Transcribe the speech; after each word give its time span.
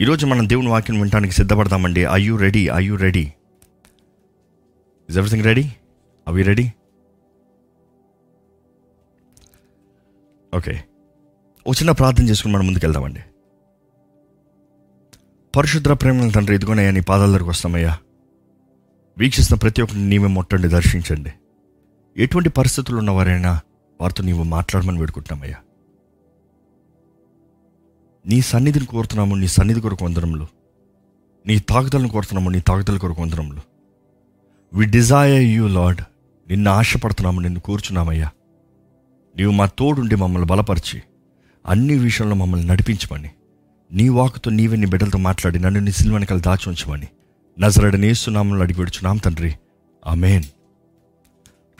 ఈరోజు 0.00 0.26
మనం 0.26 0.48
దేవుని 0.48 0.68
వాక్యం 0.68 1.00
వినడానికి 1.00 1.34
సిద్ధపడతామండి 1.34 2.04
I 2.04 2.22
you 2.22 2.36
ready 2.36 2.68
I 2.68 2.84
you 2.84 2.96
ready 2.96 3.32
is 5.08 5.18
everything 5.18 5.44
ready 5.44 5.72
అవి 6.28 6.42
రెడీ 6.42 6.72
ఓకే 10.54 10.84
ఓ 11.66 11.72
చిన్న 11.72 11.90
ప్రార్థన 11.90 12.24
చేసుకుని 12.24 12.54
మనం 12.54 12.66
ముందుకు 12.66 12.86
వెళ్దామండి. 12.86 13.20
పరిశుద్ర 15.56 15.92
ప్రేమ 15.92 16.30
తండ్రి 16.30 16.54
ఇదిగోనయ్యా 16.56 16.90
నీ 16.90 17.00
పాదాల 17.00 17.30
దగ్గరకు 17.30 17.50
వస్తామయ్యా. 17.50 17.98
వీక్షిస్తున్న 19.18 19.60
ప్రతి 19.60 19.82
ఒక్కరిని 19.82 20.08
నీవే 20.08 20.26
మొట్టండి 20.26 20.68
దర్శించండి. 20.68 21.32
ఎటువంటి 22.16 22.48
పరిస్థితులు 22.48 22.96
ఉన్నవారైనా 22.96 23.60
వారితో 24.00 24.24
నీవు 24.24 24.42
మాట్లాడమని 24.42 24.98
వేడుకుంటున్నామయ్యా. 24.98 25.56
నీ 28.26 28.40
సన్నిధిని 28.40 28.86
కోరుతున్నాము 28.86 29.34
నీ 29.34 29.48
సన్నిధి 29.48 29.80
కొరకు 29.80 30.04
వందరములు 30.04 30.46
నీ 31.46 31.58
తాగుదలను 31.58 32.08
కోరుతున్నాము 32.08 32.50
నీ 32.50 32.60
తాగుదల 32.60 32.98
కొరకు 32.98 33.22
వందరములు 33.22 33.60
వి 34.74 34.86
డిజైర్ 34.86 35.42
యూ 35.42 35.68
లార్డ్ 35.68 36.00
నిన్ను 36.48 36.70
ఆశపడుతున్నాము 36.70 37.40
నిన్ను 37.40 37.60
కూర్చున్నామయ్యా. 37.60 38.30
నీవు 39.36 39.52
మా 39.52 39.66
తోడుండి 39.66 40.16
మమ్మల్ని 40.16 40.46
బలపరిచి 40.46 41.02
అన్ని 41.66 41.98
విషయంలో 41.98 42.34
మమ్మల్ని 42.34 42.66
నడిపించమని 42.66 43.30
నీ 43.92 44.08
వాకుతో 44.08 44.50
నీవే 44.50 44.76
నీ 44.76 44.86
బిడ్డలతో 44.86 45.18
మాట్లాడి 45.18 45.58
నన్ను 45.58 45.80
నీ 45.80 45.92
సిల్వ 45.92 46.12
వెనకాల 46.14 46.38
దాచి 46.38 46.68
ఉంచమని 46.68 47.08
నజరడ 47.58 47.96
నేస్తున్నామని 47.96 48.62
అడిగి 48.62 48.78
పెడుచున్నాం 48.78 49.16
తండ్రి. 49.16 49.54
అమేన్ 50.06 50.44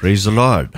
ప్రైజ్ 0.00 0.28
లార్డ్ 0.28 0.70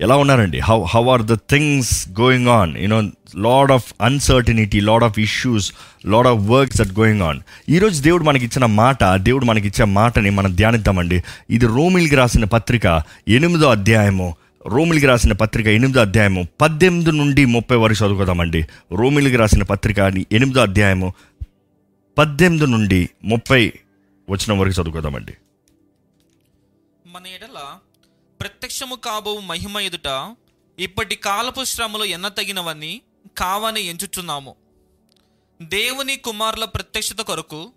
ఎలా 0.00 0.16
ఉన్నారండి? 0.16 0.58
How 0.58 0.84
how 0.84 1.08
are 1.08 1.22
the 1.22 1.34
things 1.34 2.08
going 2.20 2.48
on 2.48 2.76
you know 2.78 3.00
lot 3.36 3.72
of 3.72 3.94
uncertainty 4.02 4.80
lot 4.80 5.04
of 5.04 5.18
issues 5.18 5.72
lot 6.06 6.26
of 6.26 6.50
works 6.50 6.80
at 6.80 6.98
going 6.98 7.22
on 7.22 7.40
ఈరోజు 7.68 8.02
దేవుడు 8.02 8.24
మనకి 8.24 8.44
ఇచ్చిన 8.44 8.66
మాట 8.66 9.04
దేవుడు 9.14 9.44
మనకి 9.44 9.66
ఇచ్చే 9.66 9.84
మాటని 9.84 10.30
మనం 10.30 10.56
ధ్యానిద్దామండి. 10.56 11.22
ఇది 11.50 11.66
రోమిల్కి 11.66 12.16
రాసిన 12.16 12.44
పత్రిక 12.44 13.02
ఎనిమిదో 13.28 13.70
అధ్యాయము. 13.70 14.36
రోమిల్కి 14.66 15.06
రాసిన 15.06 15.32
పత్రిక 15.32 15.66
ఎనిమిదో 15.66 16.00
అధ్యాయము. 16.00 16.46
పద్దెనిమిది 16.60 17.12
నుండి 17.12 17.44
ముప్పై 17.44 17.76
వరకు 17.76 18.04
చదువుకోదామండి. 18.04 18.66
రోమిల్కి 18.92 19.36
రాసిన 19.36 19.62
పత్రిక 19.62 19.98
ఎనిమిదో 20.32 20.60
అధ్యాయము. 20.60 21.12
పద్దెనిమిది 22.18 22.66
నుండి 22.66 23.08
ముప్పై 23.24 23.72
వచ్చిన 24.30 24.58
వరకు 24.58 24.82
చదువుకోదామండి. 24.82 25.32
మన 27.14 27.22
ఎడ 27.26 27.47
ప్రత్యక్షము 28.40 28.96
కాబో 28.96 29.40
మహిమ 29.40 29.78
ఎదుట 29.78 30.36
ఇప్పటి 30.78 31.16
కాలపు 31.16 31.64
శ్రమలు 31.64 32.04
ఎన్నతగినవని 32.04 33.02
కావని 33.38 33.80
ఎంచుచున్నాము. 33.80 34.56
దేవుని 35.62 36.16
కుమారుల 36.16 36.64
ప్రత్యక్షత 36.64 37.20
కొరకు 37.20 37.72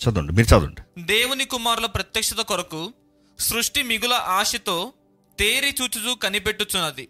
చదవండి 0.00 0.32
మీరు 0.32 0.46
చదవండి. 0.46 1.02
దేవుని 1.02 1.44
కుమారుల 1.44 1.86
ప్రత్యక్షత 1.86 2.40
కొరకు 2.40 2.92
సృష్టి 3.38 3.82
మిగుల 3.82 4.12
ఆశతో 4.12 4.92
తేరి 5.38 5.74
చూచుచూ 5.82 6.14
కనిపెట్టుచున్నది. 6.14 7.08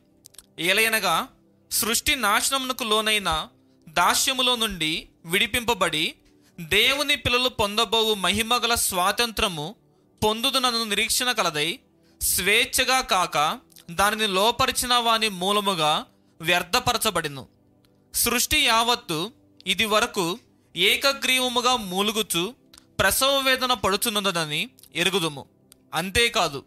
ఏలయనగా 0.59 1.29
సృష్టి 1.71 2.17
నాశనమునకు 2.17 2.85
లోనైన 2.85 3.49
దాస్యములో 3.89 4.57
నుండి 4.57 5.09
విడిపింపబడి 5.25 6.15
దేవుని 6.61 7.17
పిల్లలు 7.17 7.49
పొందబోవు 7.49 8.15
మహిమగల 8.15 8.75
స్వాతంత్రము 8.75 9.75
పొందుతున్నను 10.25 10.85
నిరీక్షణ 10.85 11.33
కలదై 11.33 11.79
స్వేచ్ఛగా 12.23 13.01
కాక 13.01 13.59
దానిని 13.91 14.27
లోపరిచిన 14.27 14.95
వాని 14.95 15.29
మూలముగా 15.29 16.07
వ్యర్థపరచబడిను. 16.41 17.47
సృష్టి 18.15 18.59
యావత్తు 18.61 19.33
ఇది 19.67 19.85
వరకు 19.85 20.39
ఏకగ్రీవముగా 20.77 21.77
మూలుగుచు 21.77 22.55
ప్రసవ 23.01 23.39
వేదన 23.41 23.73
పడుచున్నదని 23.73 24.71
ఎరుగుదుము. 24.95 25.47
అంతేకాదు 25.95 26.65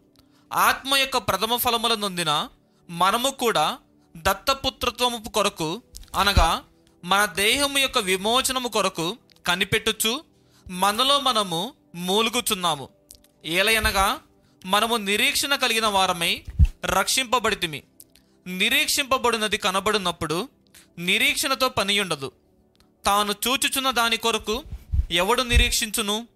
ఆత్మ 0.53 0.95
యొక్క 0.95 1.17
ప్రథమ 1.17 1.55
ఫలముల 1.55 1.95
నొందిన 1.95 2.49
మనము 2.89 3.29
కూడా 3.29 3.77
దత్తపుత్రత్వము 4.17 5.29
కొరకు 5.29 5.81
అనగా 6.15 6.63
మన 7.03 7.25
దేహము 7.25 7.77
యొక్క 7.77 7.97
విమోచనము 7.97 8.67
కొరకు 8.67 9.17
కనిపెట్టుచు 9.47 10.23
మనలో 10.69 11.19
మనము 11.19 11.73
మూలుగుచున్నాము. 11.95 12.89
ఏలయనగా 13.45 14.19
మనము 14.65 14.95
నిరీక్షణ 14.95 15.55
కలిగిన 15.55 15.85
వారమై 15.85 16.43
రక్షింపబడితిమి. 16.85 17.83
నిరీక్షింపబడినది 18.47 19.57
కనబడినప్పుడు 19.57 20.49
నిరీక్షణతో 20.97 21.69
పని 21.69 21.99
ఉండదు 21.99 22.31
తాను 23.05 23.33
చూచుచున్న 23.47 23.91
దాని 23.91 24.17
కొరకు 24.17 24.63
ఎవడు 25.11 25.43
నిరీక్షించును? 25.43 26.27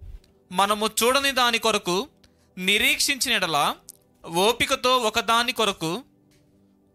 మనము 0.51 0.89
చూడని 1.03 1.31
దాని 1.31 1.59
కొరకు 1.59 2.07
నిరీక్షించిన 2.57 3.35
ఎడల 3.35 3.75
ఓపికతో 4.25 4.97
ఒకదాని 4.97 5.51
కొరకు 5.51 6.03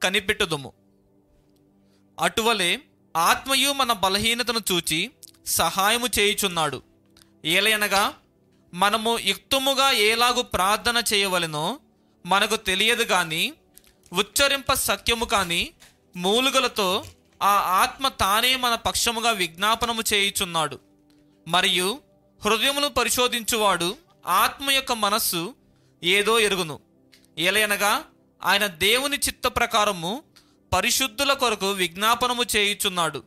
కనిపెట్టుదుము. 0.02 0.72
అటువలే 2.20 2.80
ఆత్మయు 3.16 3.72
మన 3.72 3.92
బలహీనతను 3.92 4.60
చూచి 4.72 5.10
సహాయము 5.46 6.06
చేయుచున్నాడు. 6.18 6.82
ఏలయనగా 7.44 8.14
మనము 8.74 9.18
యుక్తముగా 9.18 9.90
ఏలాగు 9.90 10.42
ప్రార్థన 10.42 11.02
చేయవలెనో 11.14 11.80
మనకు 12.26 12.56
తెలియదు 12.56 13.04
కానీ 13.04 13.52
ఉచ్చరింప 14.12 14.72
సత్యము 14.72 15.24
కానీ 15.24 15.70
మూలుగలతో 16.16 17.04
ఆ 17.42 17.48
ఆత్మ 17.48 18.08
తానే 18.08 18.56
మన 18.56 18.74
పక్షముగా 18.74 19.30
విజ్ఞాపనము 19.30 20.02
చేయుచున్నాడు. 20.14 20.80
మరియు 21.48 22.00
హృదయమును 22.44 22.88
పరిశోధించువాడు 22.88 23.96
ఆత్మ 24.26 24.70
యొక్క 24.70 24.92
మనస్సు 24.92 25.54
ఏదో 26.04 26.38
ఎరుగును. 26.38 26.80
ఎలయనగా 27.38 28.04
ఆయన 28.44 28.66
దేవుని 28.66 29.16
చిత్త 29.16 29.48
ప్రకారము 29.48 30.22
పరిశుద్ధుల 30.72 31.32
కొరకు 31.32 31.70
విజ్ఞాపనము 31.70 32.44
చేయుచున్నాడు. 32.56 33.22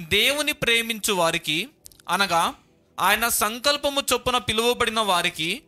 దేవుని 0.00 0.52
ప్రేమించు 0.52 1.12
వారికి 1.12 1.68
అనగా 2.08 2.54
ఆయన 3.00 3.28
సంకల్పము 3.28 4.02
చొప్పున 4.12 4.38
పిలువబడిన 4.38 5.00
వారికి 5.00 5.62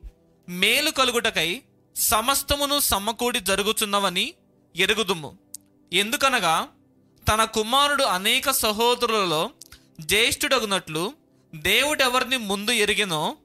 మేలు 0.49 0.91
కలుగుటకై 0.91 1.63
సమస్తమును 1.97 2.81
సమకూడి 2.81 3.41
జరుగుచున్నవని 3.41 4.35
ఎరుగుదుము. 4.77 5.39
ఎందుకనగా 5.93 6.69
తన 7.33 7.45
కుమారుడు 7.45 8.03
అనేక 8.03 8.51
సహోదరులలో 8.51 9.51
జ్యేష్ఠుడగునట్లు 10.01 11.13
దేవుడెవరిని 11.55 12.37
ముందు 12.37 12.71
ఎరిగినో 12.71 13.37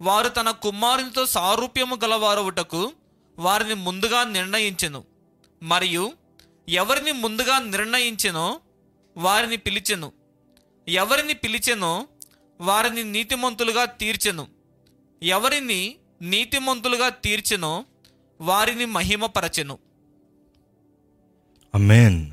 వారు 0.00 0.28
తన 0.28 0.50
కుమారునితో 0.50 1.26
సారూప్యము 1.26 1.98
గలవారవుటకు 2.04 2.92
వారిని 3.38 3.74
ముందుగా 3.74 4.24
నిర్ణయించెను. 4.24 5.04
మరియు 5.62 6.12
ఎవరిని 6.68 7.12
ముందుగా 7.12 7.58
నిర్ణయించెనో 7.58 8.60
వారిని 9.16 9.56
పిలిచెను. 9.56 10.12
ఎవరిని 10.88 11.34
పిలిచెనో 11.34 12.06
వారిని 12.64 13.02
నీతిమంతులుగా 13.04 13.84
తీర్చెను. 13.84 14.46
ఎవరిని 15.22 15.96
నీతిమంతులుగా 16.22 17.08
తీర్చెనో 17.08 17.84
వారిని 18.40 18.84
మహిమపరచెను. 18.84 19.78
అమేన్ 21.74 22.30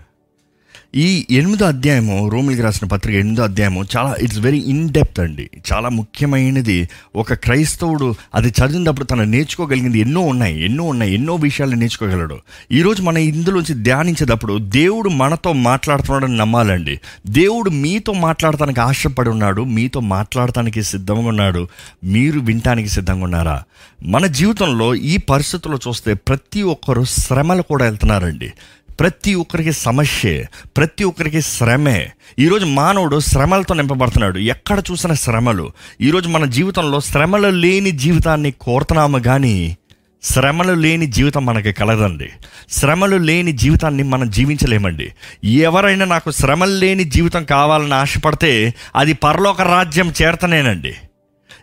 ఈ 0.96 1.26
ఎనిమిదో 1.32 1.66
అధ్యాయము 1.66 2.30
రోమిలికి 2.30 2.62
రాసిన 2.62 2.88
పత్రిక 2.88 3.16
ఎనిమిదో 3.16 3.44
అధ్యాయము 3.44 3.86
చాలా 3.98 4.16
ఇట్స్ 4.22 4.40
వెరీ 4.40 4.58
ఇన్ 4.58 4.90
డెప్త్ 4.90 5.20
అండి. 5.20 5.50
చాలా 5.74 5.90
ముఖ్యమైనది. 5.90 6.90
ఒక 7.16 7.34
క్రైస్తవుడు 7.34 8.16
అది 8.36 8.48
చదివినప్పుడు 8.48 9.06
తను 9.06 9.24
నేర్చుకోగలిగింది 9.24 10.00
ఎన్నో 10.00 10.22
ఉన్నాయి 10.22 10.66
ఎన్నో 10.66 10.84
ఉన్నాయి 10.84 11.14
ఎన్నో 11.14 11.36
విషయాలు 11.36 11.76
నేర్చుకోగలడు. 11.76 12.38
ఈరోజు 12.72 13.02
మనం 13.02 13.18
ఇందులోంచి 13.18 13.84
ధ్యానించేటప్పుడు 13.84 14.58
దేవుడు 14.58 15.10
మనతో 15.10 15.54
మాట్లాడుతున్నాడని 15.54 16.38
నమ్మాలండి. 16.38 17.00
దేవుడు 17.28 17.70
మీతో 17.70 18.14
మాట్లాడటానికి 18.14 18.80
ఆశపడి 18.80 19.30
ఉన్నాడు 19.30 19.62
మీతో 19.62 20.00
మాట్లాడటానికి 20.00 20.84
సిద్ధంగా 20.84 21.28
ఉన్నాడు. 21.28 21.68
మీరు 22.04 22.40
వినటానికి 22.40 22.90
సిద్ధంగా 22.90 23.24
ఉన్నారా? 23.24 23.64
మన 24.06 24.26
జీవితంలో 24.26 24.96
ఈ 24.96 25.18
పరిస్థితుల్లో 25.18 25.80
చూస్తే 25.88 26.14
ప్రతి 26.14 26.62
ఒక్కరు 26.62 27.04
శ్రమలు 27.04 27.62
కూడా 27.62 27.86
వెళ్తున్నారండి. 27.86 28.54
ప్రతి 29.00 29.34
ఒక్కరికి 29.34 29.72
సమస్యే 29.72 30.48
ప్రతి 30.78 31.04
ఒక్కరికి 31.04 31.42
శ్రమే. 31.42 32.10
ఈరోజు 32.40 32.66
మానవుడు 32.66 33.20
శ్రమలతో 33.20 33.74
నింపబడుతున్నాడు. 33.74 34.38
ఎక్కడ 34.38 34.84
చూసిన 34.92 35.14
శ్రమలు. 35.14 35.72
ఈరోజు 36.02 36.30
మన 36.30 36.46
జీవితంలో 36.46 37.00
శ్రమలు 37.00 37.48
లేని 37.48 37.92
జీవితాన్ని 37.92 38.52
కోరుతున్నాము 38.52 39.18
కానీ 39.18 39.78
శ్రమలు 40.24 40.74
లేని 40.74 41.06
జీవితం 41.06 41.46
మనకి 41.46 41.74
కలదండి. 41.74 42.30
శ్రమలు 42.72 43.18
లేని 43.18 43.52
జీవితాన్ని 43.52 44.04
మనం 44.04 44.30
జీవించలేమండి. 44.30 45.12
ఎవరైనా 45.44 46.06
నాకు 46.06 46.32
శ్రమలు 46.32 46.72
లేని 46.72 47.04
జీవితం 47.04 47.44
కావాలని 47.44 47.94
ఆశపడితే 47.94 48.74
అది 48.96 49.14
పరలోక 49.14 49.62
రాజ్యం 49.62 50.14
చేరతనేనండి. 50.22 50.94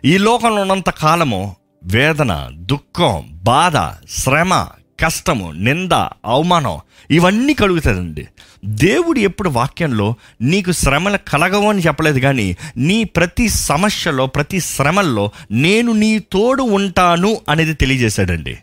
ఈ 0.05 0.17
లోకంలో 0.17 0.61
ఉన్నంత 0.61 0.89
కాలము 0.89 1.55
వేదన 1.83 2.47
దుఃఖం 2.53 3.23
బాధ 3.31 3.95
శ్రమ 4.09 4.67
కష్టము 4.99 5.51
నింద 5.51 5.91
అవమానం 6.25 6.79
ఇవన్నీ 7.11 7.53
కలుగుతుందండి. 7.53 8.27
దేవుడు 8.65 9.19
ఎప్పుడు 9.19 9.49
వాక్యంలో 9.49 10.13
నీకు 10.41 10.71
శ్రమలు 10.71 11.17
కలగవు 11.27 11.69
అని 11.69 11.81
చెప్పలేదు 11.81 12.19
కానీ 12.19 12.57
నీ 12.77 13.03
ప్రతి 13.03 13.49
సమస్యలో 13.49 14.27
ప్రతి 14.27 14.59
శ్రమల్లో 14.59 15.31
నేను 15.51 15.91
నీ 15.91 16.19
తోడు 16.19 16.63
ఉంటాను 16.63 17.37
అనేది 17.49 17.73
తెలియజేశాడండి. 17.73 18.57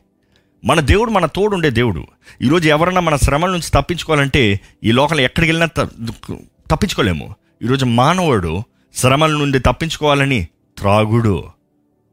మన 0.65 0.81
దేవుడు 0.81 1.11
మన 1.11 1.27
తోడు 1.27 1.55
ఉండే 1.55 1.71
దేవుడు. 1.71 2.07
ఈరోజు 2.43 2.69
ఎవరన్నా 2.69 3.01
మన 3.01 3.17
శ్రమల 3.17 3.51
నుంచి 3.51 3.71
తప్పించుకోవాలంటే 3.75 4.61
ఈ 4.85 4.93
లోకల్ 4.93 5.21
ఎక్కడికి 5.21 5.53
వెళ్ళినా 5.53 5.85
త- 5.85 6.37
తప్పించుకోలేము. 6.71 7.35
ఈరోజు 7.63 7.85
మానవుడు 7.85 8.63
శ్రమల 8.95 9.31
నుండి 9.31 9.59
తప్పించుకోవాలని 9.59 10.49
త్రాగుడు. 10.79 11.45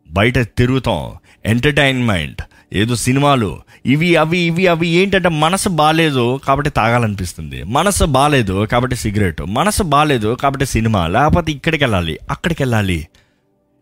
బయట 0.07 0.39
తిరుగుతాం. 0.39 1.13
ఎంటర్టైన్మెంట్ 1.45 2.41
ఏదో 2.73 2.95
సినిమాలు. 2.95 3.61
ఇవి 3.85 4.15
అవి 4.15 4.39
ఇవి 4.39 4.67
అవి 4.67 4.87
ఏంటంటే 4.87 5.29
మనసు 5.29 5.69
బాగాలేదు 5.69 6.39
కాబట్టి 6.47 6.69
తాగాలనిపిస్తుంది. 6.69 7.63
మనసు 7.63 8.05
బాగాలేదు 8.05 8.65
కాబట్టి 8.65 8.95
సిగరెట్. 8.95 9.41
మనసు 9.41 9.83
బాగాలేదు 9.83 10.37
కాబట్టి 10.41 10.65
సినిమా. 10.65 11.07
లేకపోతే 11.07 11.51
ఇక్కడికి 11.51 11.83
వెళ్ళాలి 11.83 12.19
అక్కడికి 12.29 12.63
వెళ్ళాలి 12.63 13.07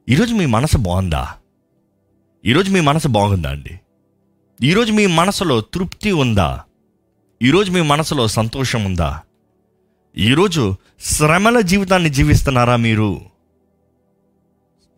ఈరోజు 0.10 0.34
మీ 0.34 0.46
మనసు 0.46 0.78
బాగుందా? 0.78 1.28
ఈరోజు 2.46 2.72
మీ 2.72 2.80
మనసు 2.80 3.08
బాగుందా 3.08 3.50
అండి? 3.50 3.80
ఈరోజు 4.64 4.92
మీ 4.92 5.06
మనసులో 5.06 5.62
తృప్తి 5.62 6.12
ఉందా? 6.12 6.62
ఈరోజు 7.42 7.72
మీ 7.72 7.82
మనసులో 7.82 8.28
సంతోషం 8.28 8.86
ఉందా? 8.86 9.20
ఈరోజు 10.18 10.76
శ్రమల 11.02 11.62
జీవితాన్ని 11.62 12.10
జీవిస్తున్నారా 12.10 12.76
మీరు? 12.76 13.22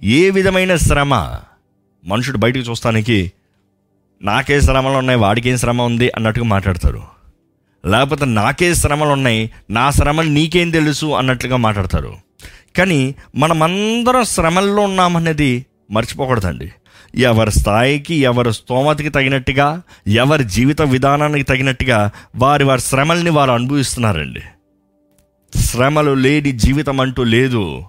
ఏ 0.04 0.30
విధమైన 0.30 0.76
శ్రమ? 0.76 1.40
మనుషుడు 2.06 2.38
బయటకు 2.38 2.60
చూస్తానికి 2.60 3.32
నాకే 4.24 4.62
శ్రమలు 4.62 4.94
ఉన్నాయి 4.94 5.20
వాడికి 5.20 5.50
ఏం 5.50 5.58
శ్రమ 5.58 5.82
ఉంది 5.82 6.12
అన్నట్టుగా 6.16 6.46
మాట్లాడతారు. 6.46 7.04
లేకపోతే 7.86 8.26
నాకే 8.26 8.74
శ్రమలు 8.74 9.10
ఉన్నాయి 9.10 9.52
నా 9.70 9.92
శ్రమలు 9.92 10.30
నీకేం 10.30 10.70
తెలుసు 10.70 11.06
అన్నట్లుగా 11.06 11.58
మాట్లాడతారు. 11.58 12.16
కానీ 12.78 13.16
మనమందరం 13.36 14.24
శ్రమల్లో 14.24 14.84
ఉన్నామనేది 14.84 15.66
మర్చిపోకూడదండి. 15.92 16.72
ఎవరి 17.16 17.52
స్థాయికి 17.52 18.16
ఎవరి 18.16 18.54
స్తోమతకి 18.54 19.10
తగినట్టుగా 19.10 19.82
ఎవరి 20.08 20.44
జీవిత 20.44 20.82
విధానానికి 20.82 21.44
తగినట్టుగా 21.44 22.12
వారి 22.36 22.64
వారి 22.64 22.82
శ్రమల్ని 22.82 23.30
వారు 23.30 23.52
అనుభవిస్తున్నారండి. 23.52 24.42
శ్రమలు 25.60 26.14
లేని 26.14 26.52
జీవితం 26.52 27.00
అంటూ 27.00 27.24
లేదు. 27.24 27.84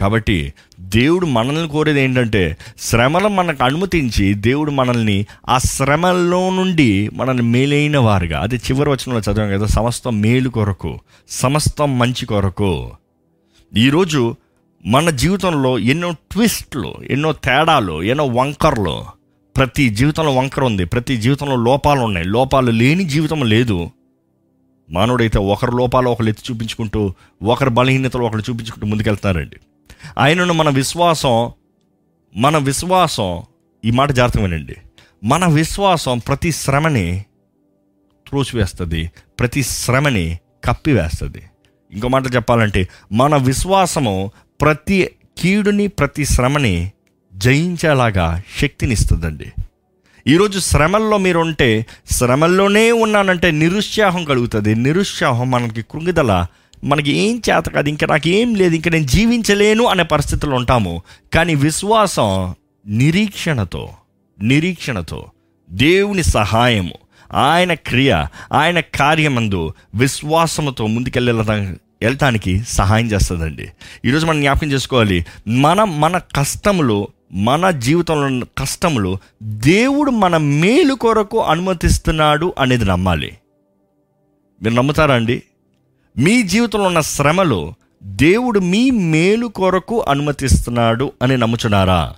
కాబట్టి 0.00 0.52
దేవుడు 0.80 1.26
మనల్ని 1.26 1.68
కోరేది 1.68 2.00
ఏంటంటే 2.00 2.56
శ్రమలు 2.78 3.28
మనకు 3.28 3.64
అనుమతించి 3.64 4.34
దేవుడు 4.34 4.70
మనల్ని 4.70 5.26
ఆ 5.48 5.58
శ్రమల్లో 5.58 6.50
నుండి 6.50 7.10
మనల్ని 7.12 7.42
మేలైన 7.42 7.98
వారుగా 7.98 8.40
అది 8.40 8.56
చివరి 8.56 8.90
వచనంలో 8.90 9.32
చదివాం 9.32 9.48
కదా 9.48 9.66
సమస్తం 9.66 10.20
మేలు 10.20 10.48
కొరకు 10.48 11.00
సమస్తం 11.28 11.98
మంచి 11.98 12.26
కొరకు. 12.26 12.90
ఈరోజు 13.76 14.36
మన 14.86 15.10
జీవితంలో 15.10 15.78
ఎన్నో 15.78 16.10
ట్విస్ట్లు 16.10 16.94
ఎన్నో 17.10 17.32
తేడాలు 17.32 18.02
ఎన్నో 18.02 18.26
వంకర్లు 18.26 19.04
ప్రతి 19.56 19.88
జీవితంలో 19.88 20.34
వంకర 20.34 20.64
ఉంది 20.64 20.84
ప్రతి 20.84 21.16
జీవితంలో 21.16 21.56
లోపాలు 21.56 22.00
ఉన్నాయి 22.00 22.26
లోపాలు 22.26 22.70
లేని 22.70 23.04
జీవితం 23.04 23.44
లేదు. 23.44 23.90
మానవుడైతే 24.90 25.38
ఒకరి 25.38 25.72
లోపాలు 25.76 26.10
ఒకరు 26.10 26.26
ఎత్తి 26.26 26.52
చూపించుకుంటూ 26.52 27.14
ఒకరి 27.42 27.70
బలహీనతలు 27.70 28.22
ఒకరు 28.22 28.40
చూపించుకుంటూ 28.40 28.86
ముందుకెళ్తున్నారండి. 28.86 29.56
ఆయనను 30.18 30.52
మన 30.52 30.68
విశ్వాసం 30.68 31.52
మన 32.36 32.58
విశ్వాసం 32.58 33.42
ఈ 33.84 33.90
మాట 33.90 34.10
జాగ్రత్తగా 34.10 34.44
వినండి. 34.44 34.76
మన 35.24 35.46
విశ్వాసం 35.46 36.18
ప్రతి 36.18 36.52
శ్రమని 36.52 37.24
త్రోసివేస్తుంది 38.28 39.10
ప్రతి 39.38 39.62
శ్రమని 39.62 40.38
కప్పివేస్తుంది. 40.64 41.42
ఇంకో 41.92 42.08
మాట 42.08 42.34
చెప్పాలంటే 42.34 42.88
మన 43.12 43.36
విశ్వాసము 43.36 44.30
ప్రతి 44.60 45.10
కీడుని 45.38 45.86
ప్రతి 45.86 46.24
శ్రమని 46.24 46.92
జయించేలాగా 47.34 48.42
శక్తినిస్తుందండి. 48.58 49.52
ఈరోజు 50.26 50.58
శ్రమల్లో 50.58 51.18
మీరు 51.18 51.38
ఉంటే 51.38 51.86
శ్రమల్లోనే 52.10 52.92
ఉన్నానంటే 52.92 53.50
నిరుత్సాహం 53.50 54.24
కలుగుతుంది. 54.24 54.74
నిరుత్సాహం 54.74 55.50
మనకి 55.50 55.82
కృంగిదల 55.82 56.46
మనకి 56.84 57.12
ఏం 57.12 57.42
చేత 57.50 57.64
కాదు 57.68 57.88
ఇంకా 57.88 58.06
నాకు 58.06 58.28
ఏం 58.28 58.54
లేదు 58.54 58.74
ఇంకా 58.74 58.90
నేను 58.90 59.06
జీవించలేను 59.06 59.84
అనే 59.84 60.02
పరిస్థితులు 60.02 60.54
ఉంటాము. 60.54 61.02
కానీ 61.32 61.54
విశ్వాసం 61.54 62.54
నిరీక్షణతో 62.86 63.88
నిరీక్షణతో 64.42 65.26
దేవుని 65.70 66.22
సహాయము 66.22 66.94
ఆయన 67.32 67.74
క్రియ 67.74 68.26
ఆయన 68.52 68.80
కార్యమందు 68.80 69.74
విశ్వాసముతో 69.94 70.86
ముందుకెళ్ళే 70.86 71.32
వెళ్తానికి 71.32 72.62
సహాయం 72.68 73.06
చేస్తుందండి. 73.06 73.68
ఈరోజు 74.04 74.26
మనం 74.26 74.40
జ్ఞాపకం 74.40 74.72
చేసుకోవాలి 74.72 75.26
మనం 75.48 76.00
మన 76.00 76.18
కష్టములు 76.18 77.08
మన 77.32 77.70
జీవితంలో 77.70 78.26
ఉన్న 78.26 78.44
కష్టములు 78.58 79.18
దేవుడు 79.42 80.10
మన 80.10 80.36
మేలు 80.36 80.94
కొరకు 80.94 81.42
అనుమతిస్తున్నాడు 81.42 82.54
అనేది 82.58 82.84
నమ్మాలి. 82.84 83.36
మీరు 84.62 84.74
నమ్ముతారా 84.74 85.14
అండి? 85.14 85.42
మీ 86.18 86.42
జీవితంలో 86.42 86.84
ఉన్న 86.84 87.00
శ్రమలు 87.00 87.74
దేవుడు 88.02 88.60
మీ 88.60 88.90
మేలు 88.90 89.46
కొరకు 89.46 90.00
అనుమతిస్తున్నాడు 90.00 91.12
అని 91.22 91.36
నమ్ముచున్నారా? 91.36 92.14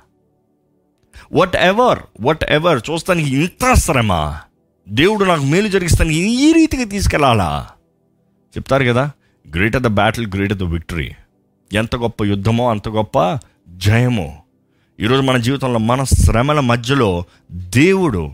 వాట్ 1.32 1.56
ఎవర్ 1.56 1.98
వాట్ 2.20 2.44
ఎవర్ 2.44 2.82
చూస్తానికి 2.90 3.36
ఇంత 3.36 3.74
శ్రమ. 3.74 4.38
దేవుడు 4.88 5.24
నాకు 5.24 5.42
మేలు 5.42 5.68
జరిగిస్తాను 5.68 6.10
ఈ 6.10 6.52
రీతిగా 6.52 6.84
తీసుకెళ్ళాలా? 6.84 7.68
చెప్తారు 8.56 8.84
కదా 8.84 9.10
greater 9.54 9.82
the 9.82 9.86
battle 9.86 10.26
greater 10.26 10.58
the 10.58 10.62
victory 10.62 11.10
ఎంత 11.72 11.96
గొప్ప 11.96 12.24
యుద్ధమో 12.24 12.70
అంత 12.70 12.88
గొప్ప 12.88 13.38
జయమో. 13.68 14.36
ఈరోజు 15.00 15.22
మన 15.22 15.36
జీవితంలో 15.36 15.78
మన 15.78 16.04
శ్రమల 16.04 16.60
మధ్యలో 16.60 17.24
దేవుడు 17.52 18.30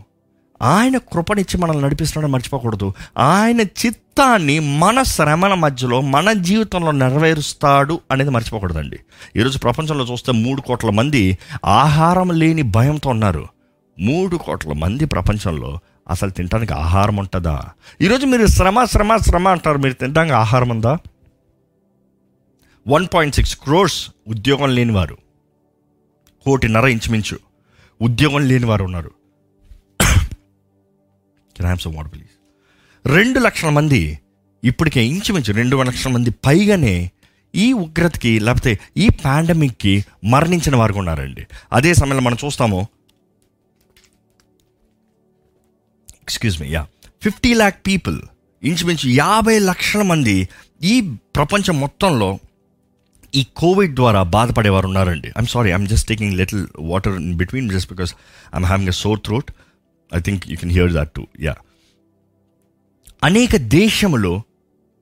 ఆయన 0.61 0.97
కృపనిచ్చి 0.97 1.57
మనల్ని 1.57 1.83
నడిపిస్తున్నాడని 1.83 2.33
మర్చిపోకూడదు. 2.33 2.93
ఆయన 3.17 3.61
చిత్తాన్ని 3.61 4.59
మన 4.59 5.03
శ్రమల 5.03 5.53
మధ్యలో 5.53 6.01
మన 6.01 6.33
జీవితంలో 6.33 6.91
నెరవేరుస్తాడు 6.91 8.01
అనేది 8.11 8.29
మర్చిపోకూడదండి. 8.29 8.99
ఈరోజు 9.35 9.57
ప్రపంచంలో 9.57 10.05
చూస్తే 10.05 10.31
మూడు 10.31 10.61
కోట్ల 10.61 10.89
మంది 10.89 11.37
ఆహారం 11.65 12.31
లేని 12.31 12.61
భయంతో 12.61 13.09
ఉన్నారు. 13.09 13.47
మూడు 13.99 14.37
కోట్ల 14.37 14.73
మంది 14.73 15.05
ప్రపంచంలో 15.05 15.79
అసలు 16.09 16.29
తినడానికి 16.29 16.73
ఆహారం 16.73 17.17
ఉంటుందా? 17.17 17.65
ఈరోజు 18.01 18.25
మీరు 18.25 18.47
శ్రమ 18.47 18.83
శ్రమ 18.83 19.17
శ్రమ 19.17 19.47
అంటారు. 19.47 19.77
మీరు 19.77 19.93
తినడానికి 19.93 20.35
ఆహారం 20.35 20.69
ఉందా? 20.69 20.97
వన్ 22.87 23.07
పాయింట్ 23.13 23.35
సిక్స్ 23.35 23.57
క్రోర్స్ 23.57 24.11
ఉద్యోగం 24.27 24.75
లేనివారు. 24.75 25.17
కోటిన్నర 26.45 26.87
ఇంచుమించు 26.87 27.39
ఉద్యోగం 28.01 28.47
లేనివారు 28.47 28.83
ఉన్నారు. 28.83 29.16
లేని 31.61 31.73
వారు 31.73 31.95
వాటర్ 31.95 32.13
ప్లీజ్ 32.13 32.33
రెండు 33.07 33.39
లక్షల 33.39 33.69
మంది 33.69 34.19
ఇప్పటికే 34.63 35.05
ఇంచుమించు 35.05 35.53
రెండు 35.53 35.83
లక్షల 35.83 36.11
మంది 36.11 36.29
పైగానే 36.31 37.11
ఈ 37.55 37.73
ఉగ్రతకి 37.73 38.39
లేకపోతే 38.39 38.79
ఈ 38.97 39.09
పాండమిక్కి 39.09 40.05
మరణించిన 40.23 40.75
వారు 40.75 40.93
ఉన్నారండి. 40.93 41.47
అదే 41.73 41.93
సమయంలో 41.93 42.19
మనం 42.19 42.37
చూస్తాము. 42.45 42.87
Excuse 46.21 46.61
me 46.61 46.67
yeah 46.67 46.87
fifty 47.23 47.53
lakh 47.53 47.87
people 47.87 48.21
ఇంచుమించు 48.63 49.09
యాభై 49.09 49.59
లక్షల 49.59 50.01
మంది 50.01 50.49
ఈ 50.83 51.01
ప్రపంచం 51.35 51.79
మొత్తంలో 51.79 52.39
ఈ 53.35 53.45
కోవిడ్ 53.55 53.95
ద్వారా 53.95 54.23
బాధపడేవారు 54.23 54.87
ఉన్నారండి. 54.87 55.27
I'm 55.27 55.47
sorry 55.47 55.69
I'm 55.69 55.87
just 55.87 56.07
taking 56.07 56.33
little 56.33 56.67
water 56.79 57.15
in 57.15 57.33
between 57.33 57.69
just 57.69 57.93
because 57.93 58.13
I'm 58.53 58.65
having 58.65 58.89
a 58.89 58.91
sore 58.91 59.19
throat 59.19 59.51
I 60.15 60.19
think 60.19 60.47
you 60.47 60.57
can 60.57 60.71
hear 60.71 60.93
that 60.93 61.11
too 61.11 61.27
yeah 61.39 61.55
అనేక 63.23 63.55
దేశములు 63.55 64.41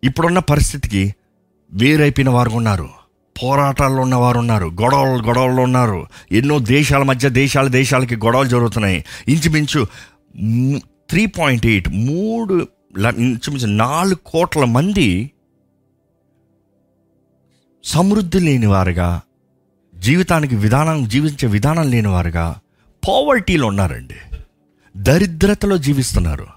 ఇప్పుడున్న 0.03 0.39
పరిస్థితికి 0.39 1.15
వేరైపోయిన 1.71 2.29
వారు 2.29 2.49
ఉన్నారు 2.49 2.89
పోరాటాల్లో 3.43 4.01
ఉన్నవారు 4.01 4.39
ఉన్నారు 4.39 4.65
గొడవలు 4.65 5.23
గొడవల్లో 5.23 5.63
ఉన్నారు. 5.63 6.07
ఎన్నో 6.31 6.59
దేశాల 6.59 7.03
మధ్య 7.03 7.29
దేశాల 7.29 7.67
దేశాలకి 7.67 8.15
గొడవలు 8.15 8.47
జరుగుతున్నాయి. 8.47 9.05
ఇంచుమించు 9.27 9.87
త్రీ 11.09 11.25
పాయింట్ 11.25 11.65
ఎయిట్ 11.65 11.89
మూడు 11.89 12.67
ఇంచుమించు 13.17 13.67
నాలుగు 13.67 14.19
కోట్ల 14.25 14.63
మంది 14.63 15.31
సమృద్ధి 17.83 18.39
లేని 18.39 18.65
వారుగా 18.65 19.21
జీవితానికి 19.95 20.55
విధానం 20.55 21.07
జీవించే 21.07 21.47
విధానం 21.47 21.91
లేని 21.91 22.07
వారుగా 22.07 22.55
పావర్టీలో 23.03 23.67
ఉన్నారండి. 23.67 24.34
దరిద్రతలో 24.97 25.77
జీవిస్తున్నారు. 25.77 26.47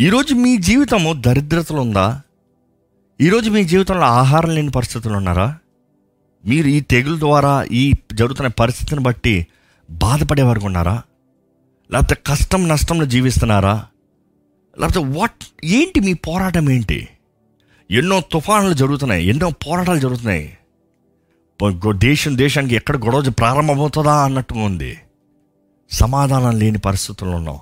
ఈరోజు 0.00 0.34
మీ 0.34 0.56
జీవితము 0.56 1.12
దరిద్రతలో 1.12 1.80
ఉందా? 1.80 2.22
ఈరోజు 3.20 3.50
మీ 3.50 3.64
జీవితంలో 3.64 4.02
ఆహారం 4.02 4.50
లేని 4.50 4.70
పరిస్థితులు 4.70 5.14
ఉన్నారా? 5.14 5.58
మీరు 6.46 6.68
ఈ 6.68 6.80
తెగుల 6.80 7.18
ద్వారా 7.18 7.64
ఈ 7.72 7.92
జరుగుతున్న 8.12 8.48
పరిస్థితిని 8.48 9.00
బట్టి 9.00 9.46
బాధపడేవారు 9.90 10.60
ఉన్నారా? 10.60 11.02
లేకపోతే 11.92 12.16
కష్టం 12.26 12.68
నష్టంలో 12.68 13.06
జీవిస్తున్నారా? 13.06 13.86
లేకపోతే 14.80 15.18
వాట్ 15.18 15.44
ఏంటి 15.64 16.00
మీ 16.00 16.14
పోరాటం 16.14 16.70
ఏంటి? 16.70 17.08
ఎన్నో 17.90 18.20
తుఫానులు 18.20 18.74
జరుగుతున్నాయి 18.74 19.26
ఎన్నో 19.26 19.50
పోరాటాలు 19.50 19.98
జరుగుతున్నాయి. 19.98 20.58
దేశం 21.92 22.38
దేశానికి 22.38 22.74
ఎక్కడ 22.74 22.96
గొడవ 22.96 23.30
ప్రారంభమవుతుందా 23.30 24.24
అన్నట్టుగా 24.24 24.60
ఉంది. 24.60 24.98
సమాధానం 25.92 26.58
లేని 26.58 26.78
పరిస్థితుల్లో 26.78 27.36
ఉన్నాం. 27.36 27.58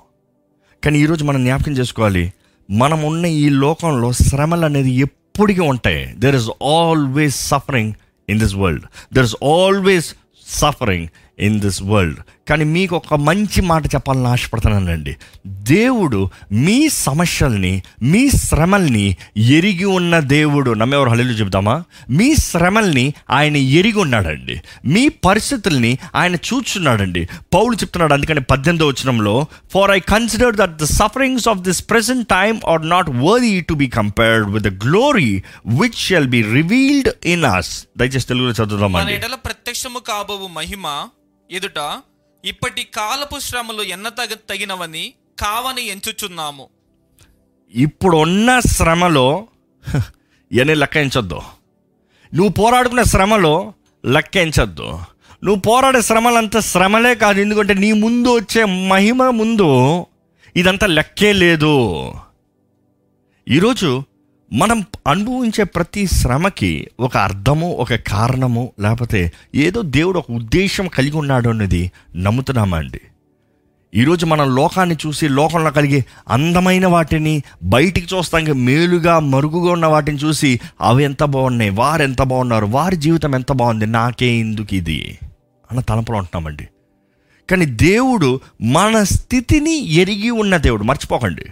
కానీ 0.83 0.99
ఈరోజు 0.99 1.23
మనం 1.23 1.43
జ్ఞాపకం 1.43 1.71
చేసుకోవాలి 1.71 2.33
మనం 2.71 3.01
ఉన్న 3.01 3.25
ఈ 3.25 3.49
లోకంలో 3.49 4.11
శ్రమలు 4.11 4.65
అనేది 4.65 4.91
ఎప్పటికీ 4.91 5.61
ఉంటాయి. 5.61 6.13
There 6.17 6.35
is 6.35 6.49
always 6.63 7.47
suffering 7.47 7.93
in 8.29 8.39
this 8.39 8.55
world 8.55 8.85
there 9.13 9.25
is 9.25 9.35
always 9.43 10.15
suffering 10.47 11.07
in 11.39 11.59
this 11.59 11.83
world 11.83 12.17
కానీ 12.49 12.63
మీకు 12.63 12.95
ఒక 12.95 13.13
మంచి 13.13 13.61
మాట 13.61 13.85
చెప్పాలని 13.85 14.27
ఆశపడుతున్నానండి 14.27 15.15
దేవుడు 15.47 16.29
మీ 16.51 16.89
సమస్యల్ని 16.89 17.83
మీ 18.03 18.29
శ్రమల్ని 18.29 19.17
ఎరిగి 19.37 19.85
ఉన్న 19.85 20.19
దేవుడు. 20.19 20.71
నమ్మేవారు 20.71 21.09
హల్లు 21.09 21.23
చెబుతామా? 21.23 21.83
మీ 22.09 22.35
శ్రమల్ని 22.35 23.13
ఆయన 23.29 23.55
ఎరిగి 23.55 23.99
ఉన్నాడండి. 23.99 24.61
మీ 24.85 25.07
పరిస్థితుల్ని 25.07 25.97
ఆయన 26.15 26.35
చూస్తున్నాడండి 26.35 27.27
పౌలు 27.53 27.75
చెప్తున్నాడు 27.75 28.13
అందుకని 28.13 28.41
పద్దెనిమిదో 28.41 28.87
వచ్చినంలో 28.87 29.45
for 29.71 29.91
I 29.91 29.99
consider 29.99 30.55
that 30.55 30.75
the 30.75 30.83
sufferings 30.83 31.47
of 31.47 31.59
this 31.59 31.89
present 31.89 32.27
time 32.27 32.59
are 32.67 32.89
not 32.89 33.09
worthy 33.09 33.61
to 33.61 33.73
be 33.73 33.87
compared 33.87 34.49
with 34.49 34.63
the 34.63 34.83
glory 34.83 35.43
which 35.65 35.95
shall 35.95 36.27
be 36.27 36.41
revealed 36.41 37.09
in 37.25 37.45
us 37.45 37.85
దయచేసి 37.97 38.27
తెలుగులో 38.27 38.53
మన 38.59 38.65
చదువుదామండి 38.65 39.19
ప్రత్యక్షము 39.45 39.99
కాబో 39.99 40.47
మహిమ 40.47 41.07
ఎదుట 41.51 42.01
ఇప్పటి 42.45 42.83
కాలపు 42.83 43.39
శ్రమలు 43.39 43.83
ఎన్న 43.83 44.09
తగ 44.09 44.33
తగినవని 44.33 45.13
కావని 45.39 45.87
ఎంచుచున్నాము. 45.87 46.69
ఇప్పుడు 47.73 48.17
ఉన్న 48.17 48.59
శ్రమలో 48.59 49.47
ఎన్ని 50.51 50.75
లెక్కించొద్దు. 50.75 51.41
నువ్వు 52.33 52.49
పోరాడుకున్న 52.49 53.03
శ్రమలో 53.03 53.73
లెక్కించొద్దు. 54.05 54.99
నువ్వు 55.43 55.61
పోరాడే 55.61 56.01
శ్రమలంతా 56.01 56.59
శ్రమలే 56.59 57.15
కాదు 57.15 57.39
ఎందుకంటే 57.39 57.73
నీ 57.73 57.91
ముందు 57.91 58.35
వచ్చే 58.35 58.65
మహిమ 58.65 59.29
ముందు 59.29 60.05
ఇదంతా 60.55 60.87
లెక్కే 60.87 61.33
లేదు. 61.33 62.13
ఈరోజు 63.47 64.03
మనం 64.53 64.85
అనుభవించే 65.07 65.63
ప్రతి 65.63 66.07
శ్రమకి 66.07 66.87
ఒక 66.99 67.17
అర్థము 67.17 67.71
ఒక 67.71 67.93
కారణము 67.93 68.71
లేకపోతే 68.79 69.31
ఏదో 69.55 69.81
దేవుడు 69.81 70.19
ఒక 70.19 70.31
ఉద్దేశం 70.31 70.87
కలిగి 70.87 71.17
ఉన్నాడు 71.17 71.49
అన్నది 71.49 71.91
నమ్ముతున్నామా 72.15 72.77
అండి? 72.77 72.99
ఈరోజు 73.95 74.25
మనం 74.25 74.55
లోకాన్ని 74.55 74.95
చూసి 75.07 75.27
లోకంలో 75.27 75.71
కలిగే 75.71 76.05
అందమైన 76.29 76.87
వాటిని 76.87 77.43
బయటికి 77.63 78.15
చూస్తాం 78.15 78.43
మేలుగా 78.65 79.19
మరుగుగా 79.19 79.71
ఉన్న 79.71 79.85
వాటిని 79.85 80.17
చూసి 80.17 80.59
అవి 80.81 81.03
ఎంత 81.03 81.23
బాగున్నాయి 81.23 81.69
వారు 81.69 82.03
ఎంత 82.03 82.21
బాగున్నారు 82.21 82.65
వారి 82.65 82.95
జీవితం 82.95 83.35
ఎంత 83.35 83.51
బాగుంది 83.51 83.85
నాకే 83.85 84.27
ఎందుకు 84.27 84.75
ఇది? 84.75 85.17
అన్న 85.71 85.81
తలంపులో 85.81 86.17
ఉంటున్నామండి 86.17 86.67
కానీ 87.51 87.65
దేవుడు 87.65 88.39
మన 88.61 89.03
స్థితిని 89.03 89.89
ఎరిగి 89.89 90.29
ఉన్న 90.29 90.57
దేవుడు. 90.57 90.83
మర్చిపోకండి. 90.83 91.45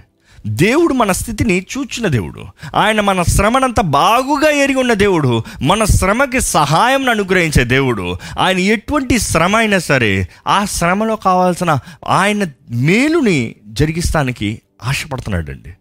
దేవుడు 0.45 0.93
మన 0.93 1.11
స్థితిని 1.11 1.65
చూచిన 1.77 2.07
దేవుడు. 2.07 2.45
ఆయన 2.75 3.01
మన 3.01 3.23
శ్రమనంత 3.23 3.81
బాగుగా 3.81 4.49
ఎరిగి 4.49 4.79
ఉన్న 4.79 4.93
దేవుడు. 4.93 5.43
మన 5.61 5.83
శ్రమకి 5.83 6.41
సహాయం 6.41 7.09
అనుగ్రహించే 7.09 7.63
దేవుడు. 7.63 8.17
ఆయన 8.39 8.57
ఎటువంటి 8.57 9.19
శ్రమ 9.19 9.55
అయినా 9.55 9.79
సరే 9.79 10.27
ఆ 10.47 10.65
శ్రమలో 10.65 11.15
కావాల్సిన 11.15 11.79
ఆయన 12.07 12.47
మేలుని 12.69 13.55
జరిగిస్తానికి 13.65 14.61
ఆశపడుతున్నాడండి. 14.83 15.73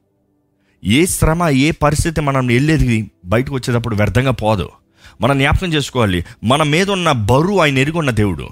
ఏ 0.85 1.07
శ్రమ 1.07 1.49
ఏ 1.49 1.71
పరిస్థితి 1.71 2.21
మనం 2.21 2.47
వెళ్ళేది 2.47 3.11
బయటకు 3.25 3.55
వచ్చేటప్పుడు 3.55 3.97
వ్యర్థంగా 3.97 4.31
పోదు. 4.31 4.71
మనం 5.21 5.39
జ్ఞాపకం 5.39 5.73
చేసుకోవాలి. 5.73 6.25
మన 6.45 6.63
మీద 6.63 6.91
ఉన్న 6.91 7.13
బరువు 7.13 7.59
ఆయన 7.59 7.79
ఎరుగున్న 7.79 8.11
దేవుడు. 8.11 8.49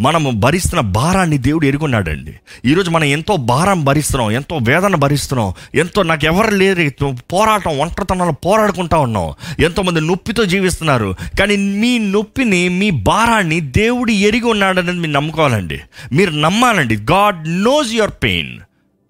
మనము 0.00 0.30
భరిస్తున్న 0.30 0.80
భారాన్ని 0.80 1.38
దేవుడు 1.38 1.66
ఎరుగున్నాడండి. 1.66 2.34
ఈరోజు 2.64 2.90
మనం 2.90 3.04
ఎంతో 3.04 3.36
భారం 3.36 3.84
భరిస్తున్నాం 3.84 4.30
ఎంతో 4.30 4.58
వేదన 4.62 4.94
భరిస్తున్నాం 4.94 5.52
ఎంతో 5.74 6.02
నాకు 6.02 6.24
ఎవరు 6.24 6.54
లేరు 6.54 7.16
పోరాటం 7.32 7.78
ఒంటరితనంలో 7.78 8.32
పోరాడుకుంటా 8.32 8.96
ఉన్నాం. 8.96 9.32
ఎంతోమంది 9.60 10.00
నొప్పితో 10.00 10.44
జీవిస్తున్నారు. 10.44 11.14
కానీ 11.40 11.56
మీ 11.56 11.98
నొప్పిని 11.98 12.68
మీ 12.68 12.90
భారాన్ని 12.90 13.60
దేవుడు 13.60 14.10
ఎరిగి 14.10 14.46
ఉన్నాడనేది 14.46 14.98
మీరు 14.98 15.10
నమ్ముకోవాలండి. 15.10 15.80
మీరు 16.12 16.30
నమ్మాలండి. 16.30 16.96
God 16.96 17.48
knows 17.48 17.92
your 17.92 18.10
pain. 18.22 18.60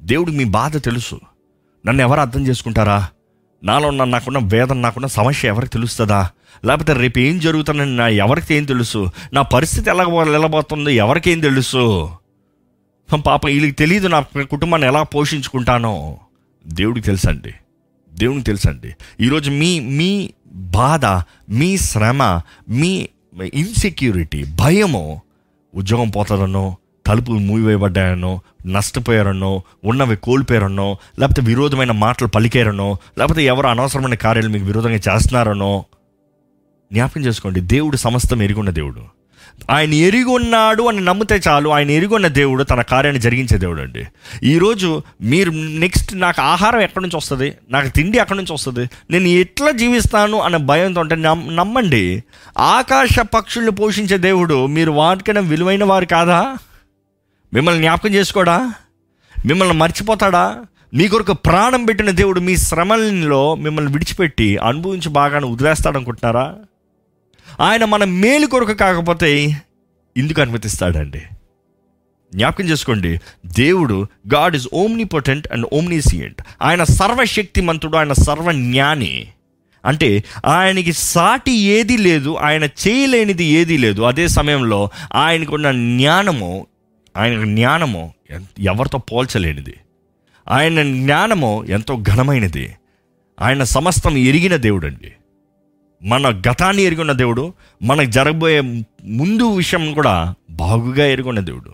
దేవుడు 0.03 0.31
మీ 0.31 0.45
బాధ 0.45 0.77
తెలుసు. 0.77 1.21
నన్ను 1.87 2.03
ఎవరు 2.03 2.21
అర్థం 2.21 2.47
చేసుకుంటారా? 2.47 3.09
నాలో 3.65 3.89
ఉన్న 3.89 4.05
నాకున్న 4.05 4.39
వేదన 4.39 4.77
నాకున్న 4.77 5.07
సమస్య 5.07 5.49
ఎవరికి 5.49 5.73
తెలుస్తుందా? 5.73 6.31
లేకపోతే 6.65 6.93
రేపు 6.93 7.19
ఏం 7.19 7.39
జరుగుతుందని 7.39 7.97
నా 7.97 8.09
ఎవరికి 8.09 8.55
ఏం 8.55 8.65
తెలుసు? 8.65 9.11
నా 9.33 9.43
పరిస్థితి 9.43 9.91
ఎలా 9.91 10.05
వెళ్ళబోతుందో 10.05 10.91
ఎవరికేం 10.91 11.41
తెలుసు? 11.41 12.11
పాప 13.27 13.47
వీళ్ళకి 13.47 13.73
తెలియదు 13.73 14.09
నా 14.09 14.21
కుటుంబాన్ని 14.21 14.89
ఎలా 14.89 15.03
పోషించుకుంటానో. 15.03 16.19
దేవుడికి 16.67 17.07
తెలుసండి. 17.07 17.55
దేవునికి 18.13 18.47
తెలుసండి. 18.47 18.95
ఈరోజు 19.21 19.51
మీ 19.51 19.81
మీ 19.81 20.31
బాధ 20.47 21.05
మీ 21.51 21.77
శ్రమ 21.77 22.41
మీ 22.69 23.09
ఇన్సెక్యూరిటీ 23.55 24.45
భయము 24.45 25.23
ఉద్యోగం 25.75 26.11
పోతుందనో 26.11 26.77
తలుపులు 27.07 27.39
మూసివేయబడ్డాయనో 27.39 28.41
నష్టపోయారనో 28.67 29.63
ఉన్నవి 29.85 30.17
కోల్పోయారనో 30.17 30.97
లేకపోతే 31.19 31.43
విరోధమైన 31.43 31.93
మాటలు 31.93 32.29
పలికారనో 32.29 32.97
లేకపోతే 33.19 33.45
ఎవరు 33.45 33.67
అనవసరమైన 33.67 34.15
కార్యాలు 34.15 34.49
మీకు 34.49 34.65
విరోధంగా 34.65 34.95
చేస్తున్నారనో 34.95 35.85
జ్ఞాపకం 36.93 37.25
చేసుకోండి. 37.25 37.61
దేవుడు 37.61 37.97
సమస్తం 37.97 38.43
ఎరుగున్న 38.43 38.71
దేవుడు. 38.71 39.01
ఆయన 39.71 39.95
ఎరిగి 39.95 40.25
ఉన్నాడు 40.25 40.83
అని 40.83 41.01
నమ్మితే 41.01 41.41
చాలు. 41.49 41.69
ఆయన 41.69 41.91
ఎరిగొన్న 41.91 42.27
దేవుడు 42.27 42.65
తన 42.65 42.83
కార్యాన్ని 42.83 43.23
జరిగించే 43.23 43.59
దేవుడు 43.59 43.83
అండి. 43.83 44.07
ఈరోజు 44.43 45.03
మీరు 45.21 45.51
నెక్స్ట్ 45.51 46.21
నాకు 46.21 46.43
ఆహారం 46.43 46.81
ఎక్కడి 46.81 47.03
నుంచి 47.03 47.17
వస్తుంది? 47.17 47.53
నాకు 47.71 47.89
తిండి 47.89 48.19
ఎక్కడి 48.19 48.37
నుంచి 48.37 48.53
వస్తుంది? 48.53 48.91
నేను 49.11 49.27
ఎట్లా 49.27 49.71
జీవిస్తాను 49.71 50.41
అనే 50.41 50.59
భయంతో 50.59 51.01
ఉంటే 51.01 51.15
నమ్- 51.15 51.55
నమ్మండి. 51.55 52.23
ఆకాశ 52.59 53.19
పక్షుల్ని 53.35 53.71
పోషించే 53.71 54.19
దేవుడు 54.19 54.67
మీరు 54.67 54.91
వాటికైనా 54.91 55.41
విలువైన 55.41 55.85
వారు 55.85 56.05
కాదా? 56.05 56.57
మిమ్మల్ని 57.55 57.81
జ్ఞాపకం 57.83 58.15
చేసుకోడా? 58.15 58.75
మిమ్మల్ని 59.47 59.75
మర్చిపోతాడా? 59.75 60.65
మీ 60.95 61.09
కొరకు 61.09 61.33
ప్రాణం 61.33 61.85
పెట్టిన 61.85 62.11
దేవుడు 62.11 62.41
మీ 62.41 62.57
శ్రమల్లో 62.57 63.55
మిమ్మల్ని 63.55 63.93
విడిచిపెట్టి 63.93 64.57
అనుభవించి 64.57 65.09
బాగానే 65.09 65.47
వదిలేస్తాడనుకుంటున్నారా? 65.47 66.57
ఆయన 67.61 67.85
మన 67.85 68.05
మేలు 68.05 68.47
కొరకు 68.47 68.73
కాకపోతే 68.73 69.63
ఎందుకు 70.17 70.41
అనుమతిస్తాడండి. 70.41 71.23
జ్ఞాపకం 72.35 72.65
చేసుకోండి 72.65 73.21
దేవుడు 73.47 74.07
God 74.35 74.57
is 74.57 74.69
omnipotent 75.05 75.49
and 75.53 75.67
omniscient. 75.73 76.43
ఆయన 76.63 76.85
సర్వశక్తిమంతుడు 76.85 77.97
ఆయన 77.97 78.13
సర్వజ్ఞాని. 78.13 79.29
అంటే 79.85 80.25
ఆయనకి 80.47 80.93
సాటి 80.93 81.53
ఏది 81.53 81.97
లేదు 81.97 82.35
ఆయన 82.35 82.65
చేయలేనిది 82.65 83.45
ఏదీ 83.45 83.77
లేదు. 83.77 84.03
అదే 84.03 84.29
సమయంలో 84.29 84.91
ఆయనకున్న 85.15 85.73
జ్ఞానము 85.73 86.67
ఆయన 87.17 87.45
జ్ఞానము 87.45 88.15
ఎవరితో 88.59 88.99
పోల్చలేనిది. 88.99 89.75
ఆయన 90.49 90.83
జ్ఞానము 90.83 91.65
ఎంతో 91.69 91.97
ఘనమైనది. 91.97 92.75
ఆయన 93.41 93.63
సమస్తం 93.65 94.17
ఎరిగిన 94.17 94.57
దేవుడు 94.57 94.87
అండి 94.87 95.13
మన 96.03 96.43
గతాన్ని 96.49 96.83
ఎరుగున్న 96.83 97.13
దేవుడు 97.13 97.53
మనకు 97.83 98.11
జరగబోయే 98.11 98.61
ముందు 99.05 99.55
విషయం 99.55 99.95
కూడా 99.95 100.35
బాగుగా 100.51 101.07
ఎరుగున్న 101.07 101.41
దేవుడు. 101.41 101.71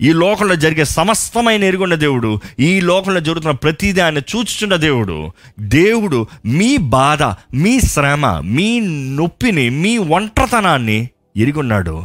ఈ 0.00 0.12
లోకంలో 0.12 0.54
జరిగే 0.54 0.84
సమస్తమైన 0.84 1.64
ఎరుగున్న 1.64 1.94
దేవుడు 1.94 2.40
ఈ 2.58 2.80
లోకంలో 2.80 3.20
జరుగుతున్న 3.20 3.50
ప్రతిదీ 3.50 4.00
ఆయన 4.00 4.18
చూచుచున్న 4.18 4.76
దేవుడు 4.76 5.30
దేవుడు 5.60 6.26
మీ 6.44 6.76
బాధ 6.76 7.22
మీ 7.54 7.80
శ్రమ 7.80 8.40
మీ 8.40 8.80
నొప్పిని 9.16 9.70
మీ 9.70 9.98
ఒంటరితనాన్ని 9.98 11.08
ఎరుగున్నాడు 11.36 12.02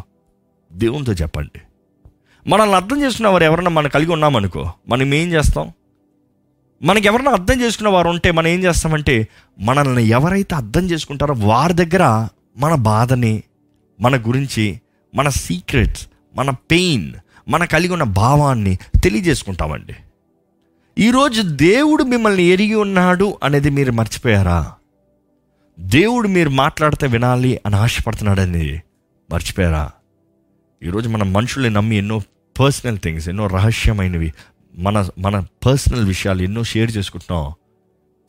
దేవునితో 0.74 1.13
చెప్పండి. 1.13 1.62
మనల్ని 2.48 2.76
అర్థం 2.76 3.02
చేసుకున్న 3.02 3.28
వారు 3.28 3.44
ఎవరన్నా 3.44 3.72
మనం 3.72 3.90
కలిగి 3.90 4.12
ఉన్నామనుకో 4.12 4.72
మనం 4.88 5.14
ఏం 5.14 5.32
చేస్తాం? 5.32 5.72
మనకి 6.84 7.08
ఎవరైనా 7.08 7.32
అర్థం 7.32 7.62
చేసుకున్న 7.62 7.90
వారు 7.90 8.10
ఉంటే 8.10 8.32
మనం 8.32 8.48
ఏం 8.48 8.64
చేస్తామంటే 8.64 9.28
మనల్ని 9.60 10.04
ఎవరైతే 10.04 10.56
అర్థం 10.56 10.90
చేసుకుంటారో 10.90 11.36
వారి 11.38 11.74
దగ్గర 11.74 12.28
మన 12.58 12.76
బాధని 12.76 13.44
మన 14.02 14.18
గురించి 14.18 14.82
మన 15.16 15.30
సీక్రెట్స్ 15.30 16.08
మన 16.36 16.50
పెయిన్ 16.50 17.14
మన 17.48 17.66
కలిగి 17.66 17.94
ఉన్న 17.94 18.04
భావాన్ని 18.04 18.78
తెలియజేసుకుంటామండి. 19.04 19.96
ఈరోజు 20.98 21.42
దేవుడు 21.42 22.04
మిమ్మల్ని 22.04 22.44
ఎరిగి 22.44 22.76
ఉన్నాడు 22.76 23.38
అనేది 23.44 23.70
మీరు 23.70 23.92
మర్చిపోయారా? 23.92 24.72
దేవుడు 25.80 26.28
మీరు 26.28 26.50
మాట్లాడితే 26.50 27.08
వినాలి 27.08 27.62
అని 27.66 27.76
ఆశపడుతున్నాడని 27.76 28.82
మర్చిపోయారా? 29.32 29.92
ఈరోజు 30.84 31.10
మనం 31.10 31.34
మనుషుల్ని 31.34 31.70
నమ్మి 31.70 31.96
ఎన్నో 31.96 32.22
పర్సనల్ 32.60 33.00
థింగ్స్ 33.00 33.30
ఎన్నో 33.30 33.48
రహస్యమైనవి 33.48 34.34
మన 34.76 35.10
మన 35.18 35.46
పర్సనల్ 35.66 36.06
విషయాలు 36.06 36.42
ఎన్నో 36.42 36.64
షేర్ 36.64 36.98
చేసుకుంటున్నాం. 36.98 37.54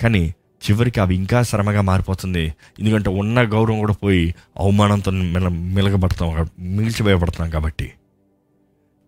కానీ 0.01 0.35
చివరికి 0.65 1.01
అవి 1.01 1.15
ఇంకా 1.15 1.43
శ్రమగా 1.43 1.81
మారిపోతుంది. 1.81 2.55
ఎందుకంటే 2.79 3.11
ఉన్న 3.11 3.43
గౌరవం 3.43 3.79
కూడా 3.79 3.93
పోయి 3.93 4.35
అవమానంతో 4.59 5.11
మిల 5.11 5.49
మిలగబడతాం 5.49 6.49
మిగిల్చిపోయబడతాం 6.59 7.51
కాబట్టి. 7.51 7.93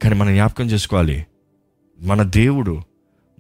కానీ 0.02 0.14
మనం 0.14 0.34
జ్ఞాపకం 0.34 0.64
చేసుకోవాలి 0.64 1.26
మన 2.00 2.22
దేవుడు 2.22 2.82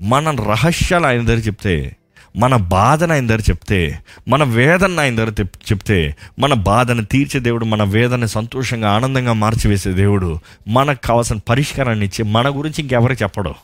మన 0.00 0.30
రహస్యాలు 0.30 1.06
ఆయన 1.06 1.20
దగ్గర 1.20 1.38
చెప్తే 1.38 1.96
మన 2.36 2.56
బాధను 2.56 3.12
ఆయన 3.12 3.26
దగ్గర 3.26 3.40
చెప్తే 3.40 3.98
మన 4.28 4.44
వేదన 4.44 5.00
ఆయన 5.00 5.16
దగ్గర 5.16 5.32
చెప్తే 5.40 6.16
మన 6.38 6.54
బాధను 6.54 7.04
తీర్చే 7.04 7.40
దేవుడు 7.40 7.64
మన 7.64 7.82
వేదన 7.82 8.24
సంతోషంగా 8.24 8.90
ఆనందంగా 8.90 9.32
మార్చివేసే 9.32 9.92
దేవుడు 9.92 10.38
మనకు 10.68 11.06
కావాల్సిన 11.06 11.36
పరిష్కారాన్ని 11.48 12.06
ఇచ్చి 12.06 12.24
మన 12.24 12.48
గురించి 12.48 12.82
ఇంకెవరికి 12.82 13.22
చెప్పడు. 13.22 13.54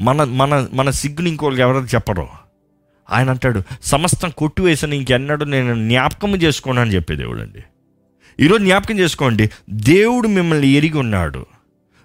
మన 0.00 0.24
మన 0.24 0.68
మన 0.72 0.90
సిగ్గుని 0.90 1.30
ఇంకోళ్ళకి 1.30 1.62
ఎవరికి 1.62 1.96
చెప్పడు 1.96 2.26
ఆయన 3.10 3.30
అంటాడు 3.30 3.62
సమస్తం 3.82 4.30
కొట్టివేసిన 4.30 4.92
ఇంకెన్నడూ 4.92 5.44
నేను 5.44 5.74
జ్ఞాపకం 5.74 6.34
చేసుకోను 6.34 6.80
అని 6.80 6.94
చెప్పే 6.94 7.16
దేవుడు 7.16 7.40
అండి 7.40 7.62
ఈరోజు 8.40 8.64
జ్ఞాపకం 8.64 8.98
చేసుకోండి 8.98 9.50
దేవుడు 9.70 10.28
మిమ్మల్ని 10.28 10.68
ఎరిగి 10.68 10.98
ఉన్నాడు. 10.98 11.46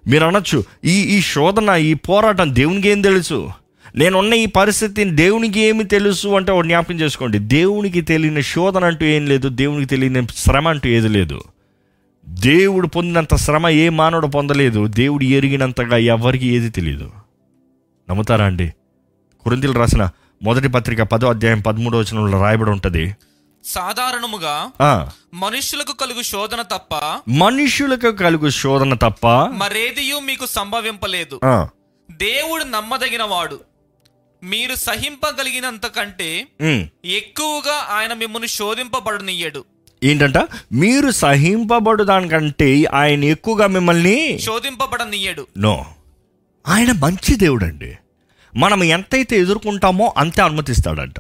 మీరు 0.08 0.26
అనొచ్చు 0.26 0.64
ఈ 0.86 0.92
ఈ 0.92 1.22
శోధన 1.22 1.70
ఈ 1.70 1.94
పోరాటం 1.94 2.56
దేవునికి 2.56 2.90
ఏం 2.90 3.02
తెలుసు? 3.02 3.52
నేనున్న 3.96 4.34
ఈ 4.34 4.46
పరిస్థితిని 4.46 5.12
దేవునికి 5.12 5.60
ఏమి 5.60 5.84
తెలుసు 5.84 6.28
అంటే 6.28 6.52
ఒక 6.52 6.64
జ్ఞాపకం 6.64 6.96
చేసుకోండి. 6.96 7.40
దేవునికి 7.40 8.02
తెలియని 8.02 8.44
శోధన 8.44 8.86
అంటూ 8.86 9.06
ఏం 9.06 9.28
లేదు 9.28 9.50
దేవునికి 9.50 9.90
తెలియని 9.90 10.28
శ్రమ 10.38 10.68
అంటూ 10.68 10.90
ఏది 10.90 11.10
లేదు. 11.10 11.42
దేవుడు 12.28 12.88
పొందినంత 12.88 13.36
శ్రమ 13.36 13.68
ఏ 13.70 13.90
మానవుడు 13.90 14.28
పొందలేదు 14.28 14.88
దేవుడు 14.88 15.24
ఎరిగినంతగా 15.24 15.98
ఎవరికి 15.98 16.48
ఏది 16.48 16.70
తెలియదు 16.70 17.12
నమ్ముతారా 18.10 18.46
అండి? 18.46 18.74
కురింతిలు 19.44 19.74
రాసిన 19.74 20.10
మొదటి 20.44 20.68
పత్రిక 20.68 21.02
పదో 21.02 21.30
అధ్యాయం 21.30 21.60
పదమూడో 21.60 22.00
వచనంలో 22.00 22.42
రాయబడి 22.42 22.72
ఉంటుంది. 22.72 23.16
సాధారణముగా 23.66 24.72
ఆ, 24.82 25.10
మనుష్యులకు 25.34 25.94
కలుగు 25.94 26.22
శోధన 26.22 26.62
తప్ప 26.62 26.94
మనుషులకు 27.30 28.12
కలుగు 28.12 28.50
శోధన 28.50 28.94
తప్ప 28.94 29.28
మరేదియూ 29.54 30.20
మీకు 30.20 30.46
సంభవింపలేదు. 30.46 31.40
దేవుడు 32.12 32.64
నమ్మదగిన 32.64 33.24
వాడు 33.24 33.60
మీరు 34.44 34.76
సహింపగలిగినంత 34.76 35.86
కంటే 35.86 36.48
ఎక్కువగా 37.06 37.96
ఆయన 37.96 38.14
మిమ్మల్ని 38.14 38.48
శోధింపబడనియ్యడు 38.48 39.64
ఏంటంట? 40.04 40.38
మీరు 40.72 41.12
సహింపబడు 41.12 42.04
దానికంటే 42.04 42.86
ఆయన 42.94 43.24
ఎక్కువగా 43.24 43.68
మిమ్మల్ని 43.68 44.40
శోధింపబడనియ్యడు 44.40 45.48
నో. 45.58 45.86
ఆయన 46.68 46.92
మంచి 46.92 47.36
దేవుడు 47.36 47.66
అండి 47.66 47.98
మనం 48.56 48.84
ఎంతైతే 48.84 49.36
ఎదుర్కొంటామో 49.38 50.14
అంతే 50.18 50.42
అనుమతిస్తాడంట. 50.42 51.20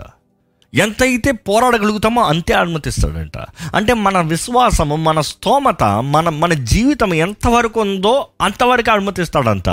ఎంతైతే 0.73 1.31
పోరాడగలుగుతామో 1.31 2.21
అంతే 2.23 2.53
అనుమతిస్తాడంట. 2.53 3.37
అంటే 3.75 3.93
మన 3.93 4.21
విశ్వాసము 4.21 4.95
మన 4.95 5.21
స్తోమత 5.21 5.83
మన 5.83 6.29
మన 6.29 6.53
జీవితం 6.53 7.13
ఎంతవరకు 7.13 7.81
ఉందో 7.81 8.27
అంతవరకు 8.41 8.91
అనుమతిస్తాడంట. 8.91 9.69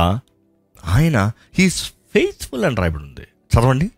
ఆయన 0.84 1.32
హీస్ 1.58 1.82
ఫెయిత్ఫుల్ 1.84 2.64
అని 2.64 2.76
రాయబడి 2.76 3.02
ఉంది. 3.02 3.26
చదవండి. 3.54 3.90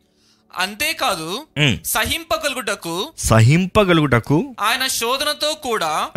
అంతేకాదు. 0.57 1.43
సహింపగలుగుటకు 1.85 3.13
సహింపగలుగుటకు 3.19 4.57
ఆయన 4.61 4.87
శోధనతో 4.87 5.53
కూడా 5.63 6.09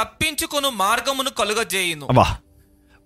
తప్పించుకొను 0.00 0.70
మార్గమును 0.70 1.30
కలుగజేయును. 1.30 2.06
అబ్బా 2.06 2.36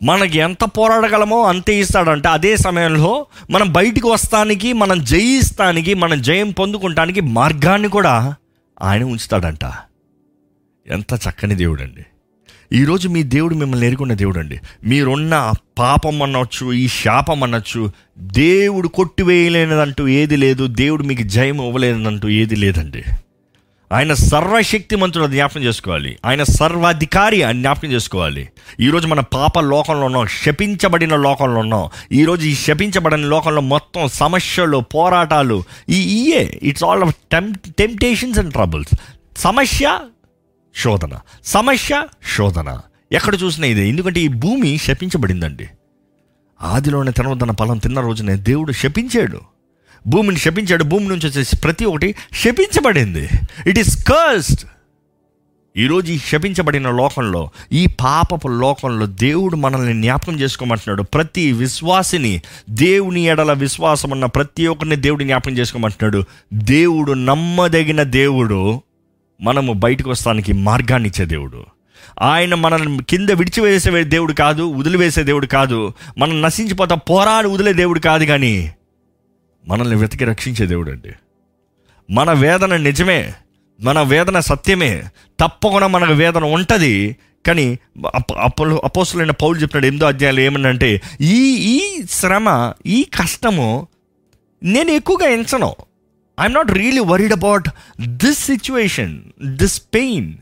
మనకి 0.03 0.38
ఎంత 0.38 0.64
పోరాడగలమో 0.64 1.45
అంతే 1.45 1.76
ఇస్తాడంటే. 1.76 2.29
అదే 2.29 2.57
సమయంలో 2.57 3.26
మనం 3.50 3.73
బయటికి 3.73 4.07
వస్తానికి 4.07 4.73
మనం 4.73 5.05
జయిస్తానికి 5.05 5.95
మనం 5.95 6.23
జయం 6.23 6.50
పొందుకుంటానికి 6.50 7.21
మార్గాన్ని 7.21 7.88
కూడా 7.88 8.35
ఆయన 8.83 9.05
ఉంచుతాడంట. 9.05 9.64
ఎంత 10.87 11.14
చక్కని 11.14 11.55
దేవుడు 11.55 11.83
అండి 11.83 12.07
ఈరోజు 12.73 13.09
మీ 13.09 13.23
దేవుడు 13.23 13.54
మిమ్మల్ని 13.54 13.87
ఎరుగున్న 13.87 14.14
దేవుడు 14.14 14.38
అండి 14.38 14.61
మీరున్న 14.85 15.53
పాపం 15.79 16.22
అనొచ్చు 16.22 16.72
ఈ 16.72 16.88
శాపం 16.88 17.42
అనొచ్చు 17.42 17.92
దేవుడు 18.18 18.88
కొట్టివేయలేనిదంటూ 18.88 20.09
ఏది 20.09 20.37
లేదు 20.37 20.66
దేవుడు 20.66 21.03
మీకు 21.03 21.22
జయం 21.22 21.66
ఇవ్వలేదంటూ 21.66 22.29
ఏది 22.29 22.57
లేదండి. 22.57 23.03
ఆయన 23.92 24.14
సర్వశక్తి 24.14 24.96
మంత్రుడు 24.96 25.27
జ్ఞాపకం 25.27 25.61
చేసుకోవాలి. 25.61 26.18
ఆయన 26.24 26.42
సర్వాధికారి 26.42 27.42
అని 27.42 27.59
జ్ఞాపకం 27.59 27.88
చేసుకోవాలి. 27.88 28.48
ఈరోజు 28.81 29.07
మన 29.07 29.20
పాప 29.20 29.59
లోకంలో 29.59 30.07
ఉన్నాం 30.07 30.27
శపించబడిన 30.27 31.16
లోకంలో 31.16 31.61
ఉన్నాం. 31.61 31.88
ఈరోజు 32.12 32.46
ఈ 32.46 32.55
శపించబడిన 32.55 33.27
లోకంలో 33.27 33.61
మొత్తం 33.61 34.09
సమస్యలు 34.09 34.79
పోరాటాలు 34.79 35.64
ఈ 35.88 36.03
ఇయే 36.03 36.61
it's 36.62 36.85
all 36.85 37.03
of 37.03 37.14
tem 37.33 37.53
temptations 37.79 38.38
and 38.38 38.53
troubles 38.53 38.94
సమస్య 39.40 39.98
శోధన. 40.77 41.13
సమస్య 41.45 42.07
శోధన. 42.37 42.81
ఎక్కడ 43.13 43.39
చూసినా 43.43 43.67
ఇదే. 43.67 43.89
ఎందుకంటే 43.89 44.21
ఈ 44.21 44.29
భూమి 44.29 44.79
శపించబడిందండి. 44.79 45.69
ఆదిలోనే 46.63 47.13
తినవద్దన్న 47.13 47.53
ఫలం 47.53 47.79
తిన్న 47.79 48.01
రోజునే 48.01 48.37
దేవుడు 48.37 48.73
శపించాడు. 48.73 49.41
భూమిని 50.07 50.37
శపించాడు. 50.37 50.85
భూమి 50.85 51.09
నుంచి 51.09 51.27
వచ్చేసి 51.27 51.57
ప్రతి 51.57 51.85
ఒక్కటి 51.85 52.15
శపించబడింది. 52.33 53.29
ఇట్ 53.67 53.79
ఈస్ 53.79 54.05
కర్స్డ్ 54.05 54.61
ఈరోజు 55.77 56.13
ఈ 56.13 56.19
శపించబడిన 56.19 56.91
లోకంలో 56.91 57.51
ఈ 57.73 57.87
పాపపు 57.87 58.49
లోకంలో 58.49 59.07
దేవుడు 59.07 59.57
మనల్ని 59.57 60.03
జ్ఞాపకం 60.03 60.41
చేసుకోమంటున్నాడు. 60.41 61.03
ప్రతి 61.03 61.53
విశ్వాసిని 61.53 62.43
దేవుని 62.71 63.21
ఎడల 63.21 63.53
విశ్వాసం 63.53 64.11
ఉన్న 64.11 64.25
ప్రతి 64.25 64.67
ఒక్కరిని 64.67 64.97
దేవుడు 64.97 65.25
జ్ఞాపకం 65.25 65.59
చేసుకోమంటున్నాడు. 65.59 66.25
దేవుడు 66.53 67.13
నమ్మదగిన 67.13 68.03
దేవుడు. 68.03 68.83
మనము 69.40 69.73
బయటకు 69.73 70.11
వస్తానికి 70.11 70.53
మార్గాన్ని 70.53 71.09
ఇచ్చే 71.09 71.25
దేవుడు. 71.25 71.64
ఆయన 72.23 72.55
మనల్ని 72.55 72.99
కింద 73.03 73.31
విడిచివేసే 73.31 74.05
దేవుడు 74.05 74.33
కాదు 74.33 74.62
వదిలివేసే 74.62 75.23
దేవుడు 75.23 75.47
కాదు 75.47 75.92
మనం 76.18 76.42
నశించిపోతా 76.42 76.94
పోరాడి 76.94 77.49
వదిలే 77.49 77.73
దేవుడు 77.73 78.01
కాదు 78.01 78.25
కానీ 78.25 78.73
మనల్ని 79.68 79.97
వెతికి 79.97 80.25
రక్షించే 80.25 80.66
దేవుడు 80.66 80.90
అండి. 80.90 81.12
మన 82.11 82.33
వేదన 82.33 82.77
నిజమే 82.77 83.33
మన 83.81 84.03
వేదన 84.03 84.40
సత్యమే 84.40 85.03
తప్పకుండా 85.40 85.87
మనకు 85.87 86.12
వేదన 86.12 86.44
ఉంటుంది 86.44 87.16
కానీ 87.47 87.79
అప్ప 88.14 88.64
అపోసులైన 88.85 89.31
పౌలు 89.31 89.59
చెప్పినాడు 89.59 89.87
ఎనిమిదో 89.87 90.07
అధ్యాయులు 90.07 90.40
ఏమన్నంటే 90.40 91.03
ఈ 91.20 91.57
ఈ 91.57 92.03
శ్రమ 92.11 92.73
ఈ 92.87 93.03
కష్టము 93.03 93.88
నేను 94.62 94.90
ఎక్కువగా 94.90 95.29
ఎంచను. 95.29 95.75
I'm 96.40 96.55
not 96.55 96.70
really 96.70 96.99
worried 96.99 97.33
about 97.33 97.68
this 98.01 98.38
situation 98.38 99.20
this 99.44 99.83
pain 99.94 100.35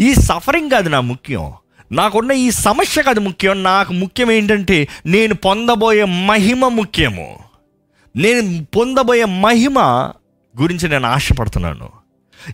ఈ 0.00 0.14
సఫరింగ్ 0.14 0.70
కాదు 0.70 0.88
నా 0.88 1.00
ముఖ్యం. 1.00 1.52
నాకున్న 1.92 2.32
ఈ 2.32 2.50
సమస్య 2.50 3.02
కాదు 3.02 3.20
ముఖ్యం. 3.20 3.62
నాకు 3.62 3.92
ముఖ్యం 3.92 4.30
ఏంటంటే 4.30 4.88
నేను 5.06 5.34
పొందబోయే 5.34 6.04
మహిమ 6.04 6.68
ముఖ్యము. 6.68 7.38
నేను 8.16 8.66
పొందబోయే 8.76 9.24
మహిమ 9.24 9.78
గురించి 10.60 10.88
నేను 10.88 11.06
ఆశపడుతున్నాను. 11.06 11.88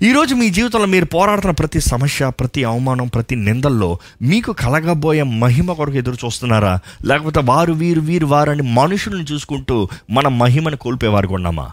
ఈరోజు 0.02 0.34
మీ 0.34 0.50
జీవితంలో 0.50 0.86
మీరు 0.86 1.04
పోరాడుతున్న 1.04 1.50
ప్రతి 1.50 1.80
సమస్య 1.80 2.30
ప్రతి 2.30 2.64
అవమానం 2.64 3.06
ప్రతి 3.06 3.36
నిందల్లో 3.36 3.98
మీకు 4.22 4.52
కలగబోయే 4.52 5.22
మహిమ 5.22 5.72
కొరకు 5.72 5.96
ఎదురు 5.96 6.26
చూస్తున్నారా? 6.26 6.78
లేకపోతే 7.04 7.40
వారు 7.44 7.72
వీరు 7.72 8.00
వీరు 8.00 8.26
వారని 8.26 8.62
మనుషులను 8.62 9.22
చూసుకుంటూ 9.32 9.88
మన 10.10 10.28
మహిమను 10.28 10.76
కోల్పోయేవారు 10.76 11.28
ఉన్నామా? 11.28 11.70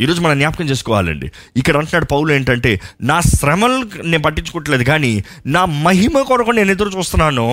ఈరోజు 0.00 0.20
మనం 0.20 0.36
జ్ఞాపకం 0.38 0.66
చేసుకోవాలండి. 0.68 1.26
ఇక్కడ 1.56 1.76
అంటున్నాడు 1.76 2.04
పౌలు 2.04 2.32
ఏంటంటే 2.32 2.70
నా 3.10 3.20
శ్రమలు 3.20 3.78
నేను 4.10 4.22
పట్టించుకోవట్లేదు 4.22 4.84
కానీ 4.84 5.12
నా 5.46 5.64
మహిమ 5.86 6.22
కొరకు 6.30 6.50
నేను 6.50 6.70
ఎదురు 6.70 6.90
చూస్తున్నాను. 6.98 7.46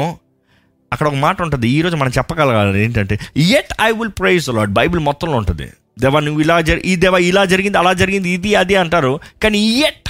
అక్కడ 0.93 1.07
ఒక 1.07 1.15
మాట 1.15 1.41
ఉంటుంది 1.41 1.69
ఈరోజు 1.69 1.95
మనం 1.95 2.11
చెప్పగలగాలి 2.17 2.79
ఏంటంటే 2.83 3.15
at 3.59 3.73
I 3.87 3.89
will 3.91 4.13
praise 4.19 4.49
Lord 4.49 4.73
Bible 4.79 5.01
మొత్తంలో 5.07 5.37
ఉంటుంది. 5.37 5.67
దేవా 5.99 6.19
నువ్వు 6.19 6.41
ఇలా 6.41 6.61
జరి 6.61 6.81
ఈ 6.85 6.95
దేవా 6.95 7.17
ఇలా 7.17 7.43
జరిగింది 7.45 7.77
అలా 7.77 7.93
జరిగింది 7.93 8.29
ఇది 8.29 8.51
అది 8.55 8.75
అంటారు. 8.75 9.19
కానీ 9.43 9.59
ఎట్ 9.87 10.09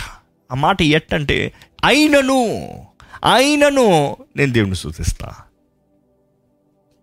ఆ 0.52 0.56
మాట 0.56 0.82
ఎట్ 0.82 1.14
అంటే 1.14 1.38
అయినను 1.86 2.42
అయినను 3.34 3.86
నేను 4.38 4.52
దేవుని 4.52 4.76
సూచిస్తా 4.76 5.30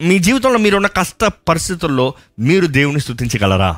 మీ 0.00 0.18
జీవితంలో 0.18 0.58
మీరున్న 0.58 0.86
కష్ట 0.86 1.24
పరిస్థితుల్లో 1.48 2.06
మీరు 2.38 2.66
దేవుని 2.66 3.00
స్థుతించగలరా? 3.00 3.72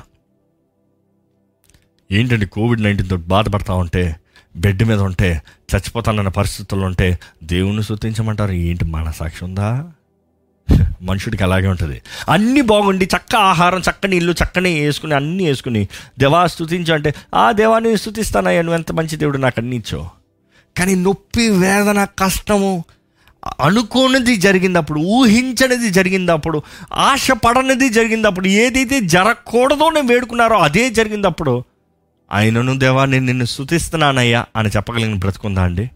ఏంటంటే 2.12 2.46
కోవిడ్ 2.46 2.82
నైన్టీన్తో 2.82 3.16
బాధపడతా 3.16 3.74
ఉంటే 3.74 4.16
బెడ్ 4.56 4.84
మీద 4.84 4.98
ఉంటే 4.98 5.42
చచ్చిపోతానన్న 5.76 6.28
పరిస్థితుల్లో 6.28 6.86
ఉంటే 6.86 7.18
దేవుణ్ణి 7.42 7.82
స్థుతించమంటారు 7.82 8.52
ఏంటి 8.52 8.84
మన 8.84 9.10
సాక్షి 9.10 9.44
ఉందా? 9.44 9.90
మనుషుడికి 11.02 11.42
అలాగే 11.42 11.66
ఉంటుంది. 11.66 12.02
అన్నీ 12.28 12.60
బాగుండి 12.60 13.04
చక్క 13.04 13.36
ఆహారం 13.36 13.80
చక్కని 13.80 14.16
ఇల్లు 14.16 14.32
చక్కని 14.32 14.80
వేసుకుని 14.80 15.14
అన్నీ 15.14 15.46
వేసుకుని 15.46 15.88
దేవా 16.18 16.46
స్థుతించు 16.46 16.94
అంటే 16.94 17.14
ఆ 17.34 17.52
దేవాన్ని 17.52 17.96
స్థుతిస్తానయ్యా 17.96 18.62
నువ్వు 18.62 18.78
ఎంత 18.78 18.92
మంచి 18.92 19.16
దేవుడు 19.16 19.38
నాకు 19.38 19.60
అన్ని 19.60 19.76
ఇచ్చావు. 19.76 20.08
కానీ 20.78 20.94
నొప్పి 20.94 21.48
వేదన 21.48 22.04
కష్టము 22.04 22.84
అనుకోనిది 23.60 24.36
జరిగినప్పుడు 24.36 25.00
ఊహించనిది 25.00 25.90
జరిగినప్పుడు 25.90 26.62
ఆశ 26.92 27.30
పడనిది 27.30 27.88
జరిగినప్పుడు 27.88 28.48
ఏదైతే 28.48 29.00
జరగకూడదో 29.00 29.90
నేను 29.90 30.06
వేడుకున్నారో 30.06 30.56
అదే 30.56 30.90
జరిగినప్పుడు 30.90 31.64
ఆయనను 32.32 32.78
దేవా 32.78 33.04
నేను 33.04 33.26
నిన్ను 33.26 33.44
స్థుతిస్తున్నానయ్యా 33.44 34.46
అని 34.56 34.68
చెప్పగలిగిన 34.68 35.14
బ్రతుకుందా 35.14 35.62
అండి? 35.62 35.90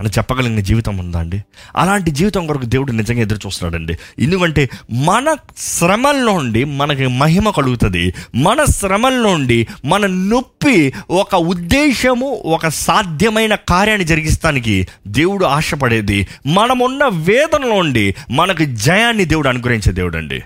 అని 0.00 0.08
చెప్పగలిగిన 0.08 0.60
జీవితం 0.60 0.98
ఉందా 0.98 1.18
అండి? 1.18 1.44
అలాంటి 1.76 2.10
జీవితం 2.10 2.46
కొరకు 2.46 2.64
దేవుడు 2.64 2.92
నిజంగా 2.92 3.20
ఎదురు 3.20 3.40
చూస్తున్నాడండి. 3.46 3.98
ఎందుకంటే 4.18 4.68
మన 4.92 5.36
శ్రమల్లోండి 5.56 6.64
మనకి 6.64 7.06
మహిమ 7.06 7.50
కలుగుతుంది. 7.50 8.14
మన 8.34 8.64
శ్రమల్లోండి 8.64 9.66
మన 9.84 10.06
నొప్పి 10.06 10.92
ఒక 11.10 11.34
ఉద్దేశము 11.34 12.26
ఒక 12.26 12.68
సాధ్యమైన 12.68 13.54
కార్యాన్ని 13.54 14.06
జరిగిస్తానికి 14.06 14.88
దేవుడు 15.06 15.44
ఆశపడేది. 15.44 16.26
మనమున్న 16.46 17.04
వేదనలోండి 17.04 18.14
మనకు 18.30 18.64
జయాన్ని 18.64 19.24
దేవుడు 19.24 19.48
అనుగ్రహించే 19.48 19.92
దేవుడు 19.92 20.16
అండి 20.16 20.42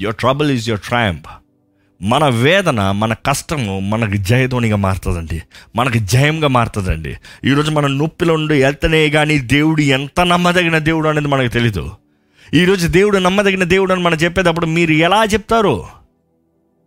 your 0.00 0.16
trouble 0.16 0.50
is 0.50 0.68
your 0.68 0.88
triumph 0.88 1.26
మన 2.02 2.28
వేదన 2.28 2.90
మన 2.90 3.12
కష్టము 3.12 3.80
మనకు 3.80 4.16
జయధ్వనిగా 4.16 4.76
మారుతుందండి. 4.76 5.42
మనకు 5.76 5.98
జయంగా 5.98 6.48
మారుతుందండి. 6.48 7.16
ఈరోజు 7.44 7.70
మన 7.70 7.86
నొప్పిలో 7.86 8.34
ఉండి 8.34 8.62
వెళ్తనే 8.62 9.10
కానీ 9.10 9.38
దేవుడు 9.38 9.80
ఎంత 9.80 10.20
నమ్మదగిన 10.20 10.78
దేవుడు 10.78 11.08
అనేది 11.08 11.28
మనకు 11.28 11.52
తెలీదు. 11.52 11.90
ఈరోజు 12.54 12.88
దేవుడు 12.88 13.18
నమ్మదగిన 13.18 13.64
దేవుడు 13.64 13.92
అని 13.92 14.02
మనం 14.02 14.16
చెప్పేటప్పుడు 14.16 14.66
మీరు 14.66 14.92
ఎలా 14.92 15.24
చెప్తారు? 15.24 15.84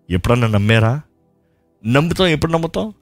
ఎప్పుడన్నా 0.09 0.47
నమ్మారా? 0.47 1.01
నమ్ముతాం 1.85 2.27
ఎప్పుడు 2.27 2.51
నమ్ముతాం? 2.51 2.93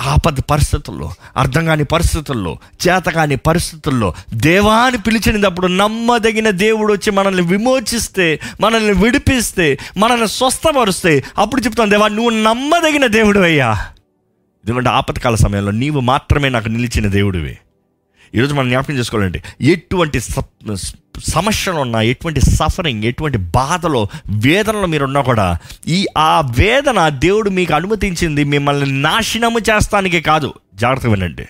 ఆపద 0.00 0.40
పరిస్థితుల్లో 0.40 1.14
అర్థం 1.36 1.64
కాని 1.64 1.84
పరిస్థితుల్లో 1.84 2.58
చేతకాని 2.88 3.36
పరిస్థితుల్లో 3.36 4.14
దేవాన్ని 4.34 5.02
పిలిచినప్పుడు 5.02 5.66
నమ్మదగిన 5.66 6.50
దేవుడు 6.50 6.92
వచ్చి 6.92 7.10
మనల్ని 7.10 7.42
విమోచిస్తే 7.42 8.40
మనల్ని 8.60 8.92
విడిపిస్తే 8.92 9.78
మనల్ని 9.96 10.28
స్వస్థపరుస్తే 10.28 11.24
అప్పుడు 11.38 11.60
చెప్తాను 11.60 11.90
దేవా 11.90 12.08
నువ్వు 12.08 12.30
నమ్మదగిన 12.30 13.06
దేవుడు 13.06 13.40
అయ్యా. 13.40 13.72
ఎందుకంటే 14.64 14.90
ఆపత్కాల 14.90 15.34
సమయంలో 15.34 15.70
నీవు 15.70 16.00
మాత్రమే 16.00 16.48
నాకు 16.48 16.68
నిలిచిన 16.68 17.08
దేవుడివి. 17.08 17.58
ఈరోజు 18.34 18.54
మనం 18.54 18.68
జ్ఞాపకం 18.68 18.94
చేసుకోవాలంటే 18.94 19.42
ఎటువంటి 19.60 20.20
సమస్యలు 21.26 21.76
ఉన్నా 21.76 22.00
ఎటువంటి 22.00 22.40
సఫరింగ్ 22.40 23.04
ఎటువంటి 23.04 23.38
బాధలో 23.38 24.08
వేదనలో 24.30 24.86
మీరు 24.86 25.04
ఉన్నా 25.04 25.20
కూడా 25.20 25.58
ఈ 25.88 26.06
ఆ 26.18 26.40
వేదన 26.40 27.08
దేవుడు 27.08 27.50
మీకు 27.50 27.74
అనుమతించింది 27.74 28.44
మిమ్మల్ని 28.44 29.02
నాశనము 29.02 29.58
చేస్తానికి 29.58 30.20
కాదు. 30.20 30.54
జాగ్రత్త 30.74 31.06
వినండి. 31.06 31.46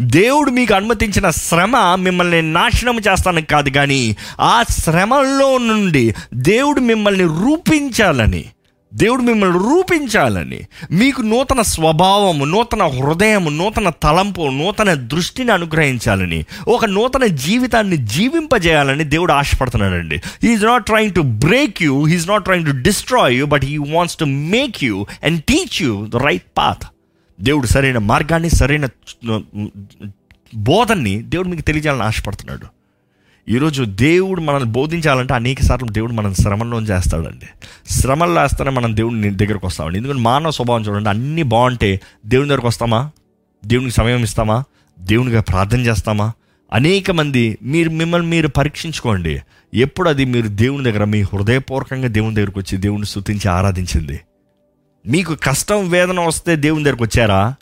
దేవుడు 0.00 0.50
మీకు 0.50 0.74
అనుమతించిన 0.74 1.30
శ్రమ 1.30 1.94
మిమ్మల్ని 1.94 2.42
నాశనం 2.52 2.98
చేస్తానికి 2.98 3.46
కాదు 3.46 3.68
కానీ 3.68 4.16
ఆ 4.40 4.64
శ్రమల్లో 4.70 5.58
నుండి 5.58 6.14
దేవుడు 6.34 6.80
మిమ్మల్ని 6.80 7.24
రూపించాలని 7.24 8.44
దేవుడు 8.94 9.22
మిమ్మల్ని 9.22 9.58
రూపించాలని. 9.58 10.60
మీకు 10.90 11.22
నూతన 11.22 11.62
స్వభావము 11.62 12.44
నూతన 12.44 12.82
హృదయము 12.82 13.50
నూతన 13.50 13.88
తలంపు 13.88 14.40
నూతన 14.40 14.94
దృష్టిని 14.94 15.52
అనుగ్రహించాలని 15.52 16.44
ఒక 16.68 16.84
నూతన 16.84 17.26
జీవితాన్ని 17.26 17.96
జీవింపజేయాలని 17.96 19.04
దేవుడు 19.04 19.32
ఆశపడుతున్నాడండి. 19.32 20.16
He's 20.16 20.62
not 20.62 20.86
trying 20.86 21.14
to 21.14 21.20
break 21.20 21.82
you 21.82 22.04
he's 22.04 22.28
not 22.28 22.44
trying 22.44 22.66
to 22.66 22.70
destroy 22.70 23.38
you 23.38 23.46
but 23.46 23.64
he 23.64 23.76
wants 23.76 24.16
to 24.16 24.24
make 24.24 24.84
you 24.84 25.06
and 25.24 25.44
teach 25.44 25.82
you 25.82 26.06
the 26.06 26.16
right 26.16 26.50
path 26.58 26.84
దేవుడు 27.40 27.66
సరైన 27.66 27.98
మార్గాన్ని 27.98 28.50
సరైన 28.50 28.88
బోధన్ని 30.54 31.22
దేవుడు 31.22 31.48
మీకు 31.48 31.62
తెలియజేయాలని 31.62 32.02
ఆశపడుతున్నాడు. 32.02 32.79
ఈరోజు 33.50 33.84
దేవుడు 33.84 34.40
మనల్ని 34.40 34.70
బోధించాలంటే 34.70 35.34
అనేక 35.34 35.60
సార్లు 35.60 35.92
దేవుడు 35.92 36.12
మనం 36.12 36.34
శ్రమల్లో 36.34 36.80
చేస్తాడండి. 36.80 37.46
శ్రమలు 37.92 38.40
వేస్తేనే 38.40 38.70
మనం 38.70 38.96
దేవుడిని 38.96 39.30
దగ్గరకు 39.30 39.66
వస్తామండి. 39.66 39.98
ఎందుకంటే 39.98 40.20
మానవ 40.20 40.50
స్వభావం 40.50 40.82
చూడండి 40.82 41.08
అన్నీ 41.08 41.42
బాగుంటే 41.42 42.00
దేవుని 42.26 42.48
దగ్గరకు 42.48 42.66
వస్తామా? 42.66 43.10
దేవునికి 43.64 43.96
సమయం 43.96 44.22
ఇస్తామా? 44.22 44.64
దేవునిగా 44.98 45.40
ప్రార్థన 45.40 45.80
చేస్తామా? 45.80 46.32
అనేక 46.72 47.10
మంది 47.10 47.58
మీరు 47.62 47.90
మిమ్మల్ని 47.90 48.28
మీరు 48.28 48.48
పరీక్షించుకోండి. 48.48 49.40
ఎప్పుడు 49.74 50.08
అది 50.08 50.24
మీరు 50.24 50.48
దేవుని 50.48 50.84
దగ్గర 50.84 51.04
మీ 51.04 51.22
హృదయపూర్వకంగా 51.22 52.08
దేవుని 52.08 52.34
దగ్గరకు 52.34 52.60
వచ్చి 52.60 52.78
దేవుని 52.78 53.06
స్థుతించి 53.06 53.48
ఆరాధించింది. 53.48 54.20
మీకు 55.06 55.34
కష్టం 55.34 55.88
వేదన 55.88 56.20
వస్తే 56.20 56.56
దేవుని 56.56 56.84
దగ్గరకు 56.84 57.04
వచ్చారా? 57.04 57.54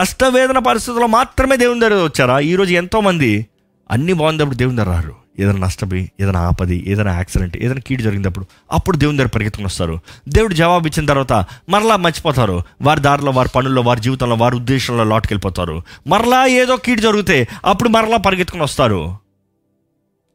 కష్ట 0.00 0.24
వేదన 0.24 0.58
పరిస్థితుల్లో 0.58 1.06
మాత్రమే 1.06 1.56
దేవుని 1.56 1.80
దగ్గర 1.80 1.94
వచ్చారా? 1.94 2.38
ఈరోజు 2.38 2.72
ఎంతోమంది 2.72 3.46
అన్ని 3.90 4.12
బాగుందప్పుడు 4.12 4.54
దేవుని 4.54 4.76
దగ్గర 4.76 4.90
రారు. 4.90 5.14
ఏదైనా 5.38 5.58
నష్టపోయి 5.58 6.12
ఏదైనా 6.20 6.40
ఆపది 6.40 6.84
ఏదైనా 6.86 7.14
యాక్సిడెంట్ 7.14 7.56
ఏదైనా 7.56 7.80
కీడు 7.80 8.02
జరిగినప్పుడు 8.02 8.46
అప్పుడు 8.72 8.96
దేవుని 8.96 9.18
దగ్గర 9.18 9.28
పరిగెత్తుకుని 9.28 9.66
వస్తారు. 9.66 10.00
దేవుడు 10.28 10.54
జవాబు 10.54 10.86
ఇచ్చిన 10.86 11.06
తర్వాత 11.06 11.32
మరలా 11.68 11.96
మర్చిపోతారు. 11.96 12.62
వారి 12.82 13.00
దారిలో 13.00 13.30
వారి 13.30 13.48
పనుల్లో 13.56 13.82
వారి 13.82 14.00
జీవితంలో 14.00 14.36
వారి 14.36 14.56
ఉద్దేశంలో 14.56 15.04
లోటుకెళ్ళిపోతారు. 15.04 15.82
మరలా 16.06 16.46
ఏదో 16.46 16.76
కీడు 16.76 17.00
జరిగితే 17.00 17.48
అప్పుడు 17.64 17.88
మరలా 17.88 18.16
పరిగెత్తుకుని 18.16 18.62
వస్తారు. 18.62 19.16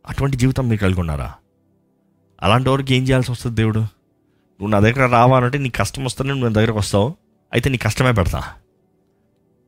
అటువంటి 0.10 0.38
జీవితం 0.38 0.68
మీరు 0.68 0.82
కలిగి 0.82 1.00
ఉన్నారా? 1.00 1.34
అలాంటి 2.44 2.70
వారికి 2.70 2.96
ఏం 2.96 3.04
చేయాల్సి 3.04 3.32
వస్తుంది 3.32 3.56
దేవుడు? 3.56 3.80
నువ్వు 3.80 4.68
నా 4.68 4.80
దగ్గర 4.80 5.06
రావాలంటే 5.06 5.58
నీ 5.58 5.70
కష్టం 5.70 6.06
వస్తానే 6.06 6.30
నువ్వు 6.30 6.48
నా 6.48 6.54
దగ్గరకు 6.54 6.78
వస్తావు. 6.78 7.16
అయితే 7.54 7.70
నీ 7.70 7.78
కష్టమే 7.78 8.12
పెడతా. 8.12 8.44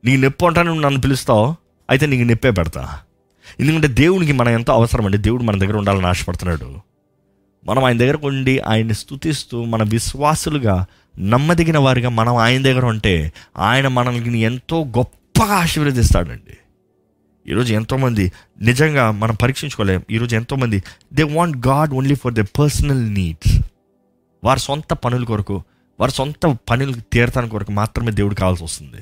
నీ 0.06 0.18
నొప్పి 0.18 0.46
ఉంటాను 0.46 0.68
నువ్వు 0.68 0.84
నన్ను 0.84 1.02
పిలుస్తావు. 1.02 1.56
అయితే 1.90 2.06
నీకు 2.06 2.30
నొప్పే 2.30 2.52
పెడతా. 2.52 3.00
ఎందుకంటే 3.60 3.88
దేవునికి 3.88 4.32
మనం 4.32 4.50
ఎంతో 4.50 4.74
అవసరం 4.74 5.06
అండి. 5.06 5.18
దేవుడు 5.18 5.44
మన 5.44 5.60
దగ్గర 5.60 5.78
ఉండాలని 5.78 6.08
ఆశపడుతున్నాడు. 6.08 6.76
మనం 7.66 7.84
ఆయన 7.84 7.98
దగ్గరకు 7.98 8.28
ఉండి 8.28 8.60
ఆయన్ని 8.60 8.94
స్తుతిస్తూ 8.94 9.64
మన 9.64 9.84
విశ్వాసులుగా 9.84 10.86
నమ్మదగిన 11.20 11.78
వారిగా 11.78 12.10
మనం 12.10 12.36
ఆయన 12.36 12.64
దగ్గర 12.64 12.86
ఉంటే 12.86 13.34
ఆయన 13.58 13.88
మనల్ని 13.88 14.40
ఎంతో 14.40 14.84
గొప్పగా 14.84 15.54
ఆశీర్వదిస్తాడండి. 15.54 16.58
ఈరోజు 17.52 17.74
ఎంతోమంది 17.74 18.32
నిజంగా 18.62 19.12
మనం 19.12 19.36
పరీక్షించుకోలేం. 19.36 20.02
ఈరోజు 20.12 20.36
ఎంతోమంది 20.36 20.84
they 21.14 21.24
want 21.24 21.68
God 21.68 21.94
only 21.94 22.16
for 22.16 22.34
the 22.34 22.40
personal 22.40 23.14
needs 23.14 23.60
వారి 24.44 24.60
సొంత 24.60 24.94
పనుల 24.94 25.24
కొరకు 25.24 25.64
వారి 26.00 26.12
సొంత 26.12 26.58
పనులు 26.70 26.94
తీరతాని 27.14 27.50
కొరకు 27.50 27.72
మాత్రమే 27.72 28.12
దేవుడు 28.12 28.36
కావాల్సి 28.36 28.64
వస్తుంది. 28.64 29.02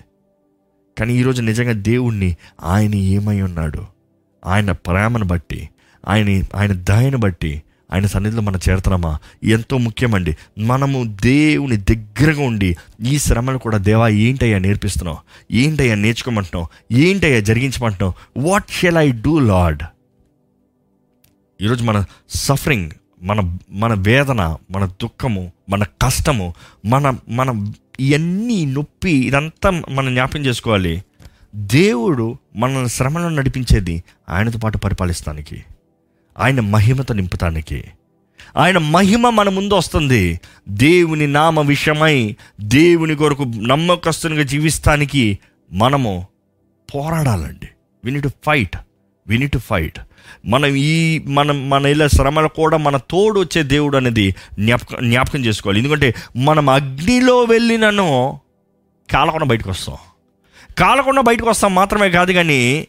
కానీ 0.97 1.13
ఈరోజు 1.13 1.41
నిజంగా 1.41 1.71
దేవుణ్ణి 1.71 2.37
ఆయన 2.63 2.95
ఏమై 2.95 3.41
ఉన్నాడు? 3.41 3.98
ఆయన 4.45 4.71
ప్రేమను 4.71 5.25
బట్టి 5.25 5.69
ఆయన 6.07 6.43
ఆయన 6.55 6.73
దయను 6.73 7.17
బట్టి 7.17 7.63
ఆయన 7.93 8.05
సన్నిధిలో 8.05 8.41
మనం 8.41 8.59
చేరుతున్నామా? 8.69 9.17
ఎంతో 9.43 9.77
ముఖ్యమండి. 9.77 10.37
మనము 10.57 11.17
దేవుని 11.21 11.77
దగ్గరగా 11.77 12.43
ఉండి 12.43 12.75
ఈ 13.05 13.19
శ్రమను 13.19 13.57
కూడా 13.57 13.77
దేవా 13.77 14.07
ఏంటయ్యా 14.07 14.59
నేర్పిస్తున్నావు? 14.59 15.17
ఏంటయ్యా 15.51 15.95
నేర్చుకోమంటున్నావు? 15.95 16.67
ఏంటయ్యా 16.93 17.39
జరిగించమంటున్నావు? 17.39 18.13
What 18.49 18.71
shall 18.71 18.97
I 18.97 19.11
do 19.11 19.39
Lord 19.39 19.83
ఈరోజు 21.61 21.83
మన 21.83 22.05
సఫరింగ్ 22.29 22.91
మన 23.21 23.57
మన 23.69 23.93
వేదన 23.93 24.57
మన 24.71 24.85
దుఃఖము 24.85 25.51
మన 25.69 25.83
కష్టము 25.83 26.53
మన 26.85 27.17
మన 27.29 27.71
ఇవన్నీ 27.99 28.65
నొప్పి 28.65 29.11
ఇదంతా 29.11 29.69
మనం 29.69 30.13
జ్ఞాపకం 30.13 30.39
చేసుకోవాలి. 30.39 31.03
దేవుడు 31.55 32.37
మనల్ని 32.55 32.89
శ్రమలను 32.89 33.29
నడిపించేది 33.29 34.03
ఆయనతో 34.29 34.59
పాటు 34.59 34.77
పరిపాలిస్తానికి 34.77 35.63
ఆయన 36.39 36.59
మహిమతో 36.59 37.13
నింపుతానికి. 37.13 37.83
ఆయన 38.57 38.77
మహిమ 38.77 39.29
మన 39.29 39.49
ముందు 39.49 39.73
వస్తుంది. 39.73 40.39
దేవుని 40.69 41.27
నామ 41.27 41.61
విషయమై 41.61 42.35
దేవుని 42.61 43.15
కొరకు 43.15 43.43
నమ్మకస్తునిగా 43.43 44.43
జీవిస్తానికి 44.43 45.39
మనము 45.73 46.27
పోరాడాలండి. 46.95 47.67
We need 48.05 48.21
to 48.21 48.29
fight 48.45 48.77
we need 49.27 49.47
to 49.47 49.57
fight 49.57 49.99
మనం 50.45 50.75
ఈ 50.75 51.19
మనం 51.19 51.69
మన 51.69 51.85
ఇలా 51.85 52.07
శ్రమలు 52.07 52.47
కూడా 52.47 52.77
మన 52.77 52.97
తోడు 52.97 53.39
వచ్చే 53.39 53.63
దేవుడు 53.63 53.97
అనేది 53.97 54.35
జ్ఞాపకం 54.59 55.09
జ్ఞాపకం 55.09 55.45
చేసుకోవాలి. 55.45 55.79
ఎందుకంటే 55.79 56.15
మనం 56.35 56.69
అగ్నిలో 56.69 57.43
వెళ్ళినను 57.43 58.39
కాలకుండా 59.11 59.45
బయటకు 59.45 59.69
వస్తాం. 59.69 59.97
కాలకుండా 60.79 61.21
బయటకు 61.21 61.49
వస్తాం 61.49 61.75
మాత్రమే 61.75 62.09
కాదు 62.09 62.31
కానీ 62.31 62.87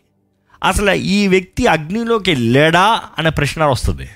అసలు 0.65 0.91
ఈ 0.91 1.27
వ్యక్తి 1.27 1.67
అగ్నిలోకి 1.67 2.31
వెళ్ళాడా 2.31 3.03
అనే 3.19 3.31
ప్రశ్న 3.31 3.65
వస్తుంది. 3.65 4.09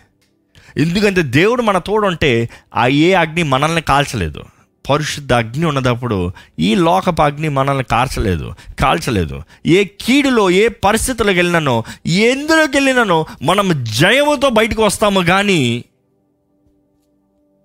ఎందుకంటే 0.77 1.23
దేవుడు 1.23 1.63
మన 1.63 1.79
తోడుంటే 1.79 2.49
ఆ 2.75 2.87
ఏ 2.87 3.13
అగ్ని 3.13 3.43
మనల్ని 3.43 3.83
కాల్చలేదు. 3.83 4.43
పరిశుద్ధ 4.91 5.33
అగ్ని 5.33 5.67
ఉన్నదప్పుడు 5.67 6.33
ఈ 6.59 6.75
లోకపు 6.75 7.23
అగ్ని 7.23 7.49
మనల్ని 7.49 7.85
కాల్చలేదు 7.85 8.55
కాల్చలేదు. 8.81 9.43
ఏ 9.67 9.85
కీడులో 9.85 10.51
ఏ 10.51 10.69
పరిస్థితులకు 10.69 11.37
వెళ్ళినానో 11.37 11.85
ఎందులోకి 12.07 12.77
వెళ్ళినానో 12.77 13.27
మనం 13.43 13.85
జయముతో 13.85 14.49
బయటకు 14.49 14.85
వస్తాము 14.85 15.21
కానీ 15.21 15.85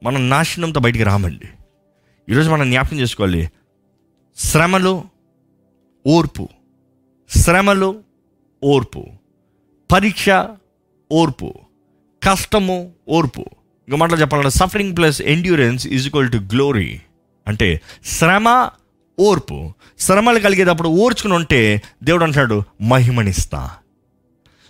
మనం 0.04 0.30
నాశనంతో 0.30 0.80
బయటికి 0.80 1.04
రామండి. 1.04 1.48
ఈరోజు 2.30 2.50
మనం 2.50 2.72
జ్ఞాపకం 2.72 3.00
చేసుకోవాలి. 3.00 3.50
శ్రమలు 4.38 5.04
ఓర్పు. 6.08 6.50
శ్రమలు 7.30 8.04
ఓర్పు. 8.64 9.06
పరీక్ష 9.92 10.30
ఓర్పు. 11.12 11.54
కష్టము 12.24 12.92
ఓర్పు. 13.10 13.46
ఇంక 13.88 13.98
మాటలు 13.98 14.16
చెప్పాలంటే 14.16 14.50
suffering 14.50 14.98
plus 14.98 15.22
endurance 15.22 15.88
is 15.88 16.08
equal 16.08 16.32
to 16.32 16.38
glory 16.38 17.02
అంటే 17.48 17.82
శ్రమ 18.06 18.70
ఓర్పు. 19.20 19.74
శ్రమలు 20.00 20.40
కలిగేటప్పుడు 20.40 20.90
ఓర్చుకుని 20.90 21.34
ఉంటే 21.34 21.82
దేవుడు 22.04 22.24
అంటాడు 22.24 22.64
మహిమనిస్తా. 22.82 23.72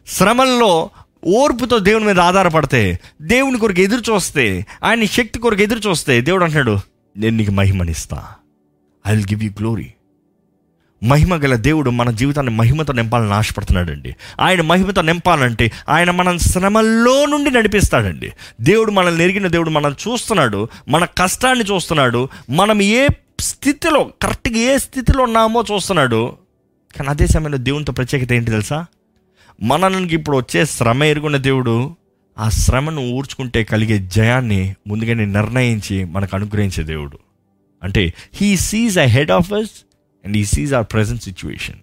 శ్రమల్లో 0.07 0.89
ఓర్పుతో 1.25 1.79
దేవుని 1.79 2.05
మీద 2.05 2.19
ఆధారపడితే 2.19 2.99
దేవుని 3.21 3.59
కొరకు 3.59 3.81
ఎదురు 3.81 4.13
చూస్తే 4.13 4.65
ఆయన 4.83 5.03
శక్తి 5.03 5.39
కొరకు 5.39 5.61
ఎదురు 5.61 5.89
చూస్తే 5.89 6.21
దేవుడు 6.21 6.43
అంటాడు 6.43 6.77
నేను 7.17 7.37
నీకు 7.37 7.51
మహిమనిస్తా. 7.51 8.27
I 9.07 9.15
will 9.15 9.25
give 9.25 9.43
you 9.43 9.51
glory 9.51 9.93
మహిమ 11.03 11.35
గల 11.35 11.55
దేవుడు 11.55 11.89
మన 11.89 12.11
జీవితాన్ని 12.11 12.53
మహిమతో 12.53 12.93
నింపాలని 12.93 13.33
ఆశపడుతున్నాడండి. 13.33 14.15
ఆయన 14.39 14.61
మహిమతో 14.61 15.01
నింపాలంటే 15.01 15.71
ఆయన 15.89 16.11
మన 16.11 16.37
శ్రమల్లో 16.37 17.25
నుండి 17.25 17.51
నడిపిస్తాడండి. 17.51 18.31
దేవుడు 18.61 18.91
మనల్ని 18.91 19.23
ఎరిగిన 19.23 19.47
దేవుడు 19.47 19.69
మనం 19.69 19.91
చూస్తున్నాడు 19.91 20.67
మన 20.89 21.05
కష్టాన్ని 21.05 21.65
చూస్తున్నాడు 21.65 22.29
మనం 22.49 22.81
ఏ 22.81 23.07
స్థితిలో 23.39 24.09
కరెక్ట్గా 24.21 24.57
ఏ 24.57 24.77
స్థితిలో 24.77 25.23
ఉన్నామో 25.23 25.63
చూస్తున్నాడు. 25.73 26.37
కానీ 26.97 27.09
అదే 27.09 27.27
సమయంలో 27.27 27.57
దేవునితో 27.57 27.93
ప్రత్యేకత 27.93 28.33
ఏంటి 28.33 28.51
తెలుసా? 28.51 28.85
మనకి 29.63 30.15
ఇప్పుడు 30.15 30.37
వచ్చే 30.37 30.65
శ్రమ 30.65 31.03
ఎరుగున్న 31.03 31.37
దేవుడు 31.37 31.95
ఆ 32.39 32.49
శ్రమను 32.49 33.01
ఊర్చుకుంటే 33.01 33.63
కలిగే 33.63 33.97
జయాన్ని 33.97 34.75
ముందుగానే 34.87 35.25
నిర్ణయించి 35.25 36.03
మనకు 36.03 36.35
అనుగ్రహించే 36.35 36.83
దేవుడు. 36.83 37.19
అంటే 37.83 38.13
he 38.33 38.57
sees 38.57 38.97
ahead 39.03 39.31
of 39.31 39.53
us 39.53 39.69
and 40.25 40.37
he 40.37 40.45
sees 40.45 40.73
our 40.73 40.85
present 40.93 41.23
situation 41.23 41.75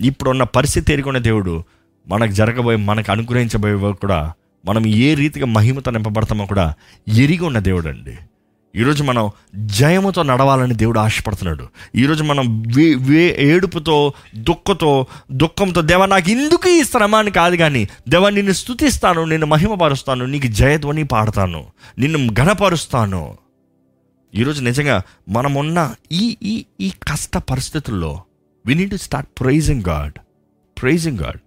ఇప్పుడున్న 0.00 0.42
పరిస్థితి 0.42 0.92
ఎరుగున్న 0.92 1.18
దేవుడు 1.18 1.64
మనకు 2.08 2.32
జరగబోయే 2.32 2.76
మనకు 2.76 3.12
అనుగ్రహించబోయే 3.12 3.92
కూడా 3.92 4.32
మనం 4.64 4.86
ఏ 4.86 5.14
రీతిగా 5.14 5.46
మహిమతో 5.46 5.90
నింపబడతామో 5.90 6.46
కూడా 6.46 6.74
ఎరిగి 7.08 7.44
ఉన్న 7.44 7.58
దేవుడు 7.58 7.88
అండి 7.88 8.16
ఈరోజు 8.76 9.02
మనం 9.02 9.30
జయముతో 9.56 10.22
నడవాలని 10.22 10.74
దేవుడు 10.74 10.98
ఆశపడుతున్నాడు. 10.98 11.68
ఈరోజు 11.96 12.24
మనం 12.24 12.62
వే 12.76 12.94
వే 12.94 13.36
ఏడుపుతో 13.38 14.12
దుఃఖతో 14.36 15.06
దుఃఖంతో 15.32 15.80
దేవ 15.80 16.06
నాకు 16.06 16.30
ఇందుకు 16.30 16.68
ఈ 16.68 16.82
శ్రమ 16.82 17.16
అని 17.16 17.30
కాదు 17.30 17.56
కానీ 17.56 17.88
దేవ 18.08 18.28
నిన్ను 18.28 18.52
స్థుతిస్తాను 18.52 19.24
నిన్ను 19.24 19.46
మహిమపరుస్తాను 19.46 20.26
నీకు 20.26 20.46
జయధ్వని 20.46 21.04
పాడతాను 21.04 21.64
నిన్ను 21.98 22.32
ఘనపరుస్తాను. 22.32 23.38
ఈరోజు 24.34 24.62
నిజంగా 24.62 25.02
మనమున్న 25.28 25.94
ఈ 26.12 26.36
ఈ 26.42 26.66
ఈ 26.80 26.90
కష్ట 26.90 27.36
పరిస్థితుల్లో 27.36 28.22
we 28.66 28.74
need 28.74 28.90
to 28.90 28.96
start 28.96 29.30
praising 29.40 29.82
God 29.88 30.12
praising 30.82 31.18
God 31.18 31.38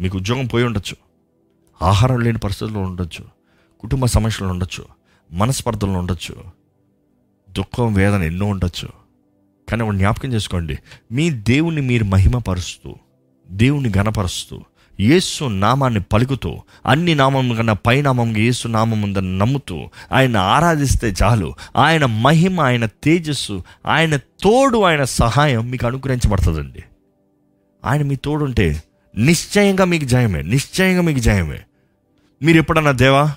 మీకు 0.00 0.18
ఉద్యోగం 0.18 0.46
పోయి 0.46 0.64
ఉండొచ్చు. 0.64 0.96
ఆహారం 1.84 2.20
లేని 2.20 2.38
పరిస్థితుల్లో 2.38 2.80
ఉండొచ్చు. 2.80 3.24
కుటుంబ 3.80 4.04
సమస్యలు 4.04 4.50
ఉండొచ్చు. 4.50 4.84
మనస్పర్ధలు 5.32 5.90
ఉండొచ్చు. 5.90 6.44
దుఃఖం 7.50 7.94
వేదన 7.94 8.22
ఎన్నో 8.22 8.46
ఉండొచ్చు. 8.46 8.88
కానీ 9.68 9.82
ఒక 9.82 9.94
జ్ఞాపకం 9.94 10.32
చేసుకోండి. 10.32 10.78
మీ 11.12 11.30
దేవుని 11.30 11.80
మీరు 11.80 12.04
మహిమపరుస్తూ 12.04 12.94
దేవుని 13.50 13.92
గణపరుస్తూ 13.98 14.60
యేసు 15.00 15.44
నామాన్ని 15.44 16.00
పలుకుతూ 16.00 16.58
అన్ని 16.86 17.14
నామం 17.14 17.54
కన్నా 17.54 17.72
పై 17.72 18.02
నామం 18.02 18.36
యేసు 18.36 18.68
నామం 18.68 19.02
ఉందని 19.02 19.38
నమ్ముతూ 19.38 19.90
ఆయన 20.12 20.36
ఆరాధిస్తే 20.36 21.14
చాలు. 21.22 21.54
ఆయన 21.76 22.04
మహిమ 22.06 22.60
ఆయన 22.60 22.86
తేజస్సు 22.86 23.62
ఆయన 23.86 24.16
తోడు 24.16 24.78
ఆయన 24.78 25.04
సహాయం 25.04 25.70
మీకు 25.70 25.86
అనుగ్రహించబడుతుందండి. 25.86 26.84
ఆయన 27.84 28.02
మీ 28.02 28.16
తోడుంటే 28.16 28.82
నిశ్చయంగా 29.16 29.84
మీకు 29.84 30.04
జయమే 30.04 30.42
నిశ్చయంగా 30.42 31.02
మీకు 31.02 31.18
జయమే. 31.18 31.60
మీరు 32.42 32.58
ఎప్పుడన్నా 32.58 32.90
దేవా 32.90 33.34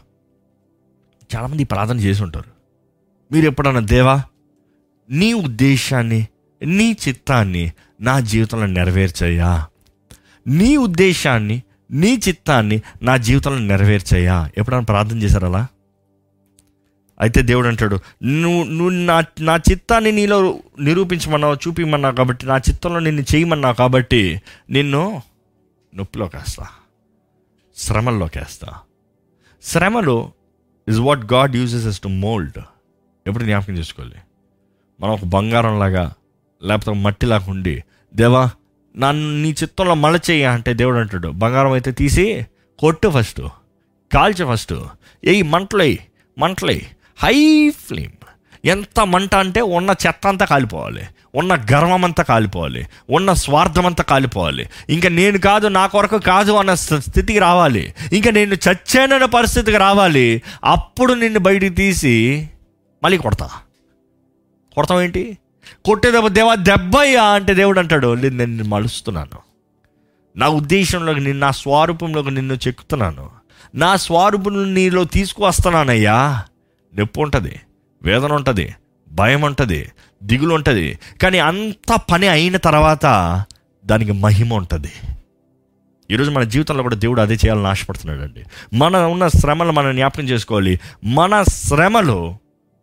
చాలామంది 1.35 1.63
ప్రార్థన 1.63 1.99
చేసి 1.99 2.23
ఉంటారు 2.23 2.51
మీరు 3.31 3.45
ఎప్పుడన్నా 3.45 3.81
దేవా 3.81 4.23
నీ 5.09 5.33
ఉద్దేశాన్ని 5.33 6.27
నీ 6.63 6.97
చిత్తాన్ని 7.07 7.71
నా 8.01 8.19
జీవితంలో 8.19 8.65
నెరవేర్చయ్యా 8.65 9.67
నీ 10.47 10.77
ఉద్దేశాన్ని 10.77 11.63
నీ 11.91 12.21
చిత్తాన్ని 12.27 12.81
నా 13.01 13.17
జీవితంలో 13.17 13.59
నెరవేర్చయ్యా 13.59 14.49
ఎప్పుడైనా 14.57 14.83
ప్రార్థన 14.83 15.17
చేశారు 15.17 15.45
అలా? 15.45 15.67
అయితే 17.19 17.41
దేవుడు 17.41 17.67
అంటాడు 17.67 17.99
నువ్వు 18.23 18.63
నువ్వు 18.63 18.89
నా 18.89 19.23
నా 19.39 19.57
చిత్తాన్ని 19.57 20.11
నీలో 20.11 20.59
నిరూపించమన్నావు 20.79 21.55
చూపించమన్నావు 21.55 22.15
కాబట్టి 22.15 22.45
నా 22.45 22.57
చిత్తంలో 22.57 22.99
నిన్ను 22.99 23.21
చేయమన్నావు 23.21 23.73
కాబట్టి 23.73 24.41
నిన్ను 24.69 25.21
నొప్పిలోకి 25.95 26.37
వేస్తా 26.37 26.67
శ్రమల్లోకి 27.77 28.39
వేస్తా. 28.39 28.67
శ్రమలు 29.63 30.31
is 30.87 30.99
what 30.99 31.33
God 31.33 31.55
uses 31.55 31.85
us 31.85 32.01
to 32.01 32.07
mould 32.07 32.57
ఎప్పుడు 33.27 33.43
జ్ఞాపకం 33.43 33.73
చేసుకోవాలి? 33.73 34.15
మనం 34.99 35.13
ఒక 35.13 35.25
బంగారంలాగా 35.25 36.13
లేకపోతే 36.63 36.99
మట్టిలాగా 36.99 37.51
ఉండి 37.51 37.83
దేవా 38.15 38.49
నన్ను 38.97 39.41
నీ 39.41 39.49
చిత్తంలో 39.49 39.95
మలచేయ 39.95 40.45
అంటే 40.45 40.73
దేవుడు 40.73 40.97
అంటాడు 40.97 41.27
బంగారం 41.27 41.71
అయితే 41.71 41.91
తీసి 41.91 42.45
కొట్టు 42.79 43.11
ఫస్ట్ 43.17 43.41
కాల్చు 44.13 44.53
ఫస్ట్ 44.53 44.73
ఏయ్ 45.25 45.43
మంటలై 45.43 45.99
మంటలై 46.37 46.81
హై 47.23 47.69
ఫ్లేమ్. 47.69 48.11
ఎంత 48.65 49.07
మంట 49.07 49.35
అంటే 49.35 49.61
ఉన్న 49.61 49.95
చెత్త 50.07 50.27
అంతా 50.27 50.45
కాలిపోవాలి. 50.45 51.03
ఉన్న 51.35 51.55
గర్వం 51.55 52.05
అంతా 52.05 52.23
కాలిపోవాలి. 52.23 52.87
ఉన్న 53.09 53.33
స్వార్థం 53.33 53.85
అంతా 53.85 54.03
కాలిపోవాలి. 54.03 54.69
ఇంకా 54.89 55.09
నేను 55.09 55.37
కాదు 55.37 55.67
నా 55.67 55.87
కొరకు 55.87 56.17
కాదు 56.17 56.51
అన్న 56.51 56.73
స్థ- 56.73 56.99
స్థితికి 56.99 57.39
రావాలి. 57.39 57.93
ఇంకా 58.13 58.31
నేను 58.31 58.53
చచ్చానన్న 58.53 59.25
పరిస్థితికి 59.25 59.77
రావాలి. 59.77 60.41
అప్పుడు 60.63 61.13
నిన్ను 61.13 61.39
బయటికి 61.39 61.75
తీసి 61.75 62.49
మళ్ళీ 63.03 63.17
కొడతా. 63.17 63.49
కొడతాం 64.75 65.01
ఏంటి 65.01 65.37
కొట్టేటప్పుడు 65.85 66.33
దేవా 66.33 66.55
దెబ్బయ్యా 66.55 67.23
అంటే 67.23 67.53
దేవుడు 67.53 67.79
అంటాడు 67.79 68.13
లేదు 68.13 68.35
నేను 68.35 68.51
నిన్ను 68.51 68.63
మలుస్తున్నాను. 68.63 69.37
నా 70.35 70.47
ఉద్దేశంలోకి 70.47 71.19
నిన్ను 71.19 71.39
నా 71.39 71.51
స్వరూపంలోకి 71.51 72.31
నిన్ను 72.31 72.53
చెక్కుతున్నాను. 72.53 73.29
నా 73.75 73.95
స్వరూపును 73.95 74.63
నీలో 74.63 75.03
తీసుకువస్తున్నానయ్యా. 75.03 76.43
నొప్పి 76.95 77.21
ఉంటుంది 77.21 77.59
వేదన 78.03 78.33
ఉంటుంది 78.33 78.75
భయం 79.11 79.41
ఉంటుంది 79.41 79.91
దిగులు 80.23 80.55
ఉంటుంది. 80.55 80.99
కానీ 81.21 81.39
అంత 81.39 82.01
పని 82.11 82.27
అయిన 82.27 82.57
తర్వాత 82.57 83.45
దానికి 83.85 84.11
మహిమ 84.11 84.53
ఉంటుంది. 84.53 84.91
ఈరోజు 86.11 86.31
మన 86.31 86.43
జీవితంలో 86.43 86.83
కూడా 86.83 86.95
దేవుడు 86.95 87.21
అదే 87.21 87.33
చేయాలని 87.33 87.67
ఆశపడుతున్నాడు 87.67 88.21
అండి 88.21 88.43
మన 88.75 88.97
ఉన్న 88.97 89.27
శ్రమలు 89.27 89.71
మనం 89.71 89.95
జ్ఞాపకం 89.95 90.23
చేసుకోవాలి. 90.23 90.79
మన 91.03 91.43
శ్రమలో 91.43 92.37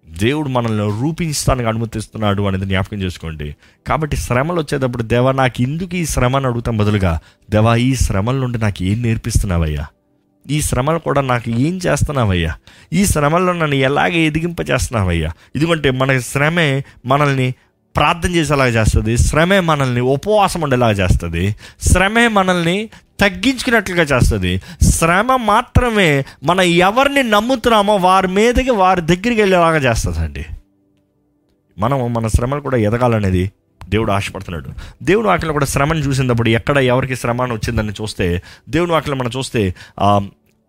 దేవుడు 0.09 0.49
మనల్ని 0.49 1.03
రూపించడానికి 1.03 1.69
అనుమతిస్తున్నాడు 1.69 2.43
అనేది 2.43 2.65
జ్ఞాపకం 2.65 3.03
చేసుకోండి. 3.03 3.57
కాబట్టి 3.87 4.17
శ్రమలు 4.17 4.61
వచ్చేటప్పుడు 4.61 5.03
దేవా 5.03 5.33
నాకు 5.33 5.63
ఎందుకు 5.63 5.97
ఈ 5.97 6.05
శ్రమను 6.05 6.49
అడుగుతాం 6.49 6.77
బదులుగా? 6.77 7.21
దేవా 7.51 7.75
ఈ 7.75 7.95
శ్రమల 7.95 8.35
నుండి 8.35 8.59
నాకు 8.59 8.85
ఏం 8.85 9.03
నేర్పిస్తున్నావయ్యా? 9.03 9.87
ఈ 10.51 10.63
శ్రమలు 10.63 10.99
కూడా 10.99 11.21
నాకు 11.21 11.51
ఏం 11.51 11.81
చేస్తున్నావయ్యా? 11.87 12.55
ఈ 12.93 13.07
శ్రమల్లో 13.07 13.53
నన్ను 13.53 13.75
ఎలాగ 13.75 14.09
ఎదిగింపజేస్తున్నావయ్యా? 14.09 15.33
ఇదిగంటే 15.57 15.91
మన 15.91 16.19
శ్రమే 16.19 16.85
మనల్ని 17.07 17.55
ప్రార్థన 17.97 18.35
చేసేలాగా 18.35 18.71
చేస్తుంది. 18.71 19.19
శ్రమే 19.19 19.61
మనల్ని 19.61 20.01
ఉపవాసం 20.01 20.61
ఉండేలాగా 20.61 20.93
చేస్తుంది. 20.93 21.57
శ్రమే 21.81 22.29
మనల్ని 22.29 22.91
తగ్గించుకున్నట్లుగా 23.21 24.03
చేస్తుంది. 24.03 24.63
శ్రమ 24.91 25.37
మాత్రమే 25.37 26.25
మనం 26.45 26.61
ఎవరిని 26.61 27.23
నమ్ముతున్నామో 27.23 27.97
వారి 27.97 28.29
మీదకి 28.29 28.71
వారి 28.71 29.01
దగ్గరికి 29.01 29.41
వెళ్ళేలాగా 29.41 29.77
చేస్తుందండి. 29.77 30.45
మనం 31.79 32.13
మన 32.13 32.27
శ్రమలు 32.27 32.61
కూడా 32.61 32.77
ఎదగాలనేది 32.77 33.53
దేవుడు 33.89 34.13
ఆశపడుతున్నాడు. 34.13 34.71
దేవుడు 35.03 35.29
వాటిలో 35.29 35.53
కూడా 35.53 35.67
శ్రమను 35.67 35.99
చూసినప్పుడు 35.99 36.49
ఎక్కడ 36.49 36.79
ఎవరికి 36.79 37.17
శ్రమ 37.17 37.43
వచ్చిందని 37.43 37.93
చూస్తే 37.93 38.43
దేవుడు 38.69 38.93
వాటిలో 38.93 39.17
మనం 39.17 39.31
చూస్తే 39.37 39.75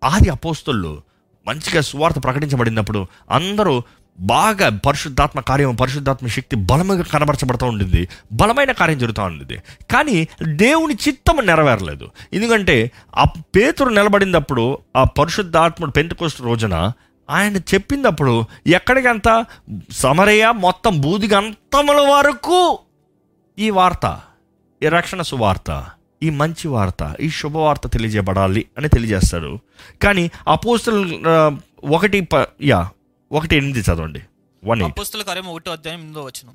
ఆది 0.04 0.28
అపోస్తుల్లో 0.28 1.02
మంచిగా 1.46 1.80
సువార్త 1.80 2.18
ప్రకటించబడినప్పుడు 2.24 3.06
అందరూ 3.30 3.82
బాగా 4.20 4.80
పరిశుద్ధాత్మ 4.86 5.40
కార్యం 5.40 5.74
పరిశుద్ధాత్మ 5.74 6.26
శక్తి 6.26 6.56
బలముగా 6.56 7.02
కనబరచబడుతూ 7.02 7.66
ఉండింది. 7.66 8.08
బలమైన 8.32 8.72
కార్యం 8.72 8.98
జరుగుతూ 8.98 9.22
ఉండింది. 9.22 9.56
కానీ 9.90 10.28
దేవుని 10.56 10.94
చిత్తం 10.94 11.46
నెరవేరలేదు. 11.46 12.10
ఎందుకంటే 12.32 12.90
ఆ 13.16 13.24
పేతురు 13.56 13.88
నిలబడినప్పుడు 13.88 14.64
ఆ 14.96 15.04
పరిశుద్ధాత్ముడు 15.04 15.90
పెంతుకోస్ట్ 15.90 16.40
రోజున 16.40 16.74
ఆయన 17.28 17.56
చెప్పినప్పుడు 17.56 18.44
ఎక్కడికంత? 18.66 19.28
సమరయ్య 19.90 20.52
మొత్తం 20.56 21.00
బూదిగంతముల 21.00 22.00
వరకు 22.10 22.78
ఈ 23.58 23.70
వార్త 23.70 24.06
ఈ 24.82 24.88
రక్షణ 24.88 25.22
సువార్త 25.22 25.70
ఈ 26.22 26.30
మంచి 26.30 26.68
వార్త 26.68 27.16
ఈ 27.20 27.30
శుభవార్త 27.30 27.90
తెలియజేయబడాలి 27.90 28.64
అని 28.78 28.88
తెలియజేస్తారు 28.88 29.58
కానీ 30.02 30.30
అపోస్తులు 30.48 31.00
ఆ, 31.28 31.34
ఒకటి 31.90 32.20
ప- 32.20 32.46
యా 32.62 32.80
ఒకటి 33.32 33.56
ఎనిమిది 33.56 33.80
చదవండి. 33.80 34.20
వన్ 34.64 34.82
అపుస్తుల 34.82 35.22
కార్యం 35.22 35.46
ఒకటో 35.46 35.72
అధ్యాయం 35.72 35.98
ఎనిమిదో 35.98 36.22
వచనం. 36.22 36.54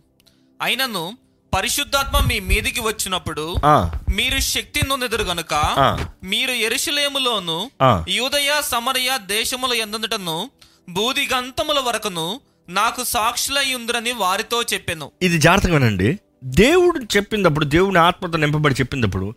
అయినను 0.61 1.17
పరిశుద్ధాత్మ 1.55 2.27
మీ 2.29 2.39
మీదికి 2.39 2.79
వచ్చినప్పుడు 2.79 3.55
మీరు 4.15 4.39
శక్తి 4.39 4.87
నొందెదురు 4.87 5.23
గనుక. 5.23 5.53
మీరు 6.23 6.51
ఎరుషలేములోను 6.51 7.71
ఆ. 7.81 8.05
యూదయ 8.09 8.61
సమరయ 8.61 9.17
దేశముల 9.25 9.73
ఎందుటను 9.73 10.49
బూదిగంతముల 10.89 11.79
వరకును 11.79 12.41
నాకు 12.69 13.03
సాక్షులై 13.03 13.73
ఉందిరని 13.73 14.11
వారితో 14.11 14.61
చెప్పెను. 14.73 15.11
ఇది 15.21 15.37
జాగ్రత్తగా 15.37 15.73
వినండి 15.73 16.19
దేవుడు 16.43 17.17
చెప్పినప్పుడు 17.17 17.65
దేవుని 17.65 17.97
ఆత్మతో 17.97 18.37
నింపబడి 18.37 18.75
చెప్పినప్పుడు 18.75 19.33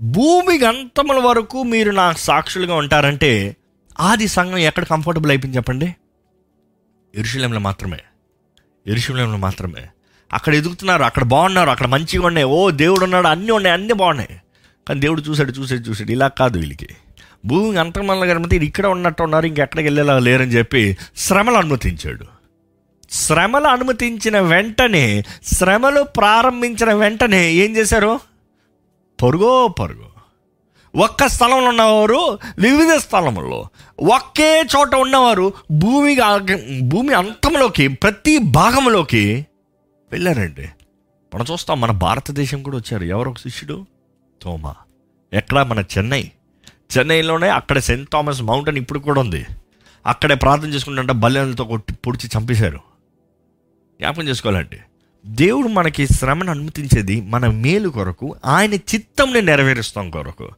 భూమి 0.00 0.58
గంతముల 0.58 1.18
వరకు 1.18 1.62
మీరు 1.62 1.90
నా 1.90 2.12
సాక్షులుగా 2.12 2.74
ఉంటారంటే 2.74 3.56
ఆది 4.00 4.28
సంఘం 4.28 4.58
ఎక్కడ 4.58 4.84
కంఫర్టబుల్ 4.84 5.30
అయిపోయింది 5.30 5.56
చెప్పండి? 5.56 5.96
ఎరుశలంలో 7.14 7.60
మాత్రమే. 7.60 7.98
ఎరుశలంలో 8.86 9.36
మాత్రమే. 9.36 9.86
అక్కడ 10.32 10.54
ఎదుగుతున్నారు 10.54 11.02
అక్కడ 11.02 11.24
బాగున్నారు 11.24 11.70
అక్కడ 11.70 11.86
మంచిగా 11.86 12.26
ఉన్నాయి. 12.26 12.46
ఓ 12.46 12.70
దేవుడు 12.70 13.04
ఉన్నాడు 13.04 13.26
అన్నీ 13.26 13.50
ఉన్నాయి 13.50 13.74
అన్నీ 13.74 13.92
బాగున్నాయి. 13.92 14.40
కానీ 14.88 15.00
దేవుడు 15.00 15.20
చూశాడు 15.20 15.52
చూసాడు 15.52 15.80
చూసాడు 15.80 16.10
ఇలా 16.10 16.28
కాదు 16.28 16.58
వీళ్ళకి. 16.58 16.88
భూమి 17.46 17.76
అంతమల్ల 17.76 18.24
కనుక 18.24 18.52
ఇక్కడ 18.52 18.86
ఉన్నట్టు 18.86 19.22
ఉన్నారు 19.22 19.46
ఇంకెక్కడికి 19.46 19.86
వెళ్ళేలా 19.86 20.18
లేరని 20.18 20.50
చెప్పి 20.50 20.96
శ్రమలు 21.16 21.54
అనుమతించాడు. 21.54 22.26
శ్రమలు 23.10 23.66
అనుమతించిన 23.66 24.40
వెంటనే 24.40 25.24
శ్రమలు 25.44 26.02
ప్రారంభించిన 26.02 26.92
వెంటనే 26.92 27.52
ఏం 27.52 27.76
చేశారు? 27.76 28.20
పరుగో 29.22 29.68
పరుగు. 29.68 30.17
ఒక్క 30.98 31.26
స్థలంలో 31.26 31.68
ఉన్నవారు 31.68 32.38
వివిధ 32.58 32.92
స్థలంలో 32.96 33.68
ఒకే 34.00 34.62
చోట 34.62 34.94
ఉన్నవారు 34.94 35.52
భూమి 35.70 36.16
భూమి 36.80 37.14
అంతంలోకి 37.14 37.88
ప్రతి 37.88 38.38
భాగంలోకి 38.38 39.46
వెళ్ళారండి. 40.12 40.68
మనం 41.34 41.44
చూస్తాం 41.52 41.80
మన 41.80 41.90
భారతదేశం 41.90 42.62
కూడా 42.62 42.76
వచ్చారు. 42.76 43.04
ఎవరు 43.04 43.30
ఒక 43.30 43.38
శిష్యుడు? 43.38 43.86
తోమా. 44.42 44.74
ఎక్కడ? 45.32 45.58
మన 45.62 45.78
చెన్నై. 45.78 46.30
చెన్నైలోనే 46.98 47.48
అక్కడ 47.48 47.78
సెయింట్ 47.78 48.10
థామస్ 48.12 48.42
మౌంటైన్ 48.42 48.76
ఇప్పుడు 48.76 48.98
కూడా 48.98 49.20
ఉంది. 49.20 49.46
అక్కడే 50.06 50.34
ప్రార్థన 50.34 50.68
చేసుకుంటుంటే 50.68 51.12
బల్లెలతో 51.12 51.64
కొట్టి 51.64 51.94
పొడిచి 51.94 52.30
చంపేశారు. 52.38 52.78
జ్ఞాపకం 54.00 54.28
చేసుకోవాలండి. 54.28 54.80
దేవుడు 55.26 55.68
మనకి 55.68 56.06
శ్రమను 56.06 56.50
అనుమతించేది 56.50 57.20
మన 57.20 57.46
మేలు 57.46 57.88
కొరకు 57.88 58.36
ఆయన 58.44 58.74
చిత్తంని 58.74 59.42
నెరవేరుస్తాం 59.42 60.10
కొరకు. 60.10 60.50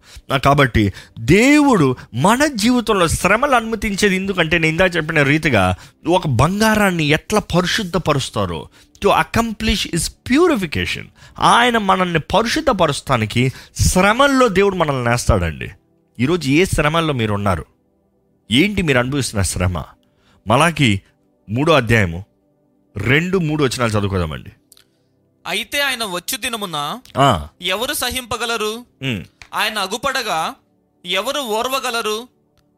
కాబట్టి 0.45 0.93
దేవుడు 1.19 1.97
మన 2.15 2.47
జీవితంలో 2.47 3.09
శ్రమలు 3.09 3.55
అనుమతించేది 3.55 4.17
ఎందుకంటే 4.17 4.59
నేను 4.59 4.73
ఇందా 4.73 4.87
చెప్పిన 4.87 5.23
రీతిగా 5.23 5.75
ఒక 6.07 6.27
బంగారాన్ని 6.27 7.05
ఎట్లా 7.05 7.41
పరిశుద్ధపరుస్తారో. 7.41 8.69
To 9.03 9.09
accomplish 9.09 9.89
is 9.95 10.11
purification. 10.11 11.07
ఆయన 11.39 11.79
మనల్ని 11.79 12.19
పరిశుద్ధపరుస్తానికి 12.19 13.53
శ్రమల్లో 13.81 14.49
దేవుడు 14.49 14.77
మనల్ని 14.77 15.11
నేస్తాడండి. 15.11 15.71
ఈరోజు 16.19 16.51
ఏ 16.51 16.65
శ్రమల్లో 16.65 17.15
మీరు 17.15 17.35
ఉన్నారు 17.35 17.65
ఏంటి 18.51 18.83
మీరు 18.83 18.99
అనుభవిస్తున్న 18.99 19.43
శ్రమ? 19.43 19.83
మలాకి 20.49 21.01
మూడో 21.51 21.73
అధ్యాయము 21.73 22.25
రెండు 22.97 23.39
మూడు 23.39 23.65
వచనాలు 23.65 23.91
చదువుకోదామండి 23.91 24.51
అయితే 25.47 25.81
ఆయన 25.81 26.05
వచ్చు 26.05 26.37
దినమున 26.37 26.99
ఎవరు 27.63 27.95
సహింపగలరు? 27.95 28.85
ఆయన 29.55 29.79
అగుపడగా 29.79 30.55
ఎవరు 31.05 31.41
ఓర్వగలరు? 31.41 32.29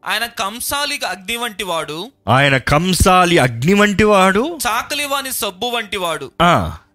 ఆయన 0.06 0.26
కంసాలి 0.26 1.00
అగ్ని 1.06 1.36
వంటి 1.36 1.64
వాడు. 1.64 2.12
ఆయన 2.28 2.56
కంసాలి 2.56 3.38
అగ్ని 3.38 3.74
వంటి 3.74 4.04
వాడు. 4.04 4.58
చాకలి 4.66 5.04
వాని 5.04 5.32
సబ్బు 5.32 5.66
వంటి 5.66 5.96
వాడు. 5.96 6.30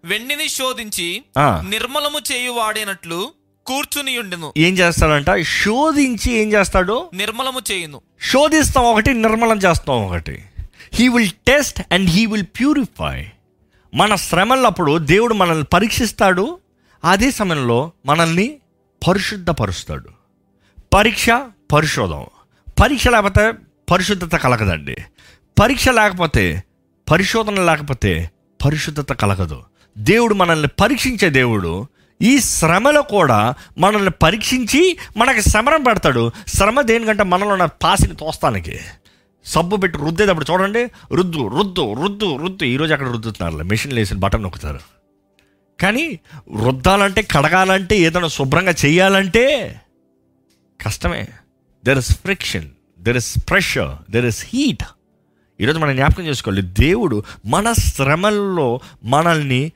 వెండిని 0.04 0.48
శోధించి. 0.48 1.22
నిర్మలము 1.40 2.20
చేయువాడేనట్లు 2.32 3.30
కూర్చుని 3.66 4.18
ఉండెను 4.18 4.52
ఏం 4.56 4.78
చేస్తాడంట? 4.78 5.26
శోధించి 5.64 6.32
ఏం 6.32 6.52
చేస్తాడు? 6.52 7.10
నిర్మలము 7.14 7.60
చేయును. 7.72 8.00
శోధిస్తాం 8.22 8.84
ఒకటి 8.84 9.14
నిర్మలం 9.14 9.58
చేస్తాం 9.58 10.06
ఒకటి. 10.06 10.42
He 10.94 11.08
will 11.08 11.30
test 11.30 11.82
and 11.92 12.10
he 12.10 12.26
will 12.26 12.42
purify 12.42 13.26
మన 13.94 14.14
శ్రమలప్పుడు 14.14 14.98
దేవుడు 14.98 15.34
మనల్ని 15.34 15.64
పరీక్షిస్తాడు 15.64 16.58
అదే 17.04 17.30
సమయంలో 17.30 17.92
మనల్ని 18.06 18.56
పరిశుద్ధపరుస్తాడు. 19.08 20.08
పరీక్ష 20.94 21.26
పరిశోధం. 21.72 22.26
పరీక్ష 22.82 23.08
లేకపోతే 23.08 23.52
పరిశుద్ధత 23.90 24.36
కలగదండి. 24.36 24.96
పరీక్ష 25.60 25.88
లేకపోతే 25.88 26.64
పరిశోధన 27.10 27.64
లేకపోతే 27.64 28.30
పరిశుద్ధత 28.64 29.12
కలగదు. 29.12 29.62
దేవుడు 29.98 30.34
మనల్ని 30.34 30.68
పరీక్షించే 30.68 31.30
దేవుడు 31.30 31.86
ఈ 32.22 32.40
శ్రమలో 32.40 33.02
కూడా 33.02 33.54
మనల్ని 33.78 34.10
పరీక్షించి 34.10 34.98
మనకి 35.16 35.50
శ్రమను 35.50 35.84
పెడతాడు. 35.84 36.30
శ్రమ 36.48 36.80
దేనికంటే 36.80 37.22
మనలో 37.22 37.48
ఉన్న 37.48 37.64
పాసిని 37.64 38.16
తోస్తానికి. 38.16 38.80
సబ్బు 39.48 39.76
పెట్టి 39.76 39.98
రుద్దేటప్పుడు 39.98 40.46
చూడండి 40.50 40.82
రుద్దు 41.14 41.46
రుద్దు 41.46 41.92
రుద్దు 42.02 42.36
రుద్దు. 42.36 42.64
ఈరోజు 42.64 42.92
అక్కడ 42.92 43.08
రుద్దుతున్నారు 43.10 43.64
మెషిన్ 43.64 43.92
వేసిన 43.92 44.18
బటన్ 44.18 44.42
నొక్కుతారు. 44.42 44.80
కానీ 45.80 46.20
రుద్దాలంటే 46.64 47.22
కడగాలంటే 47.22 47.98
ఏదైనా 47.98 48.28
శుభ్రంగా 48.28 48.74
చేయాలంటే 48.84 49.44
కష్టమే. 50.86 51.28
There 51.84 51.98
is 51.98 52.12
friction 52.12 52.68
there 53.00 53.16
is 53.16 53.38
pressure 53.50 54.12
there 54.12 54.26
is 54.26 54.46
heat 54.54 54.84
ఈరోజు 55.60 55.78
మనం 55.78 55.94
జ్ఞాపకం 55.94 56.24
చేసుకోవాలి 56.24 56.62
దేవుడు 56.62 57.22
మన 57.46 57.72
శ్రమల్లో 57.72 58.80
మనల్ని 59.04 59.72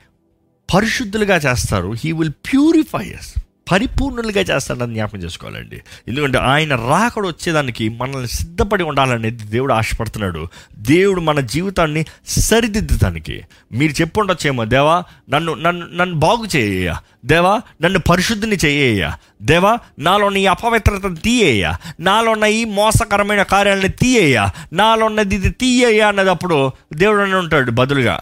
పరిశుద్ధులుగా 0.73 1.35
చేస్తారు. 1.35 1.93
హీ 1.93 2.11
విల్ 2.11 2.31
ప్యూరిఫై 2.31 3.13
అస్ 3.13 3.42
పరిపూర్ణులుగా 3.71 4.41
చేస్తాడని 4.41 4.93
జ్ఞాపకం 4.93 5.19
చేసుకోవాలండి. 5.19 5.81
ఎందుకంటే 6.07 6.37
ఆయన 6.37 6.75
రాకడ 6.75 7.27
వచ్చేదానికి 7.27 7.89
మనల్ని 7.89 8.27
సిద్ధపడి 8.27 8.83
ఉండాలనేది 8.83 9.43
దేవుడు 9.43 9.73
ఆశపడుతున్నాడు. 9.73 10.47
దేవుడు 10.77 11.21
మన 11.21 11.39
జీవితాన్ని 11.39 12.05
సరిదిద్దడానికి 12.27 13.41
మీరు 13.71 14.01
చెప్పుండొచ్చేమో 14.01 14.65
దేవా 14.65 15.03
నన్ను 15.29 15.53
నన్ను 15.53 15.85
నన్ను 15.93 16.15
బాగు 16.15 16.45
చేయ 16.55 16.93
దేవా 17.25 17.61
నన్ను 17.81 17.99
పరిశుద్ధిని 17.99 18.57
చేయ 18.65 19.11
దేవా 19.41 19.77
నాలో 19.99 20.29
నీ 20.29 20.45
అపవిత్రతను 20.45 21.15
తీయేయ 21.15 21.71
నాలో 21.99 22.31
ఉన్న 22.31 22.43
ఈ 22.43 22.65
మోసకరమైన 22.65 23.43
కార్యాలని 23.43 23.89
తీయేయ 23.89 24.47
నాలో 24.73 25.05
ఉన్నది 25.05 25.35
ఇది 25.35 25.49
తీయేయ 25.49 26.01
అన్నదప్పుడు 26.01 26.71
దేవుడు 26.93 27.21
అని 27.21 27.35
ఉంటాడు 27.35 27.71
బదులుగా 27.71 28.21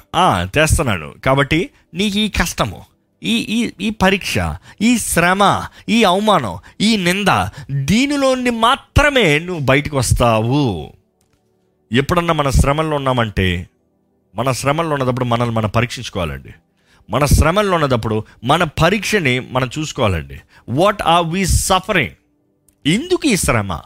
తెస్తున్నాను. 0.54 1.14
కాబట్టి 1.26 1.70
నీకు 1.94 2.18
ఈ 2.18 2.28
కష్టము. 2.30 2.91
ఈ 3.24 3.34
ఈ 3.34 3.72
ఈ 3.82 3.90
పరీక్ష 3.90 4.38
ఈ 4.82 4.98
శ్రమ 4.98 5.64
ఈ 5.90 6.04
అవమానం 6.04 6.58
ఈ 6.82 6.98
నింద 6.98 7.48
దీనిలోని 7.72 8.50
మాత్రమే 8.50 9.40
నువ్వు 9.40 9.66
బయటకు 9.66 9.98
వస్తావు. 9.98 10.94
ఎప్పుడన్నా 11.92 12.34
మన 12.34 12.50
శ్రమల్లో 12.50 12.96
ఉన్నామంటే 12.96 13.70
మన 14.36 14.52
శ్రమల్లో 14.52 14.94
ఉన్నప్పుడు 14.94 15.26
మనల్ని 15.26 15.56
మనం 15.56 15.70
పరీక్షించుకోవాలండి. 15.70 16.54
మన 17.10 17.26
శ్రమల్లో 17.26 17.76
ఉన్నప్పుడు 17.76 18.24
మన 18.44 18.64
పరీక్షని 18.64 19.40
మనం 19.40 19.70
చూసుకోవాలండి. 19.80 20.42
వాట్ 20.70 21.02
ఆర్ 21.02 21.28
వీ 21.28 21.46
సఫరింగ్ 21.46 22.10
ఎందుకు 22.86 23.28
ఈ 23.28 23.36
శ్రమ? 23.36 23.80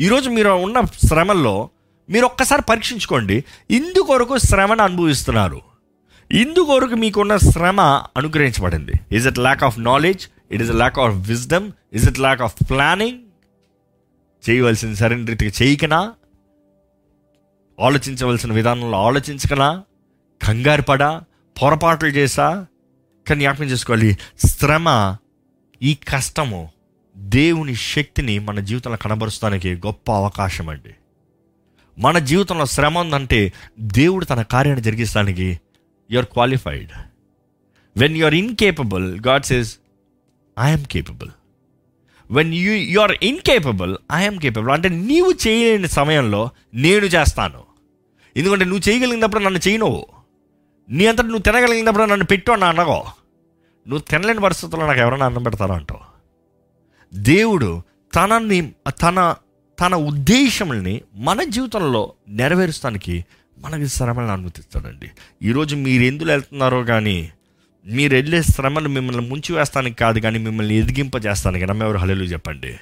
ఈరోజు 0.00 0.30
మీరు 0.30 0.48
ఉన్న 0.48 0.80
శ్రమల్లో 0.80 1.70
మీరు 2.10 2.24
ఒక్కసారి 2.24 2.62
పరీక్షించుకోండి. 2.62 3.44
ఇందుకొరకు 3.70 4.38
శ్రమను 4.38 4.82
అనుభవిస్తున్నారు. 4.82 5.71
ఇందువరకు 6.30 6.94
మీకున్న 6.94 7.36
శ్రమ 7.36 7.80
అనుగ్రహించబడింది. 8.16 8.92
Is 9.12 9.26
it 9.26 9.38
lack 9.38 9.64
of 9.64 9.80
knowledge 9.80 10.28
it 10.50 10.62
is 10.62 10.70
lack 10.70 10.98
of 10.98 11.28
wisdom 11.28 11.72
is 11.92 12.08
it 12.08 12.20
lack 12.20 12.42
of 12.42 12.54
planning 12.70 13.18
చేయవలసిన 14.50 14.94
సరైన 14.94 15.24
రీతిగా 15.24 15.52
చేయకనా? 15.62 16.12
ఆలోచించవలసిన 17.80 18.52
విధానంలో 18.52 18.98
ఆలోచించకనా? 18.98 19.82
కంగారు 20.42 20.82
పడా? 20.82 21.22
పొరపాట్లు 21.62 22.08
చేసా? 22.08 22.66
కానీ 23.28 23.40
జ్ఞాపకం 23.40 23.64
చేసుకోవాలి. 23.64 24.18
శ్రమ 24.46 25.16
ఈ 25.82 25.94
కష్టము 25.94 26.70
దేవుని 27.16 27.74
శక్తిని 27.74 28.38
మన 28.38 28.60
జీవితంలో 28.60 28.96
కనబరుస్తానికి 28.96 29.74
గొప్ప 29.74 30.12
అవకాశం 30.12 30.68
అండి 30.68 30.94
మన 31.98 32.18
జీవితంలో 32.18 32.66
శ్రమ 32.66 32.98
ఉందంటే 32.98 33.52
దేవుడు 33.80 34.24
తన 34.24 34.42
కార్యాన్ని 34.42 34.84
జరిగిస్తానికి 34.84 35.60
you 36.12 36.18
are 36.18 36.26
qualified 36.26 36.90
when 37.96 38.16
you 38.16 38.24
are 38.24 38.34
incapable 38.34 39.20
God 39.26 39.44
says 39.44 39.78
I'm 40.58 40.84
capable 40.84 41.30
when 42.30 42.54
you 42.54 42.72
you 42.72 43.00
are 43.00 43.12
incapable 43.22 43.96
I'm 44.12 44.38
capable 44.38 44.70
అంటే 44.70 44.88
నీవు 44.88 45.32
చేయలేని 45.46 45.88
సమయంలో 45.88 46.50
నేను 46.74 47.04
చేస్తాను. 47.04 47.62
ఎందుకంటే 48.36 48.64
నువ్వు 48.64 48.88
చేయగలిగినప్పుడు 48.88 49.42
నన్ను 49.42 49.60
చేయనువు. 49.68 50.06
నీ 50.90 51.06
అంతటి 51.06 51.26
నువ్వు 51.26 51.42
తినగలిగినప్పుడు 51.42 52.04
నన్ను 52.04 52.26
పెట్టు 52.26 52.52
అని 52.52 52.64
అనగో 52.64 53.00
నువ్వు 53.88 53.98
తినలేని 53.98 54.40
పరిస్థితుల్లో 54.40 54.86
నాకు 54.86 54.98
ఎవరైనా 54.98 55.26
అన్నం 55.26 55.42
పెడతారో 55.42 55.74
అంటావు? 55.74 56.00
దేవుడు 57.14 57.82
తనని 58.14 58.72
తన 59.02 59.34
తన 59.80 59.94
ఉద్దేశముల్ని 59.94 61.02
మన 61.14 61.42
జీవితంలో 61.42 62.12
నెరవేరుస్తానికి 62.28 63.24
మనకి 63.64 63.86
శ్రమలను 63.88 64.32
అనుమతిస్తాడండి. 64.32 65.08
ఈరోజు 65.42 65.74
మీరు 65.76 66.02
ఎందులో 66.02 66.30
వెళ్తున్నారో 66.32 66.84
కానీ 66.84 67.30
మీరు 67.86 68.12
వెళ్ళే 68.14 68.42
శ్రమను 68.42 68.88
మిమ్మల్ని 68.88 69.28
ముంచి 69.28 69.50
వేస్తానికి 69.54 69.96
కాదు 69.96 70.18
కానీ 70.18 70.38
మిమ్మల్ని 70.38 70.74
ఎదిగింపజేస్తానికి 70.74 71.66
నమ్మెవరు 71.66 71.98
హలేలు 71.98 72.24
చెప్పండి. 72.24 72.72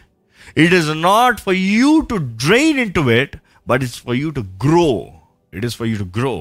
It 0.64 0.74
is 0.74 0.90
not 1.02 1.40
for 1.40 1.56
you 1.56 2.00
to 2.10 2.14
drain 2.14 2.78
into 2.92 3.04
it 3.10 3.36
but 3.68 3.82
it's 3.82 4.00
for 4.02 4.16
you 4.16 4.30
to 4.30 4.40
grow 4.40 4.88
it 5.54 5.64
is 5.64 5.76
for 5.76 5.88
you 5.88 5.96
to 6.04 6.08
grow 6.18 6.34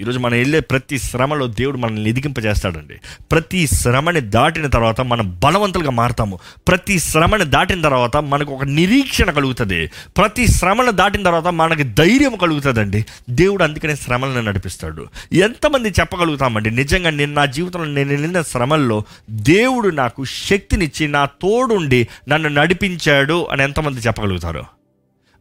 ఈరోజు 0.00 0.18
మనం 0.18 0.38
వెళ్ళే 0.38 0.60
ప్రతి 0.60 0.98
శ్రమలో 0.98 1.46
దేవుడు 1.46 1.76
మనల్ని 1.76 2.10
ఎదిగింపజేస్తాడండి. 2.10 2.94
ప్రతి 3.32 3.66
శ్రమని 3.66 4.20
దాటిన 4.20 4.66
తర్వాత 4.66 5.00
మనం 5.00 5.40
బలవంతులుగా 5.44 5.90
మారుతాము. 5.90 6.38
ప్రతి 6.68 6.98
శ్రమని 6.98 7.44
దాటిన 7.44 7.82
తర్వాత 7.82 8.16
మనకు 8.16 8.52
ఒక 8.52 8.64
నిరీక్షణ 8.64 9.30
కలుగుతుంది. 9.30 9.86
ప్రతి 9.86 10.46
శ్రమను 10.46 10.90
దాటిన 10.90 11.22
తర్వాత 11.22 11.46
మనకి 11.46 11.82
ధైర్యం 11.82 12.36
కలుగుతుందండి. 12.36 13.06
దేవుడు 13.30 13.64
అందుకనే 13.64 13.94
శ్రమలను 13.94 14.42
నడిపిస్తాడు. 14.42 15.06
ఎంతమంది 15.32 15.88
చెప్పగలుగుతామండి? 15.88 16.70
నిజంగా 16.70 17.10
నేను 17.10 17.32
నా 17.32 17.44
జీవితంలో 17.44 17.86
నేను 17.86 18.08
వెళ్ళిన 18.08 18.42
శ్రమల్లో 18.42 19.04
దేవుడు 19.30 19.88
నాకు 19.88 20.24
శక్తినిచ్చి 20.24 21.08
నా 21.08 21.24
తోడుండి 21.24 22.08
నన్ను 22.28 22.48
నడిపించాడు 22.48 23.46
అని 23.50 23.62
ఎంతమంది 23.62 24.00
చెప్పగలుగుతారు? 24.00 24.64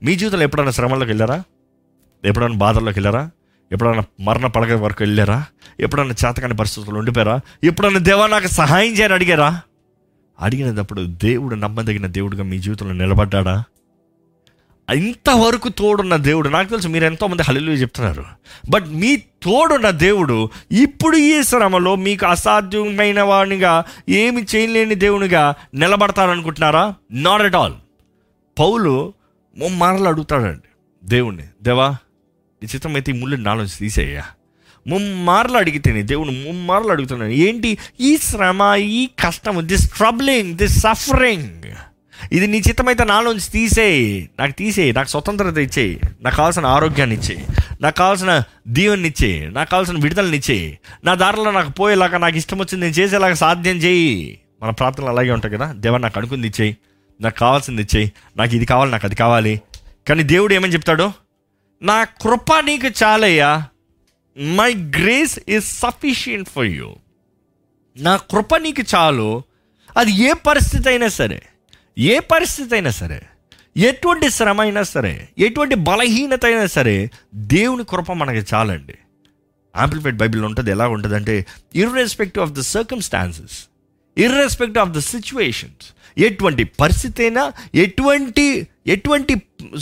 మీ 0.04 0.16
జీవితంలో 0.16 0.44
ఎప్పుడైనా 0.44 0.72
శ్రమల్లోకి 0.72 1.10
వెళ్ళారా? 1.10 1.44
ఎప్పుడైనా 2.26 2.54
బాధల్లోకి 2.54 3.00
వెళ్ళారా? 3.00 3.30
ఎప్పుడైనా 3.74 4.04
మరణ 4.20 4.48
పడక 4.48 4.72
వరకు 4.72 5.04
వెళ్ళారా? 5.04 5.46
ఎప్పుడైనా 5.80 6.10
చేతకాని 6.10 6.56
పరిస్థితుల్లో 6.56 7.00
ఉండిపోయారా? 7.00 7.40
ఎప్పుడైనా 7.64 8.00
దేవా 8.00 8.28
నాకు 8.28 8.48
సహాయం 8.48 8.92
చేయని 8.94 9.14
అడిగారా? 9.14 9.62
అడిగినప్పుడు 10.40 11.02
దేవుడు 11.02 11.56
నమ్మదగిన 11.56 12.08
దేవుడుగా 12.08 12.44
మీ 12.44 12.60
జీవితంలో 12.60 12.94
నిలబడ్డాడా? 12.94 13.64
ఇంతవరకు 14.94 15.70
తోడున్న 15.70 16.16
దేవుడు 16.16 16.50
నాకు 16.50 16.70
తెలుసు 16.70 16.88
మీరు 16.88 17.06
ఎంతోమంది 17.06 17.44
హల్లు 17.44 17.72
చెప్తున్నారు. 17.72 18.26
బట్ 18.70 18.88
మీ 18.88 19.16
తోడున్న 19.16 19.90
దేవుడు 19.90 20.50
ఇప్పుడు 20.72 21.18
ఈ 21.18 21.44
శ్రమలో 21.44 21.96
మీకు 21.96 22.26
అసాధ్యమైన 22.26 23.22
వాడినిగా 23.22 23.84
ఏమి 24.10 24.46
చేయలేని 24.56 24.96
దేవునిగా 24.96 25.56
నిలబడతారనుకుంటున్నారా 25.74 26.96
నాట్ 27.12 27.42
ఎట్ 27.42 27.56
ఆల్ 27.56 27.74
పౌలు 28.60 29.14
మరలు 29.72 30.08
అడుగుతాడండి 30.08 30.70
దేవుణ్ణి. 31.04 31.44
దేవా 31.62 31.96
నీ 32.64 33.10
ఈ 33.10 33.14
ముళ్ళు 33.14 33.38
నాలోంచి 33.38 33.78
తీసేయ్యా. 33.80 34.24
ముమ్మార్లు 34.88 35.58
అడిగితేనే 35.58 36.02
దేవుడు 36.02 36.32
ముమ్మార్లు 36.32 36.90
అడుగుతున్నాను 36.90 37.32
ఏంటి? 37.32 37.78
ఈ 38.00 38.18
శ్రమ 38.18 38.76
ఈ 38.78 39.10
కష్టం 39.26 39.68
దిస్ 39.68 39.94
ట్రబ్లింగ్ 39.94 40.56
దిస్ 40.56 40.80
సఫరింగ్ 40.80 41.62
ఇది 42.32 42.48
నీ 42.48 42.58
చిత్తమైతే 42.58 43.04
నాలోంచి 43.04 43.52
తీసేయి. 43.52 44.30
నాకు 44.40 44.52
తీసేయి 44.52 44.94
నాకు 44.94 45.10
స్వతంత్రత 45.10 45.58
ఇచ్చేయి 45.58 46.00
నాకు 46.22 46.36
కావాల్సిన 46.36 46.66
ఆరోగ్యాన్ని 46.66 47.16
ఇచ్చేయి 47.16 47.46
నాకు 47.82 47.96
కావాల్సిన 47.96 48.44
దీవెన్ని 48.68 49.08
ఇచ్చేయి 49.08 49.50
నాకు 49.50 49.70
కావాల్సిన 49.70 49.98
విడుదలని 49.98 50.38
ఇచ్చేయి. 50.38 50.80
నా 51.06 51.16
దారిలో 51.16 51.52
నాకు 51.52 51.70
పోయేలాగా 51.70 52.18
నాకు 52.18 52.38
ఇష్టం 52.38 52.58
వచ్చింది 52.58 52.86
నేను 52.86 52.96
చేసేలాగా 52.96 53.34
సాధ్యం 53.34 53.76
చేయి. 53.78 54.40
మన 54.64 54.70
ప్రార్థనలు 54.70 55.10
అలాగే 55.10 55.32
ఉంటాయి 55.32 55.54
కదా? 55.58 55.72
దేవా 55.72 55.98
నాకు 55.98 56.20
అనుకుంది 56.20 56.48
ఇచ్చేయి 56.48 56.78
నాకు 57.22 57.40
కావాల్సింది 57.40 57.82
ఇచ్చేయి 57.82 58.12
నాకు 58.38 58.56
ఇది 58.56 58.66
కావాలి 58.66 58.92
నాకు 58.92 59.06
అది 59.06 59.16
కావాలి. 59.16 59.62
కానీ 60.08 60.24
దేవుడు 60.24 60.54
ఏమని 60.54 60.74
చెప్తాడు? 60.74 61.12
నా 61.84 62.04
కృప 62.04 62.60
నీకు 62.60 62.88
చాలయ్యా. 63.04 63.68
My 64.38 64.74
grace 64.74 65.40
is 65.50 65.66
sufficient 65.66 66.50
for 66.50 66.66
you 66.66 66.96
నా 67.98 68.18
కృప 68.18 68.56
నీకు 68.56 68.84
చాలు. 68.96 69.44
అది 69.98 70.12
ఏ 70.12 70.34
పరిస్థితి 70.34 70.90
అయినా 70.90 71.08
సరే 71.08 71.42
ఏ 71.98 72.20
పరిస్థితి 72.20 72.76
అయినా 72.76 72.90
సరే 72.90 73.22
ఎటువంటి 73.78 74.30
శ్రమ 74.30 74.62
అయినా 74.62 74.84
సరే 74.84 75.30
ఎటువంటి 75.38 75.76
బలహీనత 75.76 76.46
అయినా 76.46 76.66
సరే 76.66 77.12
దేవుని 77.36 77.84
కృప 77.90 78.12
మనకి 78.12 78.56
చాలండి. 78.56 78.96
ఆంప్లిఫైడ్ 79.76 80.18
బైబిల్ 80.18 80.44
ఉంటుంది 80.44 80.72
ఎలా 80.72 80.88
ఉంటుంది 80.88 81.16
అంటే 81.16 81.46
irrespective 81.76 82.46
of 82.46 82.54
the 82.54 82.60
circumstances 82.60 83.64
irrespect 84.18 84.78
of 84.78 84.90
the 84.90 84.98
situations 84.98 85.94
ఎటువంటి 86.18 86.64
పరిస్థితి 86.64 87.24
అయినా 87.24 87.52
ఎటువంటి 87.76 88.68
ఎటువంటి 88.88 89.36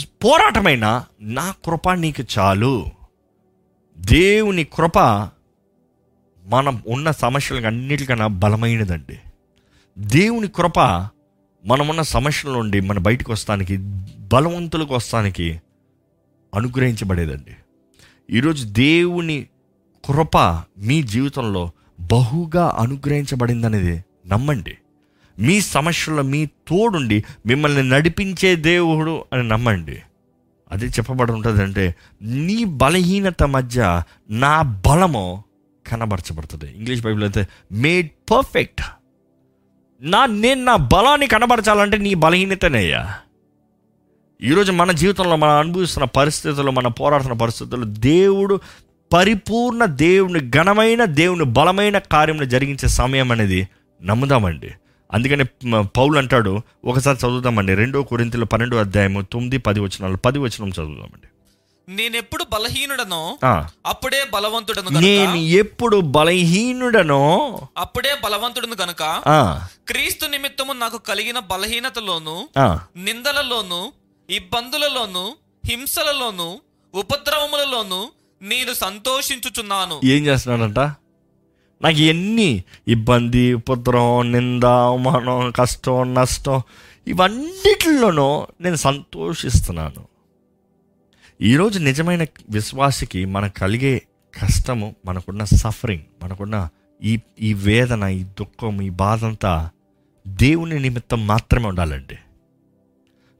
పోరాటమైనా 0.04 1.06
నా 1.20 1.54
కృప 1.64 1.90
నీకు 1.90 2.24
చాలు. 2.38 2.86
దేవుని 3.98 4.64
కృప 4.64 4.98
మనం 6.44 6.82
ఉన్న 6.88 7.10
సమస్యలకు 7.10 7.66
అన్నిటికన్నా 7.66 8.26
బలమైనదండి. 8.26 9.18
దేవుని 9.98 10.48
కృప 10.48 10.78
మనమున్న 11.64 12.02
సమస్యల 12.02 12.52
నుండి 12.52 12.80
మన 12.80 12.98
బయటకు 12.98 13.32
వస్తానికి 13.32 13.76
బలవంతులకు 14.18 14.94
వస్తానికి 14.94 15.60
అనుగ్రహించబడేదండి. 16.54 17.56
ఈరోజు 18.36 18.64
దేవుని 18.64 19.46
కృప 20.04 20.36
మీ 20.78 21.02
జీవితంలో 21.02 21.70
బహుగా 22.00 22.76
అనుగ్రహించబడిందనేది 22.78 24.04
నమ్మండి. 24.26 24.78
మీ 25.38 25.60
సమస్యల్లో 25.60 26.22
మీ 26.22 26.46
తోడుండి 26.46 27.24
మిమ్మల్ని 27.46 27.88
నడిపించే 27.88 28.56
దేవుడు 28.56 29.24
అని 29.32 29.48
నమ్మండి. 29.48 30.02
అది 30.72 30.86
చెప్పబడి 30.86 31.32
ఉంటుందంటే 31.32 31.94
నీ 32.22 32.64
బలహీనత 32.64 33.42
మధ్య 33.42 34.02
నా 34.30 34.62
బలము 34.62 35.44
కనబరచబడుతుంది. 35.86 36.72
ఇంగ్లీష్ 36.76 37.02
బైబిల్ 37.02 37.24
అయితే 37.24 37.48
మేడ్ 37.72 38.08
పర్ఫెక్ట్ 38.30 38.82
నా 40.00 40.26
నేను 40.26 40.64
నా 40.64 40.76
బలాన్ని 40.76 41.26
కనబరచాలంటే 41.26 41.96
నీ 41.96 42.14
బలహీనతనేయ్యా. 42.14 43.14
ఈరోజు 44.42 44.72
మన 44.72 44.92
జీవితంలో 44.92 45.36
మనం 45.36 45.52
అనుభవిస్తున్న 45.52 46.04
పరిస్థితులు 46.04 46.70
మన 46.70 46.86
పోరాడుతున్న 46.86 47.36
పరిస్థితుల్లో 47.36 47.86
దేవుడు 47.86 48.60
పరిపూర్ణ 49.12 49.84
దేవుని 49.84 50.50
ఘనమైన 50.50 51.04
దేవుని 51.04 51.44
బలమైన 51.44 51.98
కార్యములు 51.98 52.44
జరిగించే 52.44 52.88
సమయం 52.88 53.32
అనేది 53.32 53.68
నమ్ముదామండి. 54.02 54.70
అందుకని 55.12 55.44
పౌలు 55.96 56.18
అంటాడు 56.18 56.60
ఒకసారి 56.84 57.18
చదువుదామండి. 57.18 57.74
రెండో 57.74 58.02
కొరింతలు 58.02 58.44
పన్నెండో 58.44 58.76
అధ్యాయము 58.76 59.22
తొమ్మిది 59.22 59.58
పది 59.58 59.80
వచనాలు. 59.80 60.16
పది 60.16 60.38
వచనం 60.38 60.68
చదువుదామండి. 60.68 61.26
నేనెప్పుడు 61.88 62.44
బలహీనుడనో 62.52 63.38
ఆ, 63.44 63.68
అప్పుడే 63.86 64.26
బలవంతుడను 64.34 64.90
నేను 64.90 65.34
ఎప్పుడు 65.34 65.96
బలహీనుడనో 66.00 67.22
అప్పుడే 67.78 68.16
బలవంతుడును 68.24 68.76
గనుక 68.80 69.22
క్రీస్తు 69.88 70.26
నిమిత్తము 70.26 70.72
నాకు 70.72 70.98
కలిగిన 70.98 71.38
బలహీనతలోను 71.38 72.48
నిందలలోను 72.96 73.92
ఇబ్బందులలోను 74.30 75.34
హింసలలోను 75.66 76.60
ఉపద్రవములలోను 76.94 78.08
నేను 78.42 78.74
సంతోషించుచున్నాను. 78.74 80.00
ఏం 80.04 80.26
చేస్తున్నాడంట? 80.26 80.78
నాకు 81.82 81.98
ఎన్ని 81.98 82.64
ఇబ్బంది 82.88 83.54
ఉపద్రవం 83.54 84.32
నింద 84.32 84.64
అవమానం 84.64 85.50
కష్టం 85.50 86.14
నష్టం 86.14 86.62
ఇవన్నిటిలోనూ 87.06 88.46
నేను 88.60 88.76
సంతోషిస్తున్నాను. 88.76 90.08
ఈరోజు 91.40 91.78
నిజమైన 91.78 92.26
విశ్వాసికి 92.50 93.24
మనకు 93.24 93.54
కలిగే 93.54 94.02
కష్టము 94.42 94.96
మనకున్న 95.06 95.44
సఫరింగ్ 95.44 96.24
మనకున్న 96.24 96.68
ఈ 97.02 97.18
ఈ 97.40 97.54
వేదన 97.54 98.04
ఈ 98.04 98.22
దుఃఖం 98.22 98.82
ఈ 98.82 98.90
బాధ 98.90 99.24
అంతా 99.24 99.70
దేవుని 100.26 100.80
నిమిత్తం 100.80 101.26
మాత్రమే 101.26 101.66
ఉండాలండి. 101.66 102.18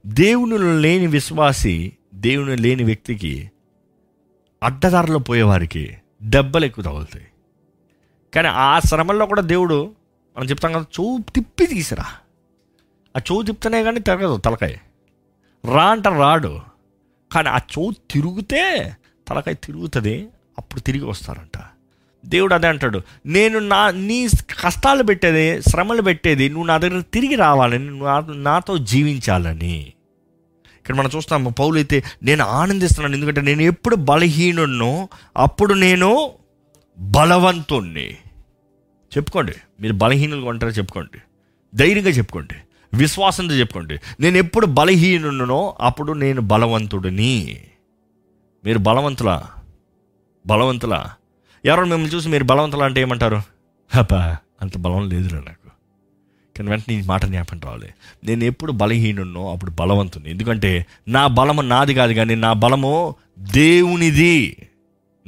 దేవునిలో 0.07 0.79
లేని 0.79 1.07
విశ్వాసి 1.07 1.93
దేవుని 2.15 2.57
లేని 2.57 2.83
వ్యక్తికి 2.83 3.51
అడ్డదారిలో 4.63 5.19
పోయేవారికి 5.19 5.97
దెబ్బలు 6.23 6.65
ఎక్కువ 6.65 6.85
తగులుతాయి. 6.85 7.25
కానీ 8.35 8.49
ఆ 8.49 8.79
శ్రమల్లో 8.79 9.27
కూడా 9.27 9.43
దేవుడు 9.43 9.93
మనం 10.39 10.47
చెప్తాం 10.47 10.73
కదా 10.73 10.85
చూ 11.01 11.19
తిప్పి 11.35 11.67
తీసిరా. 11.67 12.05
ఆ 13.17 13.21
చూ 13.33 13.43
తిప్పితేనే 13.43 13.83
కానీ 13.83 14.01
తిరగదు 14.01 14.37
తలకాయ. 14.37 14.75
రా 15.75 15.85
అంట 15.85 16.09
రాడు. 16.09 16.61
కానీ 17.33 17.49
ఆ 17.49 17.59
చూ 17.59 17.93
తిరిగితే 18.11 18.97
తలకాయ 19.29 19.55
తిరుగుతుంది 19.55 20.29
అప్పుడు 20.59 20.81
తిరిగి 20.81 21.05
వస్తారంట. 21.05 21.63
దేవుడు 22.27 22.55
అదే 22.55 22.67
అంటాడు 22.67 23.03
నేను 23.27 23.59
నా 23.59 23.91
నీ 23.91 24.29
కష్టాలు 24.65 25.03
పెట్టేది 25.03 25.63
శ్రమలు 25.63 26.03
పెట్టేది 26.03 26.49
నువ్వు 26.49 26.67
నా 26.67 26.79
దగ్గర 26.79 27.01
తిరిగి 27.01 27.35
రావాలని 27.35 27.87
నువ్వు 27.87 28.07
నా- 28.07 28.37
నాతో 28.37 28.79
జీవించాలని. 28.79 29.93
ఇక్కడ 30.81 30.95
మనం 30.95 31.11
చూస్తాము 31.17 31.51
పౌలు 31.51 31.75
అయితే 31.75 32.05
నేను 32.23 32.45
ఆనందిస్తున్నాను 32.45 33.15
ఎందుకంటే 33.15 33.41
నేను 33.41 33.63
ఎప్పుడు 33.63 33.97
బలహీనున్నో 33.97 35.09
అప్పుడు 35.37 35.75
నేను 35.75 36.33
బలవంతుణ్ణి. 36.99 38.17
చెప్పుకోండి. 39.17 39.53
మీరు 39.81 39.93
బలహీనులుగా 39.93 40.49
ఉంటారో 40.49 40.73
చెప్పుకోండి. 40.73 41.19
ధైర్యంగా 41.75 42.09
చెప్పుకోండి. 42.09 42.55
విశ్వాసంతో 42.97 43.55
చెప్పుకోండి. 43.55 43.99
నేను 44.21 44.37
ఎప్పుడు 44.37 44.67
బలహీనునో 44.67 45.77
అప్పుడు 45.81 46.13
నేను 46.13 46.41
బలవంతుడిని. 46.41 47.61
మీరు 48.65 48.79
బలవంతులా? 48.79 49.49
బలవంతులా? 50.47 51.11
ఎవరో 51.65 51.85
మిమ్మల్ని 51.85 52.15
చూసి 52.15 52.29
మీరు 52.29 52.45
బలవంతులా 52.45 52.85
అంటే 52.85 53.01
ఏమంటారు? 53.01 53.37
అబ్బా 53.95 54.37
అంత 54.63 54.79
బలం 54.79 55.09
లేదురా 55.09 55.39
నాకు. 55.39 55.71
కానీ 56.59 56.71
వెంటనే 56.71 56.95
ఈ 56.95 57.03
మాట 57.03 57.25
జ్ఞాపకం 57.25 57.61
రావాలి. 57.65 57.89
నేను 58.25 58.45
ఎప్పుడు 58.45 58.73
బలహీనున్నో 58.73 59.53
అప్పుడు 59.53 59.71
బలవంతుని. 59.71 60.31
ఎందుకంటే 60.31 60.87
నా 61.09 61.27
బలము 61.27 61.63
నాది 61.63 61.95
కాదు 61.95 62.13
కానీ 62.13 62.35
నా 62.35 62.53
బలము 62.53 63.15
దేవునిది. 63.39 64.69